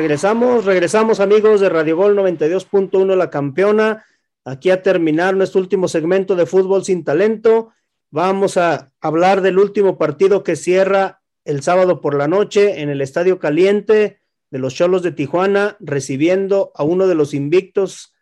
Regresamos, 0.01 0.65
regresamos 0.65 1.19
amigos 1.19 1.61
de 1.61 1.69
Radio 1.69 1.95
Gol 1.95 2.17
92.1 2.17 3.15
La 3.15 3.29
Campeona, 3.29 4.03
aquí 4.43 4.71
a 4.71 4.81
terminar 4.81 5.35
nuestro 5.35 5.61
último 5.61 5.87
segmento 5.87 6.35
de 6.35 6.47
fútbol 6.47 6.83
sin 6.83 7.03
talento. 7.03 7.71
Vamos 8.09 8.57
a 8.57 8.91
hablar 8.99 9.41
del 9.41 9.59
último 9.59 9.99
partido 9.99 10.43
que 10.43 10.55
cierra 10.55 11.21
el 11.45 11.61
sábado 11.61 12.01
por 12.01 12.15
la 12.15 12.27
noche 12.27 12.81
en 12.81 12.89
el 12.89 12.99
Estadio 12.99 13.37
Caliente 13.37 14.21
de 14.49 14.57
los 14.57 14.73
Cholos 14.73 15.03
de 15.03 15.11
Tijuana, 15.11 15.77
recibiendo 15.79 16.71
a 16.73 16.81
uno 16.83 17.05
de 17.05 17.13
los 17.13 17.35
invictos 17.35 18.15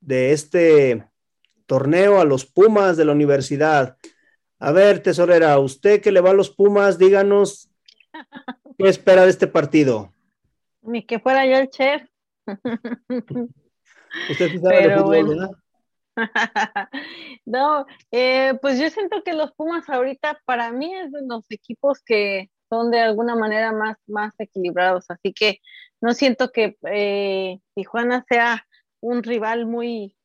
de 0.00 0.32
este 0.32 1.04
torneo, 1.66 2.22
a 2.22 2.24
los 2.24 2.46
Pumas 2.46 2.96
de 2.96 3.04
la 3.04 3.12
universidad. 3.12 3.98
A 4.58 4.72
ver, 4.72 5.02
tesorera, 5.02 5.58
usted 5.58 6.00
que 6.00 6.10
le 6.10 6.22
va 6.22 6.30
a 6.30 6.32
los 6.32 6.48
Pumas, 6.48 6.96
díganos 6.96 7.68
qué 8.78 8.88
espera 8.88 9.24
de 9.24 9.30
este 9.30 9.46
partido. 9.46 10.14
Ni 10.88 11.04
que 11.04 11.18
fuera 11.18 11.46
yo 11.46 11.56
el 11.56 11.68
chef. 11.68 12.02
Usted 14.30 14.50
sí 14.50 14.58
sabe 14.58 14.88
de 14.88 14.96
fútbol, 14.96 15.06
bueno. 15.06 15.28
¿verdad? 15.28 15.50
No, 17.46 17.86
eh, 18.10 18.54
pues 18.60 18.80
yo 18.80 18.90
siento 18.90 19.22
que 19.22 19.32
los 19.32 19.52
Pumas 19.52 19.88
ahorita 19.88 20.40
para 20.44 20.72
mí 20.72 20.94
es 20.94 21.12
de 21.12 21.22
los 21.26 21.44
equipos 21.50 22.02
que 22.04 22.50
son 22.68 22.90
de 22.90 23.00
alguna 23.00 23.36
manera 23.36 23.72
más, 23.72 23.96
más 24.06 24.34
equilibrados, 24.38 25.06
así 25.10 25.32
que 25.32 25.60
no 26.00 26.12
siento 26.12 26.50
que 26.50 26.76
eh, 26.90 27.60
Tijuana 27.74 28.24
sea 28.28 28.66
un 29.00 29.22
rival 29.22 29.66
muy, 29.66 30.16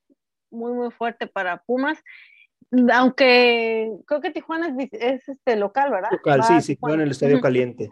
muy, 0.49 0.74
muy 0.74 0.91
fuerte 0.91 1.28
para 1.28 1.64
Pumas, 1.64 1.99
aunque 2.91 3.91
creo 4.05 4.22
que 4.22 4.32
Tijuana 4.32 4.76
es, 4.91 5.30
este 5.30 5.55
local, 5.55 5.91
¿verdad? 5.91 6.09
Local, 6.11 6.39
Va 6.41 6.43
sí, 6.43 6.61
sí, 6.61 6.76
Tijuana. 6.76 6.95
en 6.95 7.01
el 7.01 7.11
Estadio. 7.11 7.39
Caliente. 7.39 7.89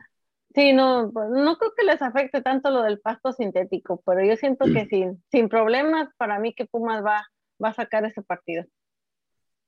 Sí, 0.54 0.74
no, 0.74 1.12
pues, 1.14 1.30
no 1.30 1.58
creo 1.58 1.74
que 1.76 1.84
les 1.86 2.02
afecte 2.02 2.41
tanto 2.41 2.72
lo 2.72 2.82
del 2.84 2.99
pasto 2.99 3.32
sintético, 3.32 4.02
pero 4.06 4.24
yo 4.24 4.36
siento 4.36 4.66
que 4.66 4.86
sin, 4.88 5.24
sin 5.32 5.47
problemas, 5.47 6.10
para 6.18 6.39
mí 6.39 6.54
que 6.54 6.66
Pumas 6.66 7.04
va, 7.04 7.26
va 7.64 7.70
a 7.70 7.74
sacar 7.74 8.04
ese 8.06 8.22
partido. 8.22 8.66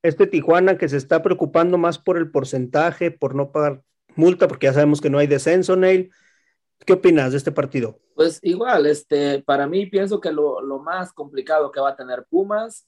Este 0.02 0.28
Tijuana 0.28 0.78
que 0.78 0.90
se 0.90 0.98
está 0.98 1.22
preocupando 1.24 1.78
más 1.78 1.98
por 1.98 2.18
el 2.18 2.30
porcentaje, 2.30 3.12
por 3.12 3.36
no 3.36 3.52
pagar 3.52 3.82
multa, 4.16 4.48
porque 4.48 4.68
ya 4.68 4.74
sabemos 4.74 5.00
que 5.00 5.10
no 5.10 5.20
hay 5.20 5.28
descenso, 5.28 5.78
Neil. 5.78 6.12
¿Qué 6.86 6.94
opinas 6.94 7.32
de 7.32 7.38
este 7.38 7.54
partido? 7.54 8.00
Pues 8.14 8.40
igual, 8.42 8.86
este, 8.86 9.42
para 9.42 9.68
mí 9.68 9.86
pienso 9.86 10.20
que 10.20 10.34
lo, 10.34 10.62
lo 10.62 10.80
más 10.80 11.14
complicado 11.14 11.72
que 11.72 11.80
va 11.80 11.92
a 11.92 11.96
tener 11.96 12.26
Pumas 12.30 12.88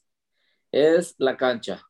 es 0.71 1.15
la 1.17 1.37
cancha. 1.37 1.81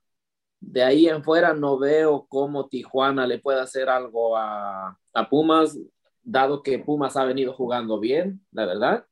De 0.60 0.84
ahí 0.84 1.08
en 1.08 1.24
fuera 1.24 1.54
no 1.54 1.80
veo 1.80 2.28
cómo 2.30 2.68
Tijuana 2.68 3.26
le 3.26 3.40
puede 3.40 3.60
hacer 3.60 3.90
algo 3.90 4.38
a, 4.38 4.98
a 5.14 5.30
Pumas, 5.30 5.78
dado 6.26 6.62
que 6.64 6.80
Pumas 6.80 7.16
ha 7.16 7.24
venido 7.26 7.54
jugando 7.54 8.00
bien, 8.02 8.42
la 8.52 8.66
verdad. 8.66 9.06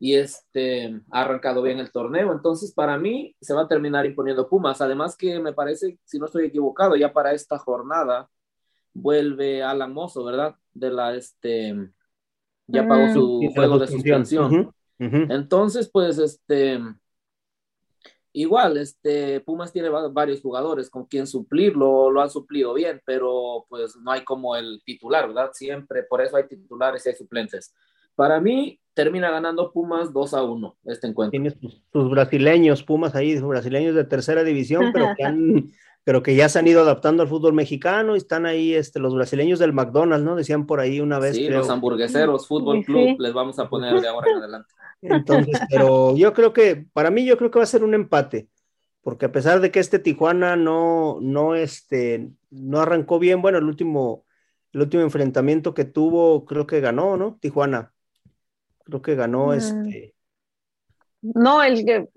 y 0.00 0.14
este, 0.14 1.00
ha 1.10 1.22
arrancado 1.22 1.62
bien 1.62 1.80
el 1.80 1.90
torneo. 1.90 2.32
Entonces, 2.32 2.72
para 2.72 2.98
mí, 2.98 3.34
se 3.40 3.54
va 3.54 3.62
a 3.62 3.68
terminar 3.68 4.06
imponiendo 4.06 4.48
Pumas. 4.48 4.80
Además 4.80 5.16
que 5.16 5.40
me 5.40 5.52
parece, 5.54 5.98
si 6.04 6.18
no 6.20 6.26
estoy 6.26 6.46
equivocado, 6.46 6.94
ya 6.96 7.12
para 7.12 7.32
esta 7.32 7.58
jornada 7.58 8.28
vuelve 8.94 9.62
Alan 9.62 9.92
Mozo, 9.92 10.24
¿verdad? 10.24 10.54
De 10.72 10.90
la, 10.92 11.14
este, 11.16 11.90
ya 12.68 12.86
pagó 12.86 13.06
Mm. 13.06 13.12
su 13.12 13.50
juego 13.54 13.78
de 13.80 13.88
suspensión. 13.88 14.50
suspensión. 14.50 14.74
Ujú, 15.00 15.16
ujú. 15.24 15.32
Entonces, 15.32 15.90
pues, 15.92 16.18
este, 16.18 16.78
igual, 18.40 18.76
este, 18.76 19.40
Pumas 19.40 19.72
tiene 19.72 19.88
va- 19.88 20.08
varios 20.08 20.40
jugadores 20.40 20.90
con 20.90 21.06
quien 21.06 21.26
suplirlo, 21.26 22.10
lo 22.10 22.20
han 22.20 22.30
suplido 22.30 22.74
bien, 22.74 23.00
pero 23.04 23.66
pues 23.68 23.96
no 24.02 24.10
hay 24.12 24.24
como 24.24 24.56
el 24.56 24.82
titular, 24.84 25.26
¿verdad? 25.28 25.50
Siempre, 25.52 26.02
por 26.04 26.20
eso 26.20 26.36
hay 26.36 26.46
titulares 26.48 27.04
y 27.06 27.08
hay 27.10 27.14
suplentes. 27.16 27.74
Para 28.14 28.40
mí, 28.40 28.80
termina 28.94 29.30
ganando 29.30 29.72
Pumas 29.72 30.12
2 30.12 30.34
a 30.34 30.42
1 30.42 30.76
este 30.86 31.06
encuentro. 31.06 31.30
Tienes 31.30 31.54
sus, 31.60 31.80
sus 31.92 32.10
brasileños, 32.10 32.82
Pumas 32.82 33.14
ahí, 33.14 33.38
sus 33.38 33.46
brasileños 33.48 33.94
de 33.94 34.04
tercera 34.04 34.42
división, 34.42 34.90
pero 34.92 35.06
que, 35.16 35.22
han- 35.24 35.70
pero 36.04 36.22
que 36.22 36.34
ya 36.34 36.48
se 36.48 36.58
han 36.58 36.66
ido 36.66 36.80
adaptando 36.80 37.22
al 37.22 37.28
fútbol 37.28 37.52
mexicano 37.52 38.14
y 38.14 38.18
están 38.18 38.44
ahí 38.46 38.74
este, 38.74 38.98
los 38.98 39.14
brasileños 39.14 39.58
del 39.60 39.72
McDonald's, 39.72 40.24
¿no? 40.24 40.34
Decían 40.34 40.66
por 40.66 40.80
ahí 40.80 41.00
una 41.00 41.18
vez. 41.18 41.36
Sí, 41.36 41.46
creo. 41.46 41.58
los 41.58 41.70
hamburgueseros, 41.70 42.48
Fútbol 42.48 42.82
Club, 42.84 43.04
sí. 43.10 43.16
les 43.20 43.32
vamos 43.32 43.58
a 43.58 43.68
poner 43.68 44.00
de 44.00 44.08
ahora 44.08 44.30
en 44.32 44.36
adelante. 44.38 44.74
Entonces, 45.00 45.58
pero 45.70 46.16
yo 46.16 46.32
creo 46.32 46.52
que, 46.52 46.86
para 46.92 47.10
mí, 47.10 47.24
yo 47.24 47.36
creo 47.36 47.50
que 47.50 47.58
va 47.58 47.62
a 47.64 47.66
ser 47.66 47.84
un 47.84 47.94
empate, 47.94 48.48
porque 49.02 49.26
a 49.26 49.32
pesar 49.32 49.60
de 49.60 49.70
que 49.70 49.80
este 49.80 49.98
Tijuana 49.98 50.56
no, 50.56 51.18
no, 51.20 51.54
este, 51.54 52.30
no 52.50 52.80
arrancó 52.80 53.18
bien, 53.18 53.40
bueno, 53.40 53.58
el 53.58 53.64
último, 53.64 54.24
el 54.72 54.82
último 54.82 55.02
enfrentamiento 55.02 55.72
que 55.74 55.84
tuvo, 55.84 56.44
creo 56.44 56.66
que 56.66 56.80
ganó, 56.80 57.16
¿no? 57.16 57.38
Tijuana. 57.40 57.92
Creo 58.84 59.02
que 59.02 59.14
ganó 59.14 59.48
Mm. 59.48 59.52
este. 59.52 60.14
No, 61.20 61.62
el 61.62 61.84
que 61.84 62.08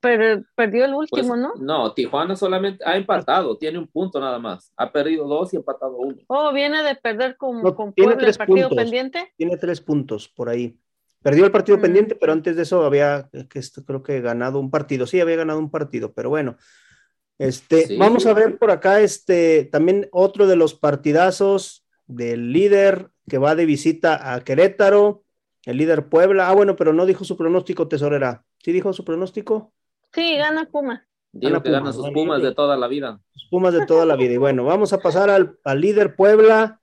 pero 0.00 0.42
perdió 0.54 0.84
el 0.86 0.92
Pues, 0.94 1.10
último, 1.12 1.36
¿no? 1.36 1.52
no, 1.56 1.92
Tijuana 1.92 2.34
solamente 2.34 2.82
ha 2.86 2.96
empatado, 2.96 3.58
tiene 3.58 3.78
un 3.78 3.86
punto 3.86 4.18
nada 4.18 4.38
más. 4.38 4.72
Ha 4.76 4.90
perdido 4.90 5.26
dos 5.26 5.52
y 5.52 5.56
empatado 5.56 5.96
uno. 5.98 6.16
Oh, 6.28 6.52
viene 6.52 6.82
de 6.82 6.94
perder 6.94 7.36
con, 7.36 7.60
No, 7.62 7.74
con 7.74 7.92
Puebla 7.92 8.14
el 8.14 8.18
tres 8.20 8.38
partido 8.38 8.68
puntos. 8.68 8.84
pendiente. 8.84 9.32
Tiene 9.36 9.56
tres 9.58 9.80
puntos 9.80 10.28
por 10.28 10.48
ahí. 10.48 10.78
Perdió 11.22 11.44
el 11.44 11.52
partido 11.52 11.78
Mm. 11.78 11.80
pendiente, 11.82 12.14
pero 12.14 12.32
antes 12.32 12.56
de 12.56 12.62
eso 12.62 12.84
había, 12.84 13.28
eh, 13.32 13.46
que 13.48 13.58
esto, 13.58 13.84
creo 13.84 14.02
que 14.02 14.20
ganado 14.20 14.58
un 14.58 14.70
partido. 14.70 15.06
Sí, 15.06 15.20
había 15.20 15.36
ganado 15.36 15.58
un 15.58 15.70
partido, 15.70 16.12
pero 16.12 16.30
bueno. 16.30 16.56
Este, 17.38 17.86
Sí. 17.86 17.96
vamos 17.96 18.26
a 18.26 18.34
ver 18.34 18.58
por 18.58 18.70
acá, 18.70 19.00
este, 19.00 19.64
también 19.72 20.08
otro 20.12 20.46
de 20.46 20.56
los 20.56 20.74
partidazos 20.74 21.86
del 22.06 22.52
líder 22.52 23.08
que 23.28 23.38
va 23.38 23.54
de 23.54 23.64
visita 23.64 24.34
a 24.34 24.40
Querétaro, 24.42 25.24
el 25.64 25.76
líder 25.78 26.06
Puebla. 26.08 26.48
Ah, 26.48 26.54
bueno, 26.54 26.76
pero 26.76 26.92
no 26.92 27.06
dijo 27.06 27.24
su 27.24 27.36
pronóstico, 27.36 27.88
tesorera. 27.88 28.44
¿Sí 28.62 28.72
dijo 28.72 28.92
su 28.92 29.04
pronóstico? 29.04 29.72
Sí, 30.12 30.36
gana 30.36 30.66
Puma. 30.66 31.06
Digo 31.32 31.52
Gana 31.52 31.62
que 31.62 31.70
Pumas, 31.70 31.94
sus 31.94 32.10
Pumas 32.10 32.42
de 32.42 32.54
toda 32.54 32.76
la 32.76 32.88
vida. 32.88 33.20
Los 33.34 33.46
Pumas 33.50 33.72
de 33.72 33.86
toda 33.86 34.04
la 34.04 34.16
vida. 34.16 34.32
Y 34.32 34.36
bueno, 34.38 34.64
vamos 34.64 34.92
a 34.92 34.98
pasar 34.98 35.30
al, 35.30 35.56
al 35.64 35.80
líder 35.80 36.16
Puebla, 36.16 36.79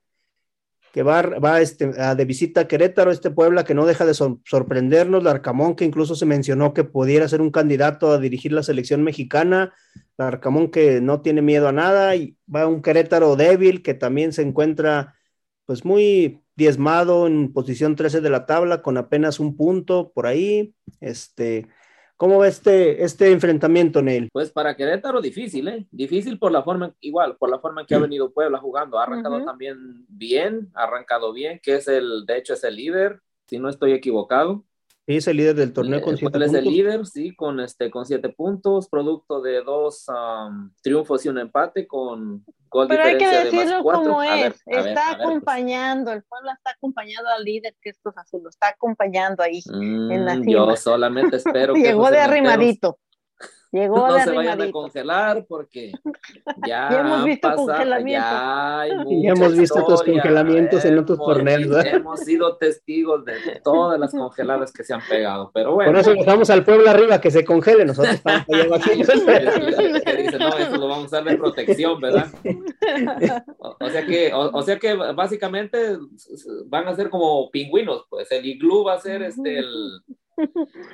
que 0.92 1.02
va, 1.02 1.22
va 1.22 1.60
este, 1.60 1.90
a 2.00 2.14
de 2.14 2.24
visita 2.24 2.62
a 2.62 2.68
Querétaro, 2.68 3.10
este 3.10 3.30
Puebla 3.30 3.64
que 3.64 3.74
no 3.74 3.86
deja 3.86 4.04
de 4.06 4.14
sor- 4.14 4.38
sorprendernos, 4.44 5.22
Larcamón, 5.22 5.74
que 5.74 5.84
incluso 5.84 6.14
se 6.14 6.26
mencionó 6.26 6.72
que 6.72 6.84
pudiera 6.84 7.28
ser 7.28 7.40
un 7.40 7.50
candidato 7.50 8.10
a 8.10 8.18
dirigir 8.18 8.52
la 8.52 8.62
selección 8.62 9.02
mexicana, 9.02 9.74
Larcamón 10.16 10.70
que 10.70 11.00
no 11.00 11.20
tiene 11.20 11.42
miedo 11.42 11.68
a 11.68 11.72
nada, 11.72 12.16
y 12.16 12.36
va 12.52 12.66
un 12.66 12.82
Querétaro 12.82 13.36
débil 13.36 13.82
que 13.82 13.94
también 13.94 14.32
se 14.32 14.42
encuentra 14.42 15.14
pues 15.66 15.84
muy 15.84 16.40
diezmado 16.56 17.26
en 17.26 17.52
posición 17.52 17.94
13 17.94 18.20
de 18.20 18.30
la 18.30 18.46
tabla, 18.46 18.82
con 18.82 18.96
apenas 18.96 19.38
un 19.38 19.56
punto 19.56 20.10
por 20.14 20.26
ahí. 20.26 20.74
Este, 21.00 21.68
¿Cómo 22.18 22.38
va 22.38 22.48
este, 22.48 23.04
este 23.04 23.30
enfrentamiento, 23.30 24.02
Neil? 24.02 24.28
Pues 24.32 24.50
para 24.50 24.76
Querétaro 24.76 25.20
difícil, 25.20 25.68
¿eh? 25.68 25.86
Difícil 25.92 26.36
por 26.36 26.50
la 26.50 26.64
forma, 26.64 26.92
igual, 26.98 27.36
por 27.36 27.48
la 27.48 27.60
forma 27.60 27.82
en 27.82 27.86
que 27.86 27.94
ha 27.94 28.00
venido 28.00 28.32
Puebla 28.32 28.58
jugando. 28.58 28.98
Ha 28.98 29.04
arrancado 29.04 29.44
también 29.44 30.04
bien, 30.08 30.68
ha 30.74 30.82
arrancado 30.82 31.32
bien, 31.32 31.60
que 31.62 31.76
es 31.76 31.86
el, 31.86 32.26
de 32.26 32.38
hecho 32.38 32.54
es 32.54 32.64
el 32.64 32.74
líder, 32.74 33.20
si 33.46 33.60
no 33.60 33.68
estoy 33.68 33.92
equivocado. 33.92 34.64
Es 35.08 35.26
el 35.26 35.38
líder 35.38 35.54
del 35.56 35.72
torneo 35.72 36.02
con 36.02 36.14
Eh, 36.14 36.16
siete 36.18 36.30
Puebla 36.30 36.46
es 36.46 36.52
el 36.52 36.64
puntos. 36.64 36.72
líder, 36.74 37.06
sí, 37.06 37.34
con 37.34 37.60
este, 37.60 37.90
con 37.90 38.04
siete 38.04 38.28
puntos, 38.28 38.88
producto 38.90 39.40
de 39.40 39.62
dos 39.62 40.04
am, 40.08 40.72
triunfos 40.82 41.24
y 41.24 41.30
un 41.30 41.38
empate 41.38 41.86
con 41.86 42.44
gol 42.68 42.88
Pero 42.88 43.02
hay 43.04 43.16
que 43.16 43.26
de 43.26 43.44
decirlo 43.44 43.82
como 43.82 44.18
ver, 44.18 44.52
es. 44.52 44.64
ver, 44.66 44.88
está 44.88 45.08
ver, 45.08 45.16
pues. 45.16 45.26
acompañando, 45.28 46.12
el 46.12 46.22
pueblo 46.24 46.50
está 46.52 46.70
acompañando 46.72 47.30
al 47.30 47.42
líder 47.42 47.74
que 47.80 47.88
es 47.90 47.98
Cruz 48.02 48.18
Azul, 48.18 48.42
lo 48.42 48.50
está 48.50 48.68
acompañando 48.68 49.42
ahí. 49.42 49.62
en 49.72 50.24
la 50.26 50.34
Mm, 50.36 50.42
cima. 50.44 50.52
yo 50.52 50.76
solamente 50.76 51.36
espero 51.36 51.72
que 51.74 51.80
Llegó 51.80 52.10
de 52.10 52.18
arrimadito. 52.20 52.98
Llegó 53.70 54.08
no 54.08 54.18
se 54.18 54.30
vayan 54.30 54.62
a 54.62 54.70
congelar 54.72 55.44
porque 55.46 55.92
ya, 56.66 56.88
Ya 56.90 57.00
hemos 57.00 57.24
visto 57.24 57.48
pasado- 57.48 57.66
congelamientos. 57.66 58.30
ya 58.32 58.80
hay 58.80 58.90
Ya 59.22 59.30
hemos 59.32 59.56
visto 59.56 59.78
otros 59.82 60.02
congelamientos 60.02 60.84
en 60.86 60.98
otros 60.98 61.18
hemos- 61.18 61.28
torneos, 61.28 61.68
¿verdad? 61.68 61.86
Hemos 61.94 62.20
sido 62.20 62.56
testigos 62.56 63.26
de 63.26 63.34
todas 63.62 64.00
las 64.00 64.12
congeladas 64.12 64.72
que 64.72 64.84
se 64.84 64.94
han 64.94 65.02
pegado, 65.06 65.50
pero 65.52 65.74
bueno. 65.74 65.92
Por 65.92 66.00
eso 66.00 66.12
dejamos 66.12 66.48
al 66.48 66.64
pueblo 66.64 66.88
arriba 66.88 67.20
que 67.20 67.30
se 67.30 67.44
congele, 67.44 67.84
nosotros 67.84 68.14
estamos 68.14 68.46
allá 68.48 68.64
abajo. 68.64 68.84
que 68.90 70.16
dice, 70.16 70.38
no, 70.38 70.48
eso 70.56 70.76
lo 70.78 70.88
vamos 70.88 71.04
a 71.04 71.06
usar 71.06 71.24
de 71.24 71.36
protección, 71.36 72.00
¿verdad? 72.00 72.26
O, 73.58 73.76
o 73.80 73.88
sea 73.90 74.06
que, 74.06 74.32
o, 74.32 74.50
o 74.50 74.62
sea 74.62 74.78
que 74.78 74.94
básicamente 74.94 75.98
van 76.66 76.88
a 76.88 76.96
ser 76.96 77.10
como 77.10 77.50
pingüinos, 77.50 78.06
pues 78.08 78.32
el 78.32 78.46
iglú 78.46 78.84
va 78.84 78.94
a 78.94 79.00
ser 79.00 79.22
este 79.24 79.58
el, 79.58 80.02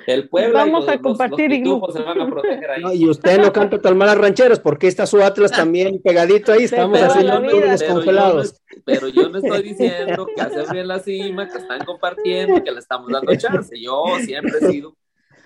el 0.07 0.29
pueblo 0.29 0.53
Vamos 0.53 0.87
a 0.87 0.99
compartir 0.99 1.51
iglú. 1.51 1.81
se 1.91 2.01
van 2.01 2.21
a 2.21 2.27
proteger 2.29 2.71
ahí. 2.71 2.81
No, 2.81 2.93
y 2.93 3.09
usted 3.09 3.39
no 3.39 3.51
canta 3.51 3.79
tan 3.79 3.97
mal 3.97 4.09
a 4.09 4.15
rancheros, 4.15 4.59
porque 4.59 4.87
está 4.87 5.05
su 5.05 5.21
Atlas 5.21 5.51
también 5.51 6.01
pegadito 6.01 6.51
ahí, 6.51 6.63
estamos 6.63 7.01
haciendo 7.01 7.41
turnos 7.43 7.79
Pero 7.79 7.79
yo, 7.79 7.87
no, 7.87 7.93
congelados. 7.93 8.61
pero 8.85 9.07
yo 9.07 9.29
no 9.29 9.37
estoy 9.37 9.63
diciendo 9.69 10.27
que 10.35 10.41
hace 10.41 10.73
bien 10.73 10.87
la 10.87 10.99
cima, 10.99 11.47
que 11.47 11.57
están 11.57 11.85
compartiendo, 11.85 12.63
que 12.63 12.71
le 12.71 12.79
estamos 12.79 13.11
dando 13.11 13.35
chance. 13.37 13.79
Yo 13.79 14.03
siempre 14.23 14.53
he 14.61 14.71
sido 14.71 14.95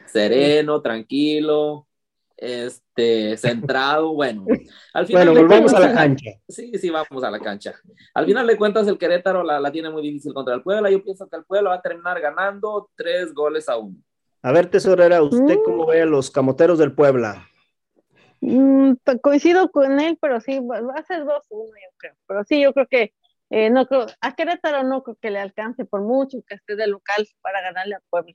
sereno, 0.06 0.82
tranquilo, 0.82 1.88
este, 2.38 2.89
centrado. 3.38 4.14
Bueno, 4.14 4.46
al 4.94 5.06
final 5.08 5.30
Bueno, 5.30 5.40
a 5.42 5.58
la 5.58 5.62
cuentas- 5.62 5.94
cancha. 5.94 6.32
Sí, 6.48 6.72
sí, 6.78 6.90
vamos 6.90 7.24
a 7.24 7.32
la 7.32 7.40
cancha. 7.40 7.74
Al 8.14 8.26
final 8.26 8.48
de 8.48 8.58
cuentas, 8.58 8.88
el 8.88 8.98
Querétaro 8.98 9.44
la, 9.44 9.60
la 9.60 9.72
tiene 9.72 9.90
muy 9.90 10.02
difícil 10.02 10.34
contra 10.34 10.56
el 10.56 10.62
Puebla. 10.64 10.90
Yo 10.90 11.04
pienso 11.04 11.28
que 11.30 11.38
el 11.38 11.46
Puebla 11.46 11.70
va 11.72 11.76
a 11.78 11.82
terminar 11.82 12.20
ganando 12.22 12.90
tres 12.96 13.34
goles 13.34 13.68
a 13.70 13.78
uno. 13.78 13.96
A 14.42 14.52
ver, 14.52 14.70
tesorera, 14.70 15.22
¿usted 15.22 15.58
Mm. 15.58 15.64
cómo 15.66 15.86
ve 15.86 16.02
a 16.02 16.06
los 16.06 16.32
camoteros 16.32 16.80
del 16.80 16.94
Puebla? 16.94 17.46
Mm, 18.42 18.94
pues, 19.04 19.18
coincido 19.22 19.70
con 19.70 20.00
él, 20.00 20.18
pero 20.22 20.40
sí, 20.40 20.60
va 20.60 20.80
va 20.82 20.94
a 20.96 21.04
ser 21.04 21.26
2-1, 21.26 21.74
yo 21.76 21.90
creo. 21.98 22.14
Pero 22.26 22.44
sí, 22.46 22.62
yo 22.62 22.74
creo 22.74 22.88
que 22.88 23.14
eh, 23.52 23.70
no 23.72 23.88
creo, 23.88 24.06
a 24.22 24.36
Querétaro 24.36 24.84
no 24.84 25.02
creo 25.02 25.18
que 25.20 25.32
le 25.32 25.40
alcance 25.40 25.84
por 25.84 26.02
mucho 26.02 26.38
que 26.48 26.54
esté 26.54 26.76
de 26.76 26.86
local 26.86 27.28
para 27.42 27.62
ganarle 27.62 27.96
a 27.96 28.02
Puebla. 28.10 28.32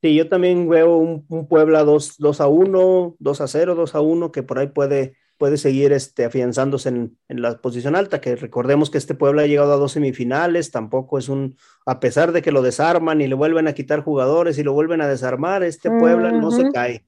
Sí, 0.00 0.14
yo 0.14 0.28
también 0.28 0.68
veo 0.68 0.96
un, 0.96 1.26
un 1.28 1.48
Puebla 1.48 1.82
2, 1.82 2.16
2 2.18 2.40
a 2.40 2.46
1, 2.46 3.16
2 3.18 3.40
a 3.40 3.48
0, 3.48 3.74
2 3.74 3.94
a 3.96 4.00
1, 4.00 4.30
que 4.30 4.44
por 4.44 4.60
ahí 4.60 4.68
puede, 4.68 5.16
puede 5.38 5.56
seguir 5.56 5.92
este, 5.92 6.24
afianzándose 6.24 6.90
en, 6.90 7.18
en 7.28 7.42
la 7.42 7.58
posición 7.60 7.96
alta, 7.96 8.20
que 8.20 8.36
recordemos 8.36 8.90
que 8.90 8.98
este 8.98 9.16
Puebla 9.16 9.42
ha 9.42 9.46
llegado 9.46 9.72
a 9.72 9.76
dos 9.76 9.92
semifinales, 9.92 10.70
tampoco 10.70 11.18
es 11.18 11.28
un, 11.28 11.56
a 11.84 11.98
pesar 11.98 12.30
de 12.30 12.42
que 12.42 12.52
lo 12.52 12.62
desarman 12.62 13.20
y 13.20 13.26
le 13.26 13.34
vuelven 13.34 13.66
a 13.66 13.72
quitar 13.72 14.02
jugadores 14.04 14.56
y 14.58 14.62
lo 14.62 14.72
vuelven 14.72 15.00
a 15.00 15.08
desarmar, 15.08 15.64
este 15.64 15.90
Puebla 15.90 16.30
no 16.30 16.52
se 16.52 16.70
cae, 16.70 17.04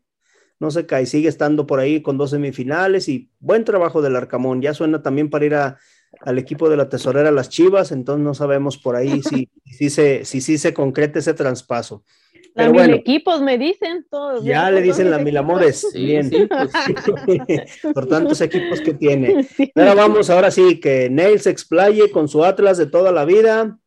no 0.59 0.73
se 0.73 0.85
cae, 0.87 1.07
sigue 1.07 1.29
estando 1.29 1.69
por 1.69 1.79
ahí 1.79 2.03
con 2.03 2.19
dos 2.19 2.31
semifinales 2.31 3.09
y 3.09 3.31
buen 3.39 3.65
trabajo 3.65 4.03
del 4.03 4.17
Arcamón, 4.17 4.63
ya 4.63 4.75
suena 4.75 5.01
también 5.01 5.31
para 5.31 5.45
ir 5.45 5.55
a, 5.55 5.79
al 6.21 6.39
equipo 6.39 6.69
de 6.69 6.77
la 6.77 6.89
tesorera 6.89 7.31
Las 7.31 7.49
Chivas, 7.49 7.93
entonces 7.93 8.25
no 8.25 8.35
sabemos 8.35 8.79
por 8.79 8.97
ahí 8.97 9.23
si, 9.23 9.49
si, 9.65 9.91
se, 9.91 10.25
si, 10.25 10.41
sí 10.41 10.59
se 10.59 10.75
concreta 10.75 11.21
ese 11.21 11.35
traspaso. 11.35 12.05
La 12.55 12.65
Pero 12.65 12.73
mil 12.73 12.81
bueno. 12.81 12.95
equipos 12.97 13.41
me 13.43 13.59
dicen 13.59 14.07
todos. 14.11 14.45
Ya 14.45 14.71
le 14.71 14.83
dicen 14.83 15.11
la 15.11 15.19
mil 15.19 15.37
amores. 15.37 15.87
Sí, 15.93 16.05
Bien. 16.05 16.29
sí, 16.29 16.47
pues, 16.47 16.71
Por 17.95 18.07
tantos 18.07 18.41
equipos 18.41 18.81
que 18.81 18.95
tiene. 18.95 19.45
Sí. 19.57 19.71
Ahora 19.75 19.95
vamos, 19.95 20.31
ahora 20.31 20.51
sí, 20.51 20.81
que 20.81 21.09
Neil 21.11 21.41
se 21.41 21.51
explaye 21.51 22.11
con 22.11 22.29
su 22.29 22.45
Atlas 22.45 22.79
de 22.79 22.87
toda 22.87 23.13
la 23.13 23.25
vida, 23.25 23.79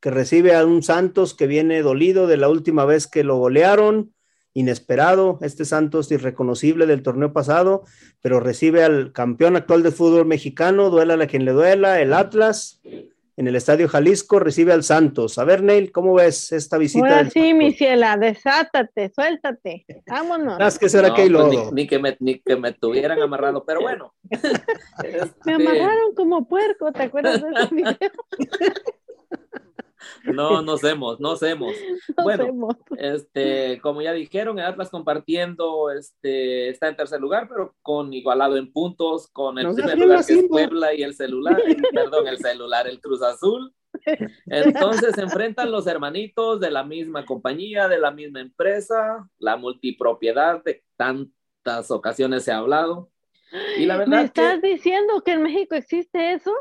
que 0.00 0.10
recibe 0.10 0.54
a 0.54 0.64
un 0.64 0.82
Santos 0.82 1.34
que 1.34 1.46
viene 1.46 1.82
dolido 1.82 2.26
de 2.26 2.36
la 2.36 2.48
última 2.48 2.84
vez 2.84 3.06
que 3.06 3.24
lo 3.24 3.36
golearon, 3.36 4.12
inesperado, 4.54 5.38
este 5.42 5.64
Santos 5.64 6.10
irreconocible 6.10 6.86
del 6.86 7.02
torneo 7.02 7.32
pasado, 7.32 7.84
pero 8.20 8.40
recibe 8.40 8.84
al 8.84 9.12
campeón 9.12 9.56
actual 9.56 9.82
de 9.82 9.92
fútbol 9.92 10.26
mexicano, 10.26 10.90
duela 10.90 11.14
a 11.14 11.26
quien 11.26 11.44
le 11.44 11.52
duela, 11.52 12.00
el 12.00 12.12
Atlas, 12.12 12.80
en 13.42 13.48
el 13.48 13.56
Estadio 13.56 13.88
Jalisco, 13.88 14.38
recibe 14.38 14.72
al 14.72 14.84
Santos. 14.84 15.36
A 15.36 15.44
ver, 15.44 15.64
Neil, 15.64 15.90
¿cómo 15.90 16.14
ves 16.14 16.52
esta 16.52 16.78
visita? 16.78 17.04
Ahora 17.04 17.16
del 17.24 17.32
sí, 17.32 17.52
mi 17.54 17.72
ciela, 17.72 18.16
desátate, 18.16 19.10
suéltate. 19.12 19.84
Vámonos. 20.06 20.60
Es 20.60 20.78
que 20.78 20.88
será 20.88 21.08
no, 21.08 21.14
que 21.14 21.22
hay 21.22 21.30
pues, 21.30 21.72
ni 21.72 21.88
que 21.88 21.98
me, 21.98 22.16
ni 22.20 22.38
que 22.38 22.54
me 22.54 22.72
tuvieran 22.72 23.20
amarrado, 23.20 23.64
pero 23.64 23.80
bueno. 23.80 24.14
Me 24.30 24.38
Este, 25.08 25.52
amarraron 25.54 26.14
como 26.14 26.46
puerco, 26.46 26.92
¿te 26.92 27.02
acuerdas 27.02 27.42
de 27.42 27.48
ese 27.50 27.74
video? 27.74 27.96
No, 30.24 30.62
no 30.62 30.74
hacemos, 30.74 31.20
no. 31.20 31.32
No 32.16 32.24
Bueno. 32.24 32.68
Este, 32.96 33.80
como 33.80 34.02
ya 34.02 34.12
dijeron, 34.12 34.58
el 34.58 34.66
Atlas 34.66 34.90
compartiendo, 34.90 35.90
este, 35.90 36.68
está 36.68 36.88
en 36.88 36.96
tercer 36.96 37.20
lugar, 37.20 37.48
pero 37.48 37.74
con 37.82 38.12
igualado 38.12 38.56
en 38.56 38.72
puntos, 38.72 39.28
con 39.28 39.58
el 39.58 39.74
primer 39.74 39.98
lugar 39.98 40.24
que 40.24 40.34
es. 40.34 40.48
Puebla 40.48 40.94
y 40.94 41.02
el 41.02 41.14
celular, 41.14 41.56
perdón, 41.94 42.26
el 42.28 42.38
celular, 42.38 42.86
el 42.86 43.00
Cruz 43.00 43.22
Azul. 43.22 43.72
Entonces 44.46 45.14
se 45.14 45.22
enfrentan 45.22 45.70
los 45.70 45.86
hermanitos 45.86 46.60
de 46.60 46.70
la 46.70 46.82
misma 46.82 47.24
compañía, 47.24 47.88
de 47.88 47.98
la 47.98 48.10
misma 48.10 48.40
empresa, 48.40 49.28
la 49.38 49.56
multipropiedad 49.56 50.62
de 50.64 50.82
tantas 50.96 51.90
ocasiones 51.90 52.44
se 52.44 52.52
ha 52.52 52.58
hablado. 52.58 53.10
Y 53.76 53.84
la 53.84 53.94
¿Me 53.94 54.00
verdad 54.00 54.24
estás 54.24 54.60
que, 54.60 54.68
diciendo 54.68 55.22
que 55.22 55.32
en 55.32 55.42
México 55.42 55.74
existe 55.74 56.32
eso? 56.32 56.52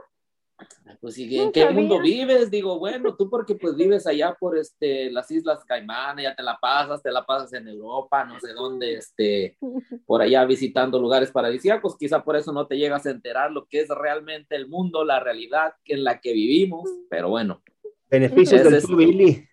Pues, 0.99 1.17
¿y 1.17 1.37
¿en 1.39 1.51
qué 1.51 1.69
mundo 1.69 1.99
vives? 2.01 2.49
Digo, 2.51 2.77
bueno, 2.79 3.15
tú 3.15 3.29
porque 3.29 3.55
pues 3.55 3.75
vives 3.75 4.05
allá 4.07 4.35
por 4.39 4.57
este, 4.57 5.11
las 5.11 5.29
Islas 5.31 5.63
Caimán, 5.65 6.17
ya 6.17 6.35
te 6.35 6.43
la 6.43 6.57
pasas, 6.61 7.01
te 7.01 7.11
la 7.11 7.25
pasas 7.25 7.53
en 7.53 7.67
Europa, 7.67 8.23
no 8.25 8.39
sé 8.39 8.53
dónde, 8.53 8.95
este, 8.95 9.57
por 10.05 10.21
allá 10.21 10.45
visitando 10.45 10.99
lugares 10.99 11.31
paradisíacos, 11.31 11.97
quizá 11.97 12.23
por 12.23 12.35
eso 12.35 12.51
no 12.51 12.67
te 12.67 12.77
llegas 12.77 13.05
a 13.05 13.11
enterar 13.11 13.51
lo 13.51 13.65
que 13.65 13.81
es 13.81 13.89
realmente 13.89 14.55
el 14.55 14.67
mundo, 14.67 15.03
la 15.03 15.19
realidad 15.19 15.73
que 15.83 15.93
en 15.93 16.03
la 16.03 16.19
que 16.19 16.33
vivimos, 16.33 16.89
pero 17.09 17.29
bueno, 17.29 17.61
Beneficios 18.09 18.63
del 18.63 18.73
es- 18.75 18.85
Club 18.85 18.99
Billy. 18.99 19.45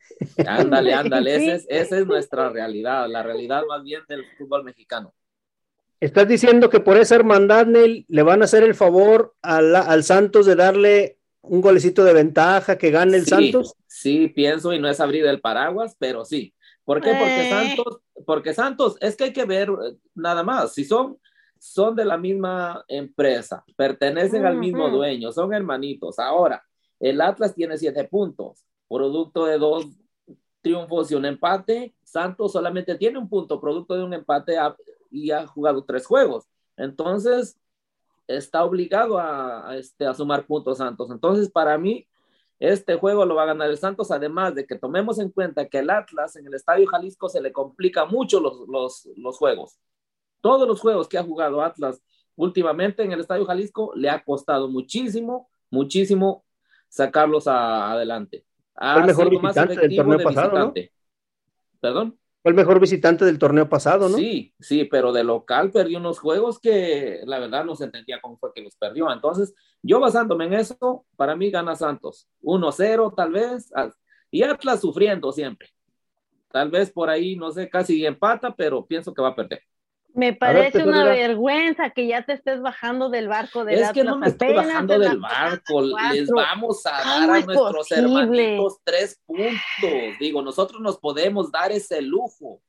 ándale, 0.46 0.94
ándale, 0.94 1.38
Sí. 1.38 1.44
esa 1.44 1.54
es, 1.54 1.66
esa 1.68 1.98
es 1.98 2.06
nuestra 2.06 2.48
realidad, 2.50 3.08
la 3.08 3.22
realidad 3.22 3.62
más 3.68 3.82
bien 3.84 4.02
del 4.08 4.24
fútbol 4.36 4.64
mexicano. 4.64 5.14
Estás 6.00 6.28
diciendo 6.28 6.70
que 6.70 6.80
por 6.80 6.96
esa 6.96 7.16
hermandad, 7.16 7.66
Neil, 7.66 8.04
le 8.08 8.22
van 8.22 8.40
a 8.42 8.44
hacer 8.44 8.62
el 8.62 8.74
favor 8.74 9.34
la- 9.42 9.80
al 9.80 10.04
Santos 10.04 10.46
de 10.46 10.54
darle 10.54 11.18
un 11.42 11.60
golecito 11.60 12.04
de 12.04 12.12
ventaja, 12.12 12.78
que 12.78 12.90
gane 12.90 13.16
el 13.16 13.24
Sí, 13.24 13.30
Santos. 13.30 13.74
Sí, 13.86 14.28
pienso 14.28 14.72
y 14.72 14.78
no 14.78 14.88
es 14.88 15.00
abrir 15.00 15.26
el 15.26 15.40
paraguas, 15.40 15.96
pero 15.98 16.24
sí. 16.24 16.54
¿Por 16.84 17.00
qué? 17.00 17.10
Porque 17.10 17.46
Eh. 17.48 17.50
Santos, 17.50 18.00
porque 18.26 18.54
Santos, 18.54 18.96
es 19.00 19.16
que 19.16 19.24
hay 19.24 19.32
que 19.32 19.44
ver 19.44 19.68
eh, 19.70 19.96
nada 20.14 20.42
más, 20.42 20.72
si 20.72 20.84
son, 20.84 21.18
son 21.58 21.96
de 21.96 22.04
la 22.04 22.16
misma 22.16 22.84
empresa, 22.86 23.64
pertenecen 23.76 24.46
al 24.46 24.56
mismo 24.56 24.88
dueño, 24.90 25.32
son 25.32 25.52
hermanitos. 25.52 26.18
Ahora, 26.18 26.62
el 27.00 27.20
Atlas 27.20 27.54
tiene 27.54 27.76
siete 27.76 28.04
puntos, 28.04 28.64
producto 28.88 29.46
de 29.46 29.58
dos 29.58 29.86
triunfos 30.62 31.10
y 31.10 31.14
un 31.16 31.24
empate. 31.26 31.94
Santos 32.04 32.52
solamente 32.52 32.94
tiene 32.96 33.18
un 33.18 33.28
punto, 33.28 33.60
producto 33.60 33.96
de 33.96 34.04
un 34.04 34.14
empate 34.14 34.56
a- 34.58 34.76
y 35.10 35.30
ha 35.30 35.46
jugado 35.46 35.84
tres 35.84 36.06
juegos. 36.06 36.46
Entonces, 36.76 37.58
está 38.26 38.64
obligado 38.64 39.18
a, 39.18 39.70
a, 39.70 39.76
este, 39.76 40.06
a 40.06 40.14
sumar 40.14 40.46
puntos 40.46 40.78
Santos. 40.78 41.10
Entonces, 41.10 41.50
para 41.50 41.78
mí, 41.78 42.06
este 42.60 42.96
juego 42.96 43.24
lo 43.24 43.36
va 43.36 43.44
a 43.44 43.46
ganar 43.46 43.70
el 43.70 43.78
Santos, 43.78 44.10
además 44.10 44.54
de 44.54 44.66
que 44.66 44.76
tomemos 44.76 45.18
en 45.18 45.30
cuenta 45.30 45.68
que 45.68 45.78
el 45.78 45.90
Atlas 45.90 46.36
en 46.36 46.46
el 46.46 46.54
Estadio 46.54 46.86
Jalisco 46.86 47.28
se 47.28 47.40
le 47.40 47.52
complica 47.52 48.04
mucho 48.04 48.40
los, 48.40 48.68
los, 48.68 49.08
los 49.16 49.38
juegos. 49.38 49.78
Todos 50.40 50.66
los 50.68 50.80
juegos 50.80 51.08
que 51.08 51.18
ha 51.18 51.22
jugado 51.24 51.62
Atlas 51.62 52.02
últimamente 52.36 53.02
en 53.02 53.12
el 53.12 53.20
Estadio 53.20 53.44
Jalisco 53.46 53.92
le 53.94 54.10
ha 54.10 54.22
costado 54.22 54.68
muchísimo, 54.68 55.48
muchísimo 55.70 56.44
sacarlos 56.88 57.48
a- 57.48 57.92
adelante. 57.92 58.44
Ha 58.74 59.00
el 59.00 59.06
mejor 59.06 59.28
sido 59.28 59.40
más 59.40 59.56
efectivo 59.56 60.16
de 60.16 60.24
pasado. 60.24 60.74
¿Perdón? 61.80 62.18
Fue 62.42 62.50
el 62.50 62.56
mejor 62.56 62.78
visitante 62.78 63.24
del 63.24 63.38
torneo 63.38 63.68
pasado, 63.68 64.08
¿no? 64.08 64.16
Sí, 64.16 64.54
sí, 64.60 64.84
pero 64.84 65.12
de 65.12 65.24
local 65.24 65.70
perdió 65.70 65.98
unos 65.98 66.20
juegos 66.20 66.60
que 66.60 67.20
la 67.24 67.38
verdad 67.40 67.64
no 67.64 67.74
se 67.74 67.84
entendía 67.84 68.20
cómo 68.20 68.38
fue 68.38 68.52
que 68.54 68.62
los 68.62 68.76
perdió. 68.76 69.12
Entonces, 69.12 69.54
yo 69.82 69.98
basándome 69.98 70.44
en 70.46 70.54
eso, 70.54 71.04
para 71.16 71.34
mí 71.34 71.50
gana 71.50 71.74
Santos. 71.74 72.28
1-0 72.42 73.12
tal 73.16 73.32
vez, 73.32 73.72
y 74.30 74.42
Atlas 74.42 74.80
sufriendo 74.80 75.32
siempre. 75.32 75.68
Tal 76.50 76.70
vez 76.70 76.90
por 76.90 77.10
ahí, 77.10 77.36
no 77.36 77.50
sé, 77.50 77.68
casi 77.68 78.06
empata, 78.06 78.54
pero 78.54 78.86
pienso 78.86 79.12
que 79.12 79.20
va 79.20 79.28
a 79.28 79.36
perder. 79.36 79.62
Me 80.18 80.32
parece 80.32 80.82
una 80.82 81.04
vergüenza 81.04 81.90
que 81.90 82.08
ya 82.08 82.22
te 82.22 82.32
estés 82.32 82.60
bajando 82.60 83.08
del 83.08 83.28
barco 83.28 83.64
del 83.64 83.78
es 83.78 83.92
que 83.92 84.02
no 84.02 84.14
Atlas, 84.14 84.18
me 84.20 84.26
estoy 84.28 84.52
bajando 84.54 84.98
del 84.98 85.18
barco, 85.20 85.80
les 86.12 86.28
vamos 86.28 86.84
a 86.86 87.02
¿Cómo 87.04 87.20
dar 87.20 87.30
a 87.30 87.38
es 87.38 87.46
nuestros 87.46 87.76
posible? 87.88 88.22
hermanitos 88.54 88.78
tres 88.82 89.22
puntos. 89.24 90.18
Digo, 90.18 90.42
nosotros 90.42 90.80
nos 90.80 90.98
podemos 90.98 91.52
dar 91.52 91.70
ese 91.70 92.02
lujo. 92.02 92.46
O 92.46 92.62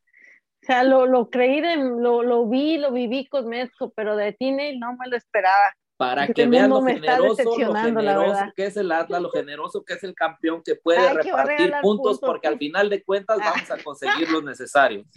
sea, 0.61 0.83
lo, 0.83 1.07
lo 1.07 1.31
creí, 1.31 1.59
de- 1.59 1.77
lo, 1.77 2.21
lo 2.21 2.45
vi, 2.47 2.77
lo 2.77 2.91
viví 2.91 3.27
con 3.27 3.47
Mezco, 3.47 3.91
pero 3.95 4.15
de 4.15 4.33
ti 4.33 4.51
Neil, 4.51 4.79
no 4.79 4.95
me 4.97 5.07
lo 5.07 5.15
esperaba. 5.17 5.73
para 5.97 6.21
Este 6.23 6.33
que 6.35 6.45
vean 6.47 6.69
lo 6.69 6.83
generoso, 6.83 7.43
lo 7.57 7.73
generoso 7.75 8.43
que 8.55 8.65
es 8.67 8.77
el 8.77 8.91
Atlas, 8.91 9.21
lo 9.23 9.31
generoso 9.31 9.83
que 9.83 9.93
es 9.95 10.03
el 10.03 10.13
campeón 10.13 10.61
que 10.63 10.75
puede 10.75 10.99
Ay, 10.99 11.15
repartir 11.17 11.71
puntos, 11.81 12.19
puntos. 12.19 12.19
porque 12.19 12.47
al 12.47 12.57
final 12.59 12.89
de 12.91 13.03
cuentas 13.03 13.39
Ah. 13.41 13.53
vamos 13.55 13.71
a 13.71 13.83
conseguir 13.83 14.29
los 14.29 14.43
necesarios. 14.43 15.07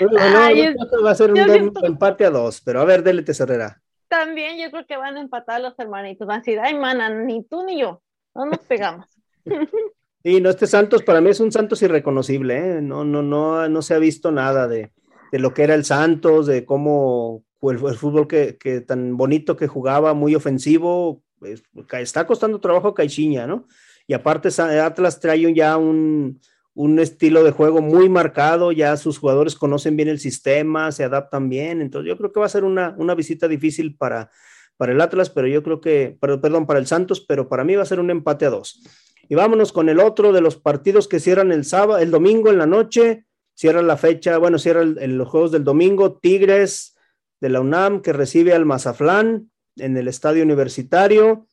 Bueno, 0.00 0.18
Ay, 0.20 0.74
va 1.04 1.10
a 1.10 1.14
ser 1.14 1.32
un 1.32 1.38
em- 1.38 1.50
siento- 1.50 1.84
empate 1.84 2.24
a 2.24 2.30
dos, 2.30 2.60
pero 2.60 2.80
a 2.80 2.84
ver, 2.84 3.02
dele 3.02 3.22
Tesorera. 3.22 3.82
También 4.08 4.56
yo 4.58 4.70
creo 4.70 4.86
que 4.86 4.96
van 4.96 5.16
a 5.16 5.20
empatar 5.20 5.60
los 5.60 5.76
hermanitos. 5.78 6.26
Van 6.28 6.36
a 6.36 6.38
decir, 6.40 6.60
ay, 6.60 6.74
mana, 6.78 7.08
ni 7.10 7.42
tú 7.44 7.64
ni 7.64 7.80
yo. 7.80 8.00
No 8.34 8.46
nos 8.46 8.58
pegamos. 8.60 9.06
Sí, 10.26 10.40
no, 10.40 10.48
este 10.48 10.66
Santos 10.66 11.02
para 11.02 11.20
mí 11.20 11.28
es 11.28 11.38
un 11.40 11.52
Santos 11.52 11.82
irreconocible, 11.82 12.56
¿eh? 12.56 12.80
No, 12.80 13.04
no, 13.04 13.20
no, 13.22 13.68
no 13.68 13.82
se 13.82 13.92
ha 13.92 13.98
visto 13.98 14.32
nada 14.32 14.66
de, 14.66 14.90
de 15.30 15.38
lo 15.38 15.52
que 15.52 15.64
era 15.64 15.74
el 15.74 15.84
Santos, 15.84 16.46
de 16.46 16.64
cómo 16.64 17.44
el, 17.60 17.76
el 17.86 17.94
fútbol 17.94 18.26
que, 18.26 18.56
que 18.56 18.80
tan 18.80 19.18
bonito 19.18 19.54
que 19.54 19.66
jugaba, 19.68 20.14
muy 20.14 20.34
ofensivo, 20.34 21.20
pues, 21.38 21.62
está 21.98 22.26
costando 22.26 22.58
trabajo 22.58 22.88
a 22.88 22.94
Caixinha, 22.94 23.46
¿no? 23.46 23.66
Y 24.06 24.14
aparte 24.14 24.48
Atlas 24.80 25.20
trae 25.20 25.52
ya 25.52 25.76
un, 25.76 26.40
un 26.74 26.98
estilo 26.98 27.44
de 27.44 27.52
juego 27.52 27.80
muy 27.80 28.08
marcado, 28.08 28.72
ya 28.72 28.96
sus 28.96 29.18
jugadores 29.18 29.54
conocen 29.54 29.96
bien 29.96 30.08
el 30.08 30.18
sistema, 30.18 30.90
se 30.92 31.04
adaptan 31.04 31.48
bien, 31.48 31.80
entonces 31.80 32.08
yo 32.08 32.16
creo 32.18 32.32
que 32.32 32.40
va 32.40 32.46
a 32.46 32.48
ser 32.50 32.64
una, 32.64 32.94
una 32.98 33.14
visita 33.14 33.46
difícil 33.48 33.96
para, 33.96 34.30
para 34.76 34.92
el 34.92 35.00
Atlas, 35.00 35.30
pero 35.30 35.46
yo 35.46 35.62
creo 35.62 35.80
que, 35.80 36.16
perdón, 36.20 36.66
para 36.66 36.80
el 36.80 36.86
Santos, 36.86 37.20
pero 37.20 37.48
para 37.48 37.62
mí 37.64 37.76
va 37.76 37.82
a 37.82 37.86
ser 37.86 38.00
un 38.00 38.10
empate 38.10 38.46
a 38.46 38.50
dos. 38.50 38.82
Y 39.28 39.36
vámonos 39.36 39.72
con 39.72 39.88
el 39.88 40.00
otro 40.00 40.32
de 40.32 40.40
los 40.40 40.56
partidos 40.56 41.06
que 41.08 41.20
cierran 41.20 41.52
el 41.52 41.64
sábado, 41.64 41.98
el 42.00 42.10
domingo 42.10 42.50
en 42.50 42.58
la 42.58 42.66
noche, 42.66 43.24
cierra 43.54 43.80
la 43.80 43.96
fecha, 43.96 44.36
bueno, 44.38 44.58
cierra 44.58 44.82
el- 44.82 44.98
el- 45.00 45.16
los 45.16 45.28
juegos 45.28 45.52
del 45.52 45.62
domingo, 45.64 46.18
Tigres 46.18 46.96
de 47.40 47.48
la 47.50 47.60
UNAM 47.60 48.02
que 48.02 48.12
recibe 48.12 48.52
al 48.52 48.66
Mazaflán 48.66 49.50
en 49.76 49.96
el 49.96 50.08
estadio 50.08 50.42
universitario. 50.42 51.46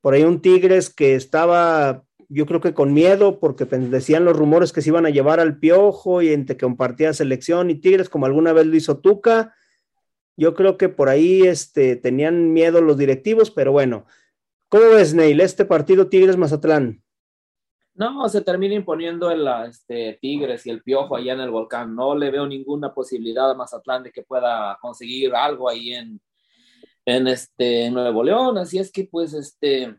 Por 0.00 0.14
ahí 0.14 0.24
un 0.24 0.40
Tigres 0.42 0.90
que 0.94 1.14
estaba, 1.14 2.04
yo 2.28 2.46
creo 2.46 2.60
que 2.60 2.74
con 2.74 2.92
miedo, 2.92 3.40
porque 3.40 3.66
pen- 3.66 3.90
decían 3.90 4.24
los 4.24 4.36
rumores 4.36 4.72
que 4.72 4.82
se 4.82 4.90
iban 4.90 5.06
a 5.06 5.10
llevar 5.10 5.40
al 5.40 5.58
piojo 5.58 6.22
y 6.22 6.28
entre 6.32 6.56
que 6.56 6.66
compartía 6.66 7.12
selección 7.12 7.70
y 7.70 7.74
Tigres, 7.76 8.08
como 8.08 8.26
alguna 8.26 8.52
vez 8.52 8.66
lo 8.66 8.76
hizo 8.76 8.98
Tuca. 8.98 9.54
Yo 10.36 10.54
creo 10.54 10.76
que 10.76 10.88
por 10.88 11.08
ahí 11.08 11.42
este, 11.42 11.96
tenían 11.96 12.52
miedo 12.52 12.80
los 12.80 12.96
directivos, 12.96 13.50
pero 13.50 13.72
bueno. 13.72 14.06
¿Cómo 14.68 14.90
ves, 14.90 15.14
Neil, 15.14 15.40
este 15.40 15.64
partido 15.64 16.08
Tigres-Mazatlán? 16.08 17.02
No, 17.94 18.28
se 18.28 18.42
termina 18.42 18.74
imponiendo 18.74 19.30
el 19.30 19.48
este, 19.66 20.18
Tigres 20.20 20.64
y 20.66 20.70
el 20.70 20.82
Piojo 20.82 21.16
allá 21.16 21.32
en 21.32 21.40
el 21.40 21.50
volcán. 21.50 21.96
No 21.96 22.14
le 22.14 22.30
veo 22.30 22.46
ninguna 22.46 22.94
posibilidad 22.94 23.50
a 23.50 23.54
Mazatlán 23.54 24.02
de 24.04 24.12
que 24.12 24.22
pueda 24.22 24.78
conseguir 24.80 25.34
algo 25.34 25.68
ahí 25.68 25.94
en, 25.94 26.20
en 27.06 27.26
este 27.26 27.86
en 27.86 27.94
Nuevo 27.94 28.22
León. 28.22 28.58
Así 28.58 28.78
es 28.78 28.92
que, 28.92 29.08
pues, 29.10 29.32
este, 29.32 29.96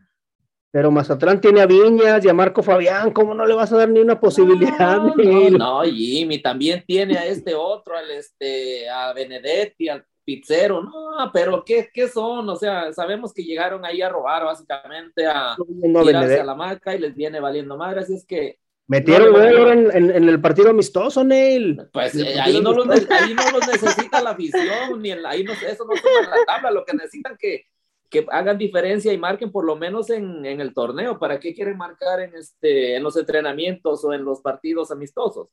Pero 0.72 0.90
Mazatlán 0.92 1.40
tiene 1.40 1.60
a 1.62 1.66
Viñas 1.66 2.24
y 2.24 2.28
a 2.28 2.34
Marco 2.34 2.62
Fabián, 2.62 3.10
¿cómo 3.10 3.34
no 3.34 3.44
le 3.44 3.54
vas 3.54 3.72
a 3.72 3.76
dar 3.78 3.88
ni 3.88 3.98
una 4.00 4.20
posibilidad? 4.20 4.98
No, 4.98 5.14
no, 5.16 5.50
no, 5.58 5.82
Jimmy, 5.82 6.40
también 6.40 6.84
tiene 6.86 7.18
a 7.18 7.26
este 7.26 7.54
otro, 7.56 7.96
al 7.96 8.08
este, 8.12 8.88
a 8.88 9.12
Benedetti, 9.12 9.88
al 9.88 10.04
Pizzero, 10.24 10.80
no, 10.82 11.30
pero 11.32 11.64
¿qué, 11.64 11.90
¿qué 11.92 12.06
son? 12.06 12.48
O 12.50 12.54
sea, 12.54 12.92
sabemos 12.92 13.32
que 13.34 13.42
llegaron 13.42 13.84
ahí 13.84 14.00
a 14.00 14.08
robar 14.08 14.44
básicamente, 14.44 15.26
a 15.26 15.56
No, 15.82 16.02
tirarse 16.04 16.38
a 16.38 16.44
la 16.44 16.54
marca 16.54 16.94
y 16.94 17.00
les 17.00 17.16
viene 17.16 17.40
valiendo 17.40 17.76
madre, 17.76 18.00
así 18.02 18.14
es 18.14 18.24
que, 18.24 18.58
Metieron 18.86 19.32
No, 19.32 19.70
en, 19.70 19.88
en- 19.96 20.10
en 20.10 20.28
el 20.28 20.40
partido 20.40 20.70
amistoso, 20.70 21.22
Neil. 21.22 21.80
pues 21.92 22.12
eh, 22.16 22.40
ahí, 22.40 22.60
no 22.60 22.72
los, 22.72 22.88
ahí 22.88 23.34
no 23.34 23.50
los 23.56 23.68
necesita 23.68 24.20
la 24.20 24.30
afición, 24.30 25.00
ni 25.00 25.12
en 25.12 25.22
la- 25.22 25.30
ahí 25.30 25.44
no, 25.44 25.52
eso 25.52 25.84
no 25.84 25.96
suma 25.96 26.24
en 26.24 26.30
la 26.30 26.36
tabla, 26.44 26.72
lo 26.72 26.84
que 26.84 26.94
necesitan 26.96 27.36
que, 27.38 27.66
que 28.10 28.26
hagan 28.30 28.58
diferencia 28.58 29.12
y 29.12 29.18
marquen 29.18 29.52
por 29.52 29.64
lo 29.64 29.76
menos 29.76 30.10
en, 30.10 30.44
en 30.44 30.60
el 30.60 30.74
torneo, 30.74 31.18
¿para 31.18 31.38
qué 31.38 31.54
quieren 31.54 31.78
marcar 31.78 32.20
en, 32.20 32.34
este, 32.34 32.96
en 32.96 33.02
los 33.02 33.16
entrenamientos 33.16 34.04
o 34.04 34.12
en 34.12 34.24
los 34.24 34.40
partidos 34.40 34.90
amistosos? 34.90 35.48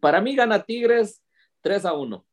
Para 0.00 0.20
mí 0.20 0.34
gana 0.34 0.62
Tigres 0.62 1.22
3 1.60 1.84
a 1.84 1.92
1. 1.92 2.24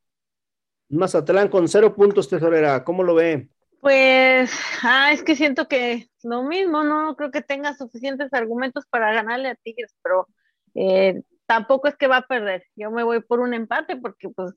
Mazatlán 0.90 1.50
con 1.50 1.68
cero 1.68 1.94
puntos, 1.94 2.30
tesorera. 2.30 2.84
¿Cómo 2.84 3.04
lo 3.04 3.16
ve? 3.16 3.50
Pues, 3.82 4.52
ah, 4.84 5.12
es 5.12 5.22
que 5.22 5.36
siento 5.36 5.68
que 5.68 6.10
lo 6.24 6.44
mismo, 6.44 6.84
no 6.84 7.16
creo 7.16 7.32
que 7.32 7.42
tenga 7.42 7.76
suficientes 7.76 8.34
argumentos 8.34 8.86
para 8.90 9.12
ganarle 9.14 9.50
a 9.50 9.56
Tigres, 9.56 9.94
pero 10.02 10.28
eh, 10.76 11.22
tampoco 11.46 11.88
es 11.88 11.96
que 11.96 12.08
va 12.08 12.18
a 12.18 12.28
perder. 12.28 12.64
Yo 12.76 12.90
me 12.90 13.04
voy 13.04 13.22
por 13.22 13.40
un 13.42 13.54
empate 13.54 13.98
porque, 13.98 14.30
pues, 14.30 14.54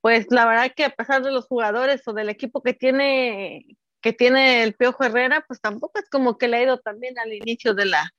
pues 0.00 0.26
la 0.30 0.46
verdad 0.46 0.72
que 0.74 0.84
a 0.84 0.90
pesar 0.90 1.22
de 1.22 1.30
los 1.30 1.46
jugadores 1.46 2.06
o 2.08 2.12
del 2.12 2.28
equipo 2.28 2.62
que 2.62 2.74
tiene 2.74 3.78
que 4.02 4.12
tiene 4.12 4.62
el 4.64 4.74
Piojo 4.74 5.04
Herrera, 5.04 5.44
pues 5.46 5.60
tampoco 5.60 5.98
es 6.00 6.10
como 6.10 6.36
que 6.36 6.48
le 6.48 6.56
ha 6.58 6.62
ido 6.62 6.78
también 6.78 7.18
al 7.18 7.32
inicio 7.32 7.72
de 7.74 7.86
la, 7.86 8.10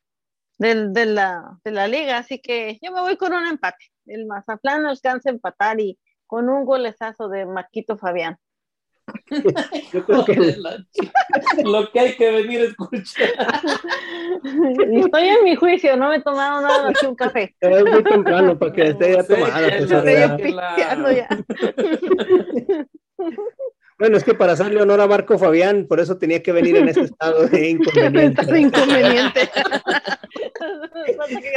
del- 0.58 0.94
de, 0.94 1.06
la, 1.06 1.60
de 1.64 1.72
la 1.72 1.88
liga, 1.88 2.18
así 2.18 2.40
que 2.40 2.80
yo 2.82 2.92
me 2.92 3.02
voy 3.02 3.18
con 3.18 3.34
un 3.34 3.46
empate. 3.46 3.86
El 4.06 4.26
Mazatlán 4.26 4.86
alcanza 4.86 5.30
a 5.30 5.34
empatar 5.34 5.80
y 5.80 6.00
con 6.26 6.50
un 6.50 6.66
golezazo 6.66 7.28
de 7.30 7.46
Marquito 7.46 7.98
Fabián. 7.98 8.38
Yo 9.92 10.06
creo 10.06 10.24
que 10.26 10.56
Lo 11.66 11.92
que 11.92 12.00
hay 12.00 12.16
que 12.16 12.32
venir 12.32 12.62
a 12.62 12.64
escuchar. 12.66 13.30
Estoy 14.94 15.28
en 15.28 15.44
mi 15.44 15.56
juicio, 15.58 15.98
no 15.98 16.08
me 16.10 16.16
he 16.18 16.22
tomado 16.22 16.62
nada 16.62 16.84
más 16.84 16.98
que 17.00 17.08
un 17.08 17.16
café. 17.16 17.54
es 17.60 17.84
muy 17.86 18.02
temprano 18.04 18.58
para 18.58 18.72
que 18.72 18.88
esté 18.90 19.14
ya 19.16 19.24
tomada. 19.28 19.68
pues, 19.68 19.82
Estoy 19.92 21.16
ya. 21.18 21.28
Bueno, 24.04 24.18
es 24.18 24.26
que 24.26 24.34
para 24.34 24.52
hacerle 24.52 24.82
honor 24.82 25.00
a 25.00 25.08
Marco 25.08 25.40
Fabián, 25.40 25.86
por 25.88 26.02
eso 26.02 26.18
tenía 26.18 26.44
que 26.44 26.52
venir 26.52 26.76
en 26.76 26.90
ese 26.90 27.00
estado 27.04 27.48
de 27.48 27.70
inconveniente. 27.70 28.42
Estás 28.42 28.60
inconveniente. 28.60 29.50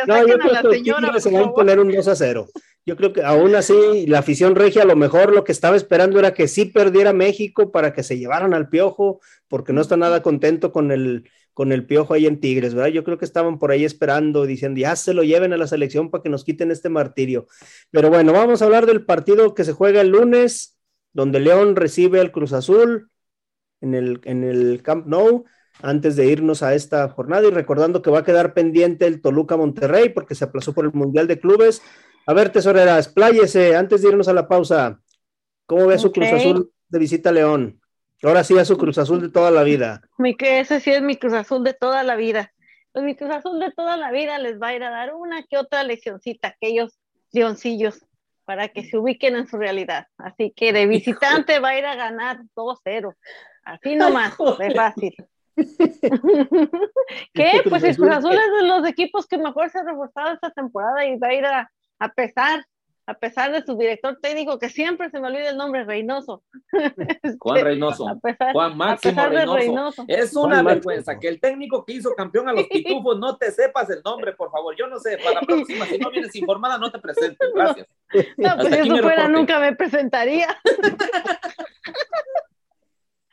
No, 0.06 0.24
yo 0.24 0.38
creo 0.38 0.70
que 0.70 0.76
señora, 0.76 1.18
se 1.18 1.32
va 1.32 1.40
a 1.40 1.52
poner 1.52 1.80
un 1.80 1.90
2 1.90 2.06
a 2.06 2.14
0. 2.14 2.46
Yo 2.86 2.96
creo 2.96 3.12
que 3.12 3.24
aún 3.24 3.56
así 3.56 4.06
la 4.06 4.20
afición 4.20 4.54
regia 4.54 4.82
a 4.82 4.86
lo 4.86 4.94
mejor 4.94 5.34
lo 5.34 5.42
que 5.42 5.50
estaba 5.50 5.74
esperando 5.74 6.20
era 6.20 6.34
que 6.34 6.46
sí 6.46 6.66
perdiera 6.66 7.12
México 7.12 7.72
para 7.72 7.92
que 7.92 8.04
se 8.04 8.16
llevaran 8.16 8.54
al 8.54 8.68
piojo, 8.68 9.18
porque 9.48 9.72
no 9.72 9.80
está 9.80 9.96
nada 9.96 10.22
contento 10.22 10.70
con 10.70 10.92
el, 10.92 11.28
con 11.52 11.72
el 11.72 11.84
piojo 11.84 12.14
ahí 12.14 12.26
en 12.26 12.38
Tigres, 12.38 12.74
¿verdad? 12.74 12.92
Yo 12.92 13.02
creo 13.02 13.18
que 13.18 13.24
estaban 13.24 13.58
por 13.58 13.72
ahí 13.72 13.84
esperando, 13.84 14.46
diciendo, 14.46 14.78
ya 14.78 14.94
se 14.94 15.14
lo 15.14 15.24
lleven 15.24 15.52
a 15.52 15.56
la 15.56 15.66
selección 15.66 16.12
para 16.12 16.22
que 16.22 16.28
nos 16.28 16.44
quiten 16.44 16.70
este 16.70 16.90
martirio. 16.90 17.48
Pero 17.90 18.08
bueno, 18.08 18.32
vamos 18.32 18.62
a 18.62 18.66
hablar 18.66 18.86
del 18.86 19.04
partido 19.04 19.52
que 19.52 19.64
se 19.64 19.72
juega 19.72 20.00
el 20.00 20.10
lunes, 20.10 20.75
donde 21.16 21.40
León 21.40 21.76
recibe 21.76 22.20
al 22.20 22.30
Cruz 22.30 22.52
Azul 22.52 23.10
en 23.80 23.94
el, 23.94 24.20
en 24.24 24.44
el 24.44 24.82
Camp 24.82 25.06
Nou 25.06 25.46
antes 25.80 26.14
de 26.14 26.26
irnos 26.26 26.62
a 26.62 26.74
esta 26.74 27.08
jornada 27.08 27.48
y 27.48 27.50
recordando 27.50 28.02
que 28.02 28.10
va 28.10 28.18
a 28.18 28.24
quedar 28.24 28.52
pendiente 28.52 29.06
el 29.06 29.22
Toluca 29.22 29.56
Monterrey 29.56 30.10
porque 30.10 30.34
se 30.34 30.44
aplazó 30.44 30.74
por 30.74 30.84
el 30.84 30.92
Mundial 30.92 31.26
de 31.26 31.40
Clubes. 31.40 31.80
A 32.26 32.34
ver, 32.34 32.50
tesorera, 32.50 32.98
expláyese 32.98 33.76
antes 33.76 34.02
de 34.02 34.10
irnos 34.10 34.28
a 34.28 34.34
la 34.34 34.46
pausa. 34.46 35.00
¿Cómo 35.64 35.86
ve 35.86 35.94
a 35.94 35.98
su 35.98 36.12
Cruz. 36.12 36.30
Azul 36.30 36.70
de 36.88 36.98
visita 36.98 37.30
a 37.30 37.32
León? 37.32 37.80
Ahora 38.22 38.44
sí 38.44 38.58
a 38.58 38.66
su 38.66 38.76
Cruz 38.76 38.98
Azul 38.98 39.22
de 39.22 39.30
toda 39.30 39.50
la 39.50 39.62
vida. 39.62 40.02
Mi 40.18 40.36
que 40.36 40.60
ese 40.60 40.80
sí 40.80 40.90
es 40.90 41.00
mi 41.00 41.16
Cruz 41.16 41.32
Azul 41.32 41.64
de 41.64 41.72
toda 41.72 42.02
la 42.02 42.16
vida. 42.16 42.52
Pues 42.92 43.06
mi 43.06 43.16
Cruz 43.16 43.30
Azul 43.30 43.58
de 43.58 43.72
toda 43.72 43.96
la 43.96 44.12
vida 44.12 44.38
les 44.38 44.60
va 44.60 44.68
a 44.68 44.76
ir 44.76 44.82
a 44.82 44.90
dar 44.90 45.14
una 45.14 45.42
que 45.44 45.56
otra 45.56 45.82
leccioncita, 45.82 46.48
aquellos 46.48 46.98
leoncillos, 47.32 48.05
para 48.46 48.68
que 48.68 48.84
se 48.84 48.96
ubiquen 48.96 49.36
en 49.36 49.46
su 49.46 49.58
realidad. 49.58 50.06
Así 50.16 50.52
que 50.56 50.72
de 50.72 50.86
visitante 50.86 51.58
va 51.58 51.70
a 51.70 51.78
ir 51.78 51.84
a 51.84 51.96
ganar 51.96 52.38
2-0. 52.54 53.14
Así 53.64 53.96
nomás, 53.96 54.34
de 54.58 54.70
fácil. 54.70 55.14
¿Qué? 57.34 57.62
Pues 57.68 57.82
el 57.82 57.90
Azul 57.90 58.06
Cruz 58.06 58.16
Azul 58.16 58.34
es 58.34 58.62
de 58.62 58.68
los 58.68 58.86
equipos 58.86 59.26
que 59.26 59.36
mejor 59.36 59.70
se 59.70 59.80
ha 59.80 59.82
reforzado 59.82 60.34
esta 60.34 60.50
temporada 60.50 61.04
y 61.04 61.18
va 61.18 61.28
a 61.28 61.34
ir 61.34 61.44
a, 61.44 61.70
a 61.98 62.08
pesar, 62.10 62.64
a 63.08 63.14
pesar 63.14 63.52
de 63.52 63.62
su 63.64 63.76
director 63.78 64.18
técnico, 64.20 64.58
que 64.58 64.68
siempre 64.68 65.10
se 65.10 65.20
me 65.20 65.28
olvida 65.28 65.50
el 65.50 65.56
nombre, 65.56 65.84
Reynoso. 65.84 66.42
Juan 67.38 67.64
Reynoso. 67.64 68.08
A 68.08 68.16
pesar, 68.18 68.52
Juan 68.52 68.72
a 68.72 68.74
Máximo 68.74 69.28
de 69.30 69.46
Reynoso. 69.46 70.04
Es 70.08 70.34
una 70.34 70.54
Juan 70.56 70.66
vergüenza 70.66 71.12
Máximo. 71.12 71.20
que 71.20 71.28
el 71.28 71.40
técnico 71.40 71.84
que 71.84 71.92
hizo 71.92 72.10
campeón 72.16 72.48
a 72.48 72.52
los 72.52 72.64
pitufos 72.70 73.18
no 73.18 73.36
te 73.36 73.52
sepas 73.52 73.88
el 73.90 74.02
nombre, 74.04 74.32
por 74.32 74.50
favor. 74.50 74.74
Yo 74.76 74.88
no 74.88 74.98
sé, 74.98 75.18
para 75.18 75.40
la 75.40 75.40
próxima, 75.42 75.86
si 75.86 75.98
no 75.98 76.10
vienes 76.10 76.34
informada, 76.34 76.78
no 76.78 76.90
te 76.90 76.98
presentes. 76.98 77.48
Gracias. 77.54 77.86
No, 78.36 78.54
pues 78.56 78.68
si 78.68 78.74
eso 78.80 78.86
fuera, 78.98 79.08
reporte. 79.26 79.28
nunca 79.32 79.58
me 79.60 79.74
presentaría. 79.74 80.46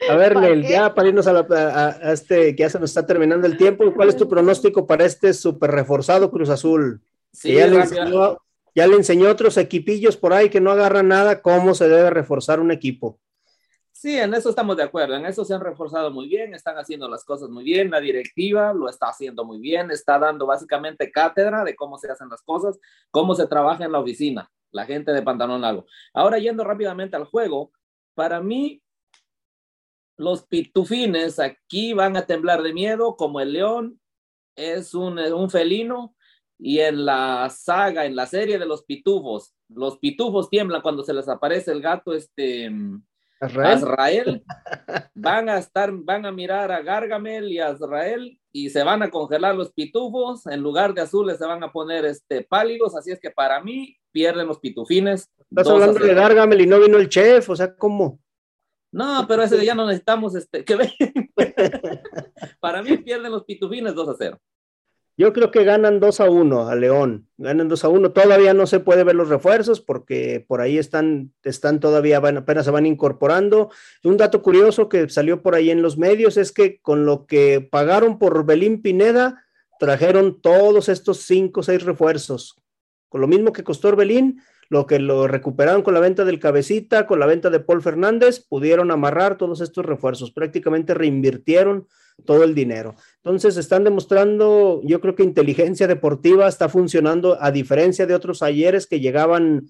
A 0.10 0.16
ver, 0.16 0.34
¿Para 0.34 0.48
Nel, 0.48 0.62
qué? 0.64 0.70
ya 0.70 0.94
para 0.94 1.08
irnos 1.08 1.28
a, 1.28 1.34
la- 1.34 1.48
a- 1.50 2.10
a 2.10 2.12
este, 2.12 2.56
que 2.56 2.64
ya 2.64 2.70
se 2.70 2.80
nos 2.80 2.90
está 2.90 3.06
terminando 3.06 3.48
el 3.48 3.56
tiempo, 3.56 3.94
¿cuál 3.96 4.10
es 4.10 4.18
tu 4.18 4.28
pronóstico 4.28 4.86
para 4.86 5.06
este 5.06 5.34
súper 5.34 5.72
reforzado 5.72 6.30
Cruz 6.30 6.50
Azul? 6.50 7.02
Sí, 7.32 7.50
que 7.50 7.56
ya, 7.56 7.68
le 7.68 7.78
rápida- 7.78 8.02
enseñó, 8.04 8.38
ya 8.76 8.88
le 8.88 8.96
enseñó 8.96 9.30
otros 9.30 9.58
equipillos 9.58 10.18
por 10.18 10.34
ahí 10.34 10.50
que 10.50 10.62
no 10.62 10.72
agarran 10.72 11.08
nada, 11.08 11.42
cómo 11.42 11.74
se 11.74 11.88
debe 11.88 12.10
reforzar 12.10 12.60
un 12.60 12.72
equipo. 12.72 13.20
Sí, 14.04 14.20
en 14.20 14.34
eso 14.34 14.50
estamos 14.50 14.76
de 14.76 14.84
acuerdo. 14.84 15.16
En 15.16 15.26
eso 15.26 15.46
se 15.46 15.54
han 15.54 15.62
reforzado 15.62 16.12
muy 16.12 16.28
bien, 16.28 16.54
están 16.54 16.78
haciendo 16.78 17.08
las 17.08 17.24
cosas 17.24 17.50
muy 17.50 17.64
bien. 17.64 17.90
La 17.90 18.02
directiva 18.02 18.74
lo 18.74 18.90
está 18.90 19.08
haciendo 19.08 19.46
muy 19.46 19.60
bien, 19.60 19.92
está 19.92 20.20
dando 20.20 20.46
básicamente 20.46 21.10
cátedra 21.10 21.64
de 21.64 21.74
cómo 21.74 21.98
se 21.98 22.12
hacen 22.12 22.28
las 22.28 22.42
cosas, 22.42 22.78
cómo 23.12 23.34
se 23.34 23.48
trabaja 23.48 23.86
en 23.86 23.94
la 23.94 24.00
oficina, 24.00 24.52
la 24.72 24.86
gente 24.86 25.14
de 25.14 25.22
pantalón 25.22 25.62
largo. 25.62 25.86
Ahora, 26.14 26.38
yendo 26.38 26.66
rápidamente 26.66 27.16
al 27.16 27.24
juego, 27.24 27.72
para 28.14 28.42
mí, 28.42 28.84
los 30.18 30.46
pitufines 30.48 31.40
aquí 31.40 31.94
van 31.94 32.18
a 32.18 32.26
temblar 32.26 32.62
de 32.62 32.74
miedo, 32.74 33.16
como 33.16 33.40
el 33.40 33.54
león 33.54 34.02
es 34.58 34.94
un, 34.94 35.18
un 35.18 35.50
felino. 35.50 36.14
Y 36.60 36.80
en 36.80 37.06
la 37.06 37.50
saga, 37.50 38.06
en 38.06 38.16
la 38.16 38.26
serie 38.26 38.58
de 38.58 38.66
los 38.66 38.84
pitufos, 38.84 39.54
los 39.70 39.98
pitufos 39.98 40.50
tiemblan 40.50 40.82
cuando 40.82 41.04
se 41.04 41.14
les 41.14 41.28
aparece 41.28 41.72
el 41.72 41.82
gato, 41.82 42.14
este. 42.14 42.72
Azrael. 43.40 43.74
Azrael 43.74 44.44
van 45.14 45.50
a 45.50 45.58
estar, 45.58 45.92
van 45.92 46.26
a 46.26 46.32
mirar 46.32 46.72
a 46.72 46.82
Gargamel 46.82 47.52
y 47.52 47.60
a 47.60 47.70
Azrael 47.70 48.40
y 48.54 48.70
se 48.70 48.84
van 48.84 49.04
a 49.04 49.10
congelar 49.10 49.56
los 49.56 49.74
pitufos, 49.74 50.46
en 50.46 50.62
lugar 50.62 50.94
de 50.94 51.02
azules 51.02 51.38
se 51.38 51.46
van 51.46 51.64
a 51.64 51.72
poner 51.72 52.06
este 52.06 52.44
pálidos, 52.44 52.96
así 52.96 53.12
es 53.12 53.20
que 53.20 53.32
para 53.32 53.62
mí 53.62 53.98
pierden 54.12 54.48
los 54.48 54.60
pitufines. 54.60 55.30
Estás 55.50 55.66
2 55.66 55.68
a 55.68 55.74
hablando 55.74 56.00
de 56.00 56.06
0. 56.06 56.22
Gargamel 56.22 56.62
y 56.62 56.68
no 56.68 56.80
vino 56.80 56.98
el 56.98 57.10
chef, 57.10 57.50
o 57.50 57.56
sea, 57.56 57.76
¿cómo? 57.76 58.20
No, 58.94 59.26
pero 59.28 59.42
ese 59.42 59.66
ya 59.66 59.74
no 59.74 59.88
necesitamos 59.88 60.36
este 60.36 60.64
que 60.64 60.76
ven. 60.76 60.92
para 62.60 62.84
mí 62.84 62.98
pierden 62.98 63.32
los 63.32 63.44
pitufines 63.44 63.96
2 63.96 64.10
a 64.10 64.16
0. 64.18 64.40
Yo 65.16 65.32
creo 65.32 65.52
que 65.52 65.64
ganan 65.64 66.00
2 66.00 66.22
a 66.22 66.30
1 66.30 66.68
a 66.70 66.76
León, 66.76 67.28
ganan 67.38 67.68
2 67.68 67.86
a 67.86 67.90
1. 67.90 68.12
Todavía 68.14 68.56
no 68.56 68.66
se 68.66 68.80
puede 68.80 69.04
ver 69.04 69.16
los 69.16 69.30
refuerzos 69.30 69.80
porque 69.80 70.44
por 70.48 70.60
ahí 70.60 70.80
están, 70.80 71.34
están 71.44 71.80
todavía, 71.80 72.20
van, 72.20 72.38
apenas 72.38 72.66
se 72.66 72.72
van 72.72 72.88
incorporando. 72.88 73.70
Un 74.04 74.18
dato 74.18 74.42
curioso 74.42 74.90
que 74.90 75.08
salió 75.10 75.44
por 75.44 75.54
ahí 75.54 75.70
en 75.70 75.84
los 75.84 76.00
medios 76.00 76.38
es 76.38 76.52
que 76.52 76.82
con 76.82 77.06
lo 77.06 77.28
que 77.28 77.62
pagaron 77.62 78.18
por 78.18 78.44
Belín 78.46 78.82
Pineda, 78.82 79.44
trajeron 79.80 80.42
todos 80.42 80.90
estos 80.90 81.20
5 81.20 81.60
o 81.60 81.64
6 81.64 81.84
refuerzos. 81.84 82.56
Con 83.10 83.22
lo 83.22 83.28
mismo 83.28 83.54
que 83.54 83.64
costó 83.64 83.90
Orbelín, 83.90 84.42
lo 84.70 84.88
que 84.88 84.98
lo 84.98 85.28
recuperaron 85.28 85.84
con 85.84 85.94
la 85.94 86.00
venta 86.00 86.26
del 86.26 86.40
cabecita, 86.40 87.06
con 87.06 87.20
la 87.20 87.28
venta 87.28 87.52
de 87.52 87.60
Paul 87.60 87.84
Fernández, 87.84 88.44
pudieron 88.48 88.90
amarrar 88.90 89.38
todos 89.38 89.62
estos 89.62 89.86
refuerzos, 89.86 90.32
prácticamente 90.32 90.96
reinvirtieron 90.96 91.88
todo 92.26 92.44
el 92.44 92.56
dinero. 92.56 92.96
Entonces 93.18 93.58
están 93.58 93.84
demostrando, 93.84 94.82
yo 94.84 95.02
creo 95.02 95.16
que 95.16 95.24
inteligencia 95.24 95.88
deportiva 95.88 96.48
está 96.48 96.70
funcionando 96.70 97.38
a 97.42 97.52
diferencia 97.52 98.06
de 98.06 98.16
otros 98.16 98.42
ayeres 98.42 98.88
que 98.88 99.00
llegaban 99.00 99.70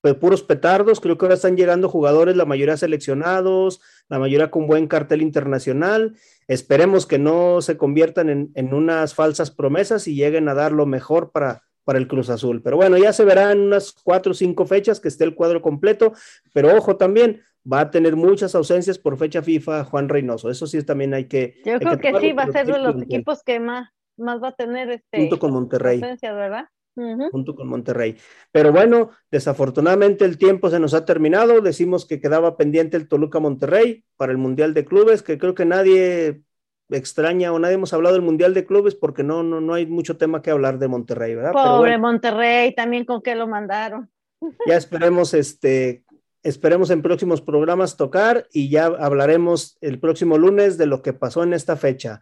pues, 0.00 0.14
puros 0.14 0.42
petardos, 0.42 1.00
creo 1.00 1.16
que 1.16 1.24
ahora 1.24 1.34
están 1.34 1.56
llegando 1.56 1.88
jugadores, 1.88 2.36
la 2.36 2.44
mayoría 2.44 2.76
seleccionados, 2.76 3.80
la 4.08 4.18
mayoría 4.18 4.50
con 4.50 4.66
buen 4.66 4.86
cartel 4.86 5.22
internacional. 5.22 6.16
Esperemos 6.46 7.06
que 7.06 7.18
no 7.18 7.62
se 7.62 7.76
conviertan 7.76 8.28
en, 8.28 8.50
en 8.54 8.74
unas 8.74 9.14
falsas 9.14 9.50
promesas 9.50 10.06
y 10.06 10.14
lleguen 10.14 10.48
a 10.48 10.54
dar 10.54 10.72
lo 10.72 10.84
mejor 10.84 11.30
para, 11.32 11.62
para 11.84 11.98
el 11.98 12.08
Cruz 12.08 12.30
Azul. 12.30 12.62
Pero 12.62 12.76
bueno, 12.76 12.98
ya 12.98 13.12
se 13.12 13.24
verá 13.24 13.52
en 13.52 13.60
unas 13.60 13.92
cuatro 13.92 14.32
o 14.32 14.34
cinco 14.34 14.66
fechas 14.66 15.00
que 15.00 15.08
esté 15.08 15.24
el 15.24 15.34
cuadro 15.34 15.62
completo, 15.62 16.12
pero 16.52 16.76
ojo 16.76 16.96
también, 16.96 17.42
va 17.70 17.80
a 17.80 17.90
tener 17.90 18.16
muchas 18.16 18.54
ausencias 18.54 18.98
por 18.98 19.16
fecha 19.16 19.42
FIFA 19.42 19.84
Juan 19.84 20.08
Reynoso. 20.08 20.50
Eso 20.50 20.66
sí 20.66 20.82
también 20.82 21.14
hay 21.14 21.26
que. 21.26 21.60
Yo 21.64 21.74
hay 21.74 21.78
creo 21.78 21.98
que 21.98 22.20
sí 22.20 22.32
va 22.32 22.44
a 22.44 22.52
ser 22.52 22.66
de 22.66 22.78
los 22.78 23.02
equipos 23.02 23.42
que 23.42 23.60
más, 23.60 23.90
más 24.16 24.42
va 24.42 24.48
a 24.48 24.54
tener 24.54 24.90
este 24.90 25.18
Junto 25.18 25.38
con 25.38 25.52
Monterrey. 25.52 25.96
ausencias, 25.96 26.34
¿verdad? 26.34 26.68
Junto 27.32 27.56
con 27.56 27.68
Monterrey. 27.68 28.16
Pero 28.52 28.70
bueno, 28.70 29.10
desafortunadamente 29.28 30.24
el 30.24 30.38
tiempo 30.38 30.70
se 30.70 30.78
nos 30.78 30.94
ha 30.94 31.04
terminado. 31.04 31.60
Decimos 31.60 32.06
que 32.06 32.20
quedaba 32.20 32.56
pendiente 32.56 32.96
el 32.96 33.08
Toluca 33.08 33.40
Monterrey 33.40 34.04
para 34.16 34.30
el 34.30 34.38
Mundial 34.38 34.74
de 34.74 34.84
Clubes, 34.84 35.22
que 35.22 35.36
creo 35.36 35.54
que 35.54 35.64
nadie 35.64 36.42
extraña 36.90 37.52
o 37.52 37.58
nadie 37.58 37.74
hemos 37.74 37.92
hablado 37.92 38.14
del 38.14 38.22
Mundial 38.22 38.54
de 38.54 38.64
Clubes 38.64 38.94
porque 38.94 39.24
no, 39.24 39.42
no, 39.42 39.60
no 39.60 39.74
hay 39.74 39.86
mucho 39.86 40.16
tema 40.16 40.40
que 40.40 40.52
hablar 40.52 40.78
de 40.78 40.86
Monterrey, 40.86 41.34
¿verdad? 41.34 41.52
Pobre 41.52 41.96
bueno, 41.96 41.98
Monterrey, 41.98 42.74
también 42.74 43.04
con 43.04 43.22
qué 43.22 43.34
lo 43.34 43.48
mandaron. 43.48 44.08
ya 44.66 44.76
esperemos 44.76 45.34
este. 45.34 46.03
Esperemos 46.44 46.90
en 46.90 47.00
próximos 47.00 47.40
programas 47.40 47.96
tocar 47.96 48.46
y 48.52 48.68
ya 48.68 48.84
hablaremos 48.84 49.78
el 49.80 49.98
próximo 49.98 50.36
lunes 50.36 50.76
de 50.76 50.84
lo 50.84 51.00
que 51.00 51.14
pasó 51.14 51.42
en 51.42 51.54
esta 51.54 51.76
fecha. 51.76 52.20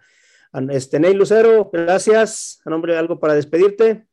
Este, 0.70 1.00
Ney 1.00 1.12
Lucero, 1.12 1.68
gracias. 1.72 2.60
A 2.64 2.70
nombre 2.70 2.92
de 2.92 3.00
algo 3.00 3.18
para 3.18 3.34
despedirte. 3.34 4.06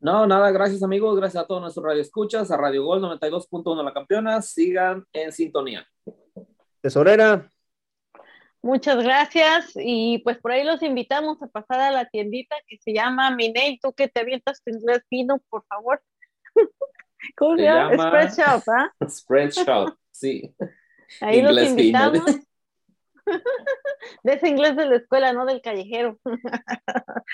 No, 0.00 0.26
nada, 0.26 0.50
gracias 0.50 0.82
amigos, 0.82 1.14
gracias 1.18 1.44
a 1.44 1.46
todos 1.46 1.60
nuestros 1.60 1.84
radioescuchas, 1.84 2.50
a 2.50 2.56
Radio 2.56 2.84
Gol 2.84 3.02
92.1 3.02 3.84
La 3.84 3.92
Campeona, 3.92 4.40
sigan 4.40 5.04
en 5.12 5.30
sintonía. 5.30 5.86
Tesorera. 6.80 7.50
Muchas 8.62 9.04
gracias 9.04 9.72
y 9.76 10.18
pues 10.24 10.38
por 10.38 10.52
ahí 10.52 10.64
los 10.64 10.82
invitamos 10.82 11.42
a 11.42 11.48
pasar 11.48 11.80
a 11.80 11.90
la 11.90 12.06
tiendita 12.06 12.56
que 12.66 12.78
se 12.78 12.94
llama 12.94 13.30
Miney. 13.30 13.78
Tú 13.78 13.92
que 13.92 14.08
te 14.08 14.20
avientas 14.20 14.62
tu 14.64 14.70
inglés 14.70 15.02
fino, 15.10 15.38
por 15.50 15.66
favor. 15.66 16.00
¿Cómo 17.36 17.56
se, 17.56 17.62
llama? 17.62 17.90
llama- 17.90 18.08
Spread 18.08 18.30
Shop, 18.34 18.62
¿ah? 18.68 18.92
Spread 19.08 19.50
Shop, 19.50 19.96
sí. 20.10 20.54
Ahí 21.20 21.42
los 21.42 21.52
Inglés 21.52 21.70
invitamos. 21.70 22.24
de 24.22 24.32
ese 24.32 24.48
inglés 24.48 24.76
de 24.76 24.86
la 24.86 24.96
escuela, 24.96 25.32
no 25.32 25.44
del 25.46 25.60
callejero. 25.60 26.18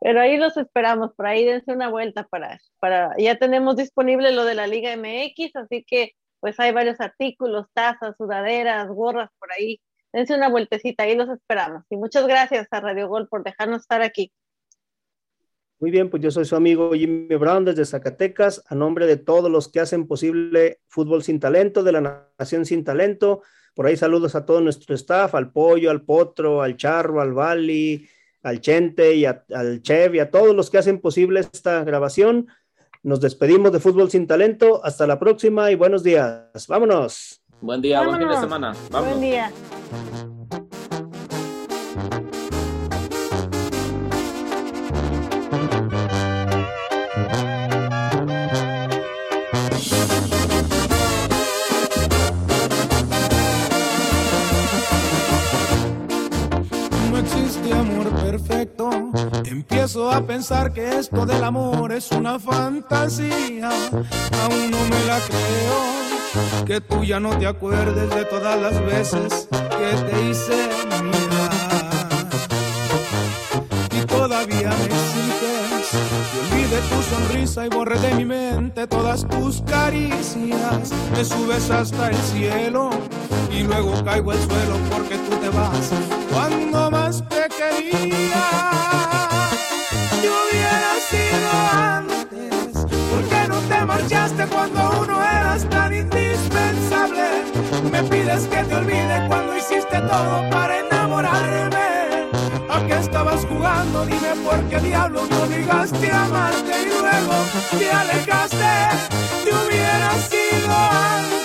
Pero 0.00 0.20
ahí 0.20 0.36
los 0.36 0.56
esperamos, 0.56 1.14
por 1.14 1.26
ahí 1.26 1.44
dense 1.44 1.72
una 1.72 1.88
vuelta 1.88 2.24
para, 2.24 2.60
para, 2.78 3.14
ya 3.16 3.38
tenemos 3.38 3.76
disponible 3.76 4.32
lo 4.32 4.44
de 4.44 4.54
la 4.54 4.66
Liga 4.66 4.94
MX, 4.96 5.56
así 5.56 5.82
que 5.84 6.12
pues 6.40 6.60
hay 6.60 6.72
varios 6.72 7.00
artículos, 7.00 7.68
tazas, 7.72 8.14
sudaderas, 8.18 8.88
gorras 8.88 9.30
por 9.38 9.50
ahí. 9.52 9.80
Dense 10.12 10.34
una 10.34 10.50
vueltecita, 10.50 11.04
ahí 11.04 11.16
los 11.16 11.30
esperamos. 11.30 11.84
Y 11.88 11.96
muchas 11.96 12.26
gracias 12.26 12.68
a 12.70 12.80
Radio 12.80 13.08
Gol 13.08 13.28
por 13.28 13.42
dejarnos 13.44 13.80
estar 13.80 14.02
aquí. 14.02 14.30
Muy 15.84 15.90
bien, 15.90 16.08
pues 16.08 16.22
yo 16.22 16.30
soy 16.30 16.46
su 16.46 16.56
amigo 16.56 16.92
Jimmy 16.94 17.36
Brown 17.36 17.66
desde 17.66 17.84
Zacatecas, 17.84 18.64
a 18.68 18.74
nombre 18.74 19.06
de 19.06 19.18
todos 19.18 19.50
los 19.50 19.68
que 19.68 19.80
hacen 19.80 20.06
posible 20.06 20.80
Fútbol 20.88 21.22
Sin 21.22 21.38
Talento, 21.38 21.82
de 21.82 21.92
la 21.92 22.26
Nación 22.38 22.64
Sin 22.64 22.84
Talento. 22.84 23.42
Por 23.74 23.84
ahí 23.84 23.94
saludos 23.94 24.34
a 24.34 24.46
todo 24.46 24.62
nuestro 24.62 24.94
staff, 24.94 25.34
al 25.34 25.52
Pollo, 25.52 25.90
al 25.90 26.00
Potro, 26.00 26.62
al 26.62 26.78
Charro, 26.78 27.20
al 27.20 27.34
Bali, 27.34 28.08
al 28.42 28.62
Chente 28.62 29.14
y 29.14 29.26
al 29.26 29.82
Chev 29.82 30.14
y 30.14 30.20
a 30.20 30.30
todos 30.30 30.56
los 30.56 30.70
que 30.70 30.78
hacen 30.78 31.02
posible 31.02 31.40
esta 31.40 31.84
grabación. 31.84 32.48
Nos 33.02 33.20
despedimos 33.20 33.70
de 33.70 33.78
Fútbol 33.78 34.10
Sin 34.10 34.26
Talento. 34.26 34.82
Hasta 34.82 35.06
la 35.06 35.18
próxima 35.18 35.70
y 35.70 35.74
buenos 35.74 36.02
días. 36.02 36.66
Vámonos. 36.66 37.42
Buen 37.60 37.82
día, 37.82 37.98
buen 37.98 38.12
fin 38.12 38.20
de 38.20 38.34
Vámonos. 38.34 38.40
semana. 38.40 38.74
Vámonos. 38.90 39.18
Buen 39.18 39.30
día. 39.30 39.52
Empiezo 59.54 60.10
a 60.10 60.20
pensar 60.20 60.72
que 60.72 60.98
esto 60.98 61.24
del 61.24 61.44
amor 61.44 61.92
es 61.92 62.10
una 62.10 62.40
fantasía. 62.40 63.68
Aún 63.68 64.68
no 64.68 64.78
me 64.78 65.04
la 65.06 65.20
creo. 65.28 66.64
Que 66.66 66.80
tú 66.80 67.04
ya 67.04 67.20
no 67.20 67.38
te 67.38 67.46
acuerdes 67.46 68.12
de 68.12 68.24
todas 68.24 68.60
las 68.60 68.84
veces 68.84 69.46
que 69.52 70.10
te 70.10 70.28
hice 70.28 70.68
mirar. 71.04 72.26
Y 73.92 74.04
todavía 74.06 74.70
me 74.70 74.86
exiges 74.86 75.88
que 76.32 76.38
olvide 76.40 76.80
tu 76.90 77.02
sonrisa 77.14 77.66
y 77.66 77.68
borre 77.68 78.00
de 78.00 78.14
mi 78.16 78.24
mente 78.24 78.88
todas 78.88 79.24
tus 79.28 79.62
caricias. 79.62 80.90
Me 81.12 81.24
subes 81.24 81.70
hasta 81.70 82.10
el 82.10 82.16
cielo 82.16 82.90
y 83.52 83.62
luego 83.62 84.02
caigo 84.02 84.32
al 84.32 84.38
suelo 84.38 84.78
porque 84.90 85.16
tú 85.16 85.36
te 85.36 85.48
vas 85.50 85.92
cuando 86.32 86.90
más 86.90 87.22
te 87.28 87.46
quería. 87.54 88.73
Cuando 94.72 95.00
uno 95.02 95.22
eras 95.22 95.68
tan 95.68 95.94
indispensable? 95.94 97.22
Me 97.90 98.02
pides 98.04 98.46
que 98.46 98.64
te 98.64 98.74
olvide 98.74 99.26
cuando 99.28 99.56
hiciste 99.56 100.00
todo 100.00 100.50
para 100.50 100.78
enamorarme. 100.78 102.30
¿A 102.68 102.80
qué 102.86 102.98
estabas 102.98 103.44
jugando? 103.46 104.06
Dime 104.06 104.34
por 104.42 104.58
qué 104.68 104.80
diablo 104.80 105.26
me 105.28 105.36
obligaste 105.36 106.10
a 106.10 106.24
amarte 106.24 106.72
y 106.82 106.86
luego 106.86 107.34
te 107.78 107.90
alejaste. 107.90 108.74
Te 109.44 109.50
hubiera 109.50 110.10
sido 110.30 110.72
antes. 110.72 111.44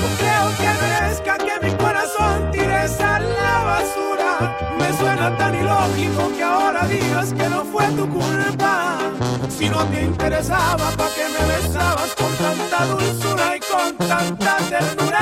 No 0.00 0.06
creo 0.18 0.46
que 0.58 0.70
merezca 0.82 1.36
que 1.38 1.66
mi 1.66 1.72
corazón 1.76 2.50
tires 2.50 2.98
a 3.00 3.20
la 3.20 3.64
basura. 3.64 4.56
Me 4.78 4.96
suena 4.96 5.36
tan 5.36 5.54
ilógico 5.54 6.32
que 6.34 6.42
ahora 6.42 6.86
digas 6.86 7.32
que 7.34 7.48
no 7.48 7.64
fue 7.64 7.86
tu 7.88 8.08
culpa. 8.08 9.11
Si 9.58 9.68
no 9.68 9.84
te 9.86 10.02
interesaba, 10.02 10.90
¿pa' 10.96 11.08
qué 11.14 11.26
me 11.28 11.42
besabas 11.54 12.14
con 12.14 12.32
tanta 12.36 12.86
dulzura 12.86 13.56
y 13.56 13.60
con 13.60 13.96
tanta 14.08 14.56
ternura? 14.68 15.20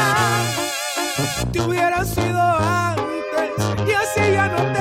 Te 1.52 1.60
hubiera 1.60 2.04
sido 2.04 2.40
antes 2.40 3.50
y 3.86 3.92
así 3.92 4.32
ya 4.32 4.48
no 4.48 4.56
tendría 4.56 4.79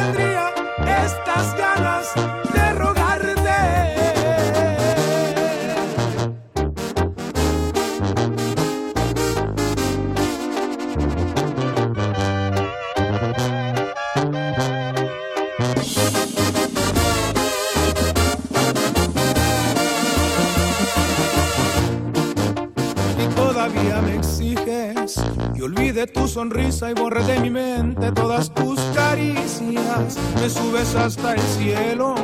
sonrisa 26.39 26.89
y 26.89 26.93
borre 26.93 27.21
de 27.25 27.37
mi 27.41 27.49
mente 27.49 28.13
todas 28.13 28.49
tus 28.53 28.79
caricias. 28.95 30.17
Me 30.39 30.49
subes 30.49 30.95
hasta 30.95 31.33
el 31.33 31.41
cielo 31.41 32.15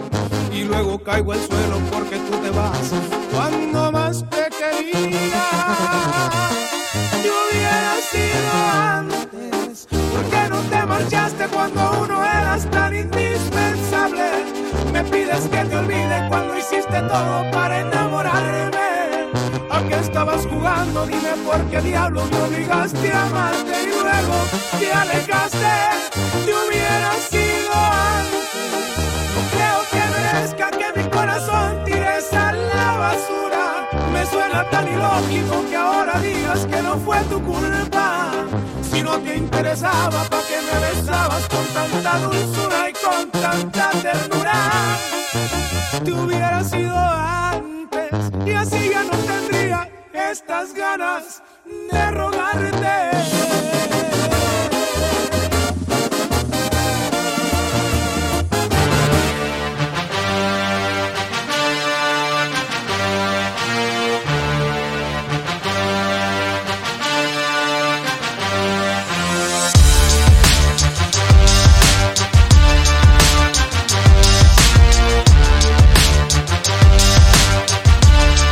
y 0.53 0.63
luego 0.63 1.03
caigo 1.03 1.33
al 1.33 1.39
suelo 1.39 1.79
porque 1.91 2.15
tú 2.19 2.37
te 2.37 2.49
vas 2.51 2.93
cuando 3.33 3.91
más 3.91 4.23
te 4.29 4.45
quería. 4.57 5.45
Yo 7.25 7.33
hubiera 7.43 7.95
sido 8.13 8.51
antes, 8.71 9.87
¿por 9.89 10.23
qué 10.31 10.49
no 10.49 10.59
te 10.61 10.85
marchaste 10.85 11.47
cuando 11.53 11.81
uno 12.05 12.23
eras 12.23 12.71
tan 12.71 12.95
indispensable? 12.95 14.29
Me 14.93 15.03
pides 15.03 15.43
que 15.49 15.61
te 15.65 15.75
olvide 15.75 16.25
cuando 16.29 16.57
hiciste 16.57 17.01
todo 17.01 17.51
para 17.51 17.81
enamorarme. 17.81 18.79
¿A 19.69 19.83
qué 19.89 19.95
estabas 19.95 20.47
jugando? 20.47 21.05
Dime 21.05 21.33
por 21.45 21.61
qué 21.65 21.81
diablo 21.81 22.23
me 22.31 22.41
obligaste 22.43 23.11
a 23.11 23.25
amarte 23.25 23.94
luego 24.21 24.45
te 24.79 24.91
alejaste. 24.93 25.75
Te 26.45 26.53
hubiera 26.53 27.13
sido 27.29 27.73
antes. 27.73 28.95
No 29.35 29.41
creo 29.51 29.79
que 29.91 30.01
merezca 30.17 30.71
que 30.71 31.01
mi 31.01 31.09
corazón 31.09 31.83
tires 31.85 32.33
a 32.33 32.51
la 32.51 32.97
basura. 32.97 33.89
Me 34.11 34.25
suena 34.25 34.69
tan 34.69 34.87
ilógico 34.87 35.65
que 35.69 35.75
ahora 35.75 36.19
digas 36.19 36.65
que 36.65 36.81
no 36.81 36.97
fue 36.99 37.19
tu 37.29 37.41
culpa. 37.43 38.31
Si 38.81 39.01
no 39.01 39.17
te 39.19 39.35
interesaba, 39.35 40.23
¿pa' 40.29 40.41
qué 40.47 40.59
me 40.61 40.79
besabas 40.87 41.47
con 41.49 41.65
tanta 41.73 42.17
dulzura 42.19 42.89
y 42.89 42.93
con 42.93 43.31
tanta 43.31 43.89
ternura? 44.01 44.71
Te 46.03 46.11
hubiera 46.11 46.63
sido 46.63 46.95
antes 46.97 48.11
y 48.45 48.51
así 48.51 48.89
ya 48.89 49.03
no 49.03 49.17
tendría 49.17 49.89
estas 50.13 50.73
ganas 50.73 51.41
de 51.91 52.11
rogarte. 52.11 53.34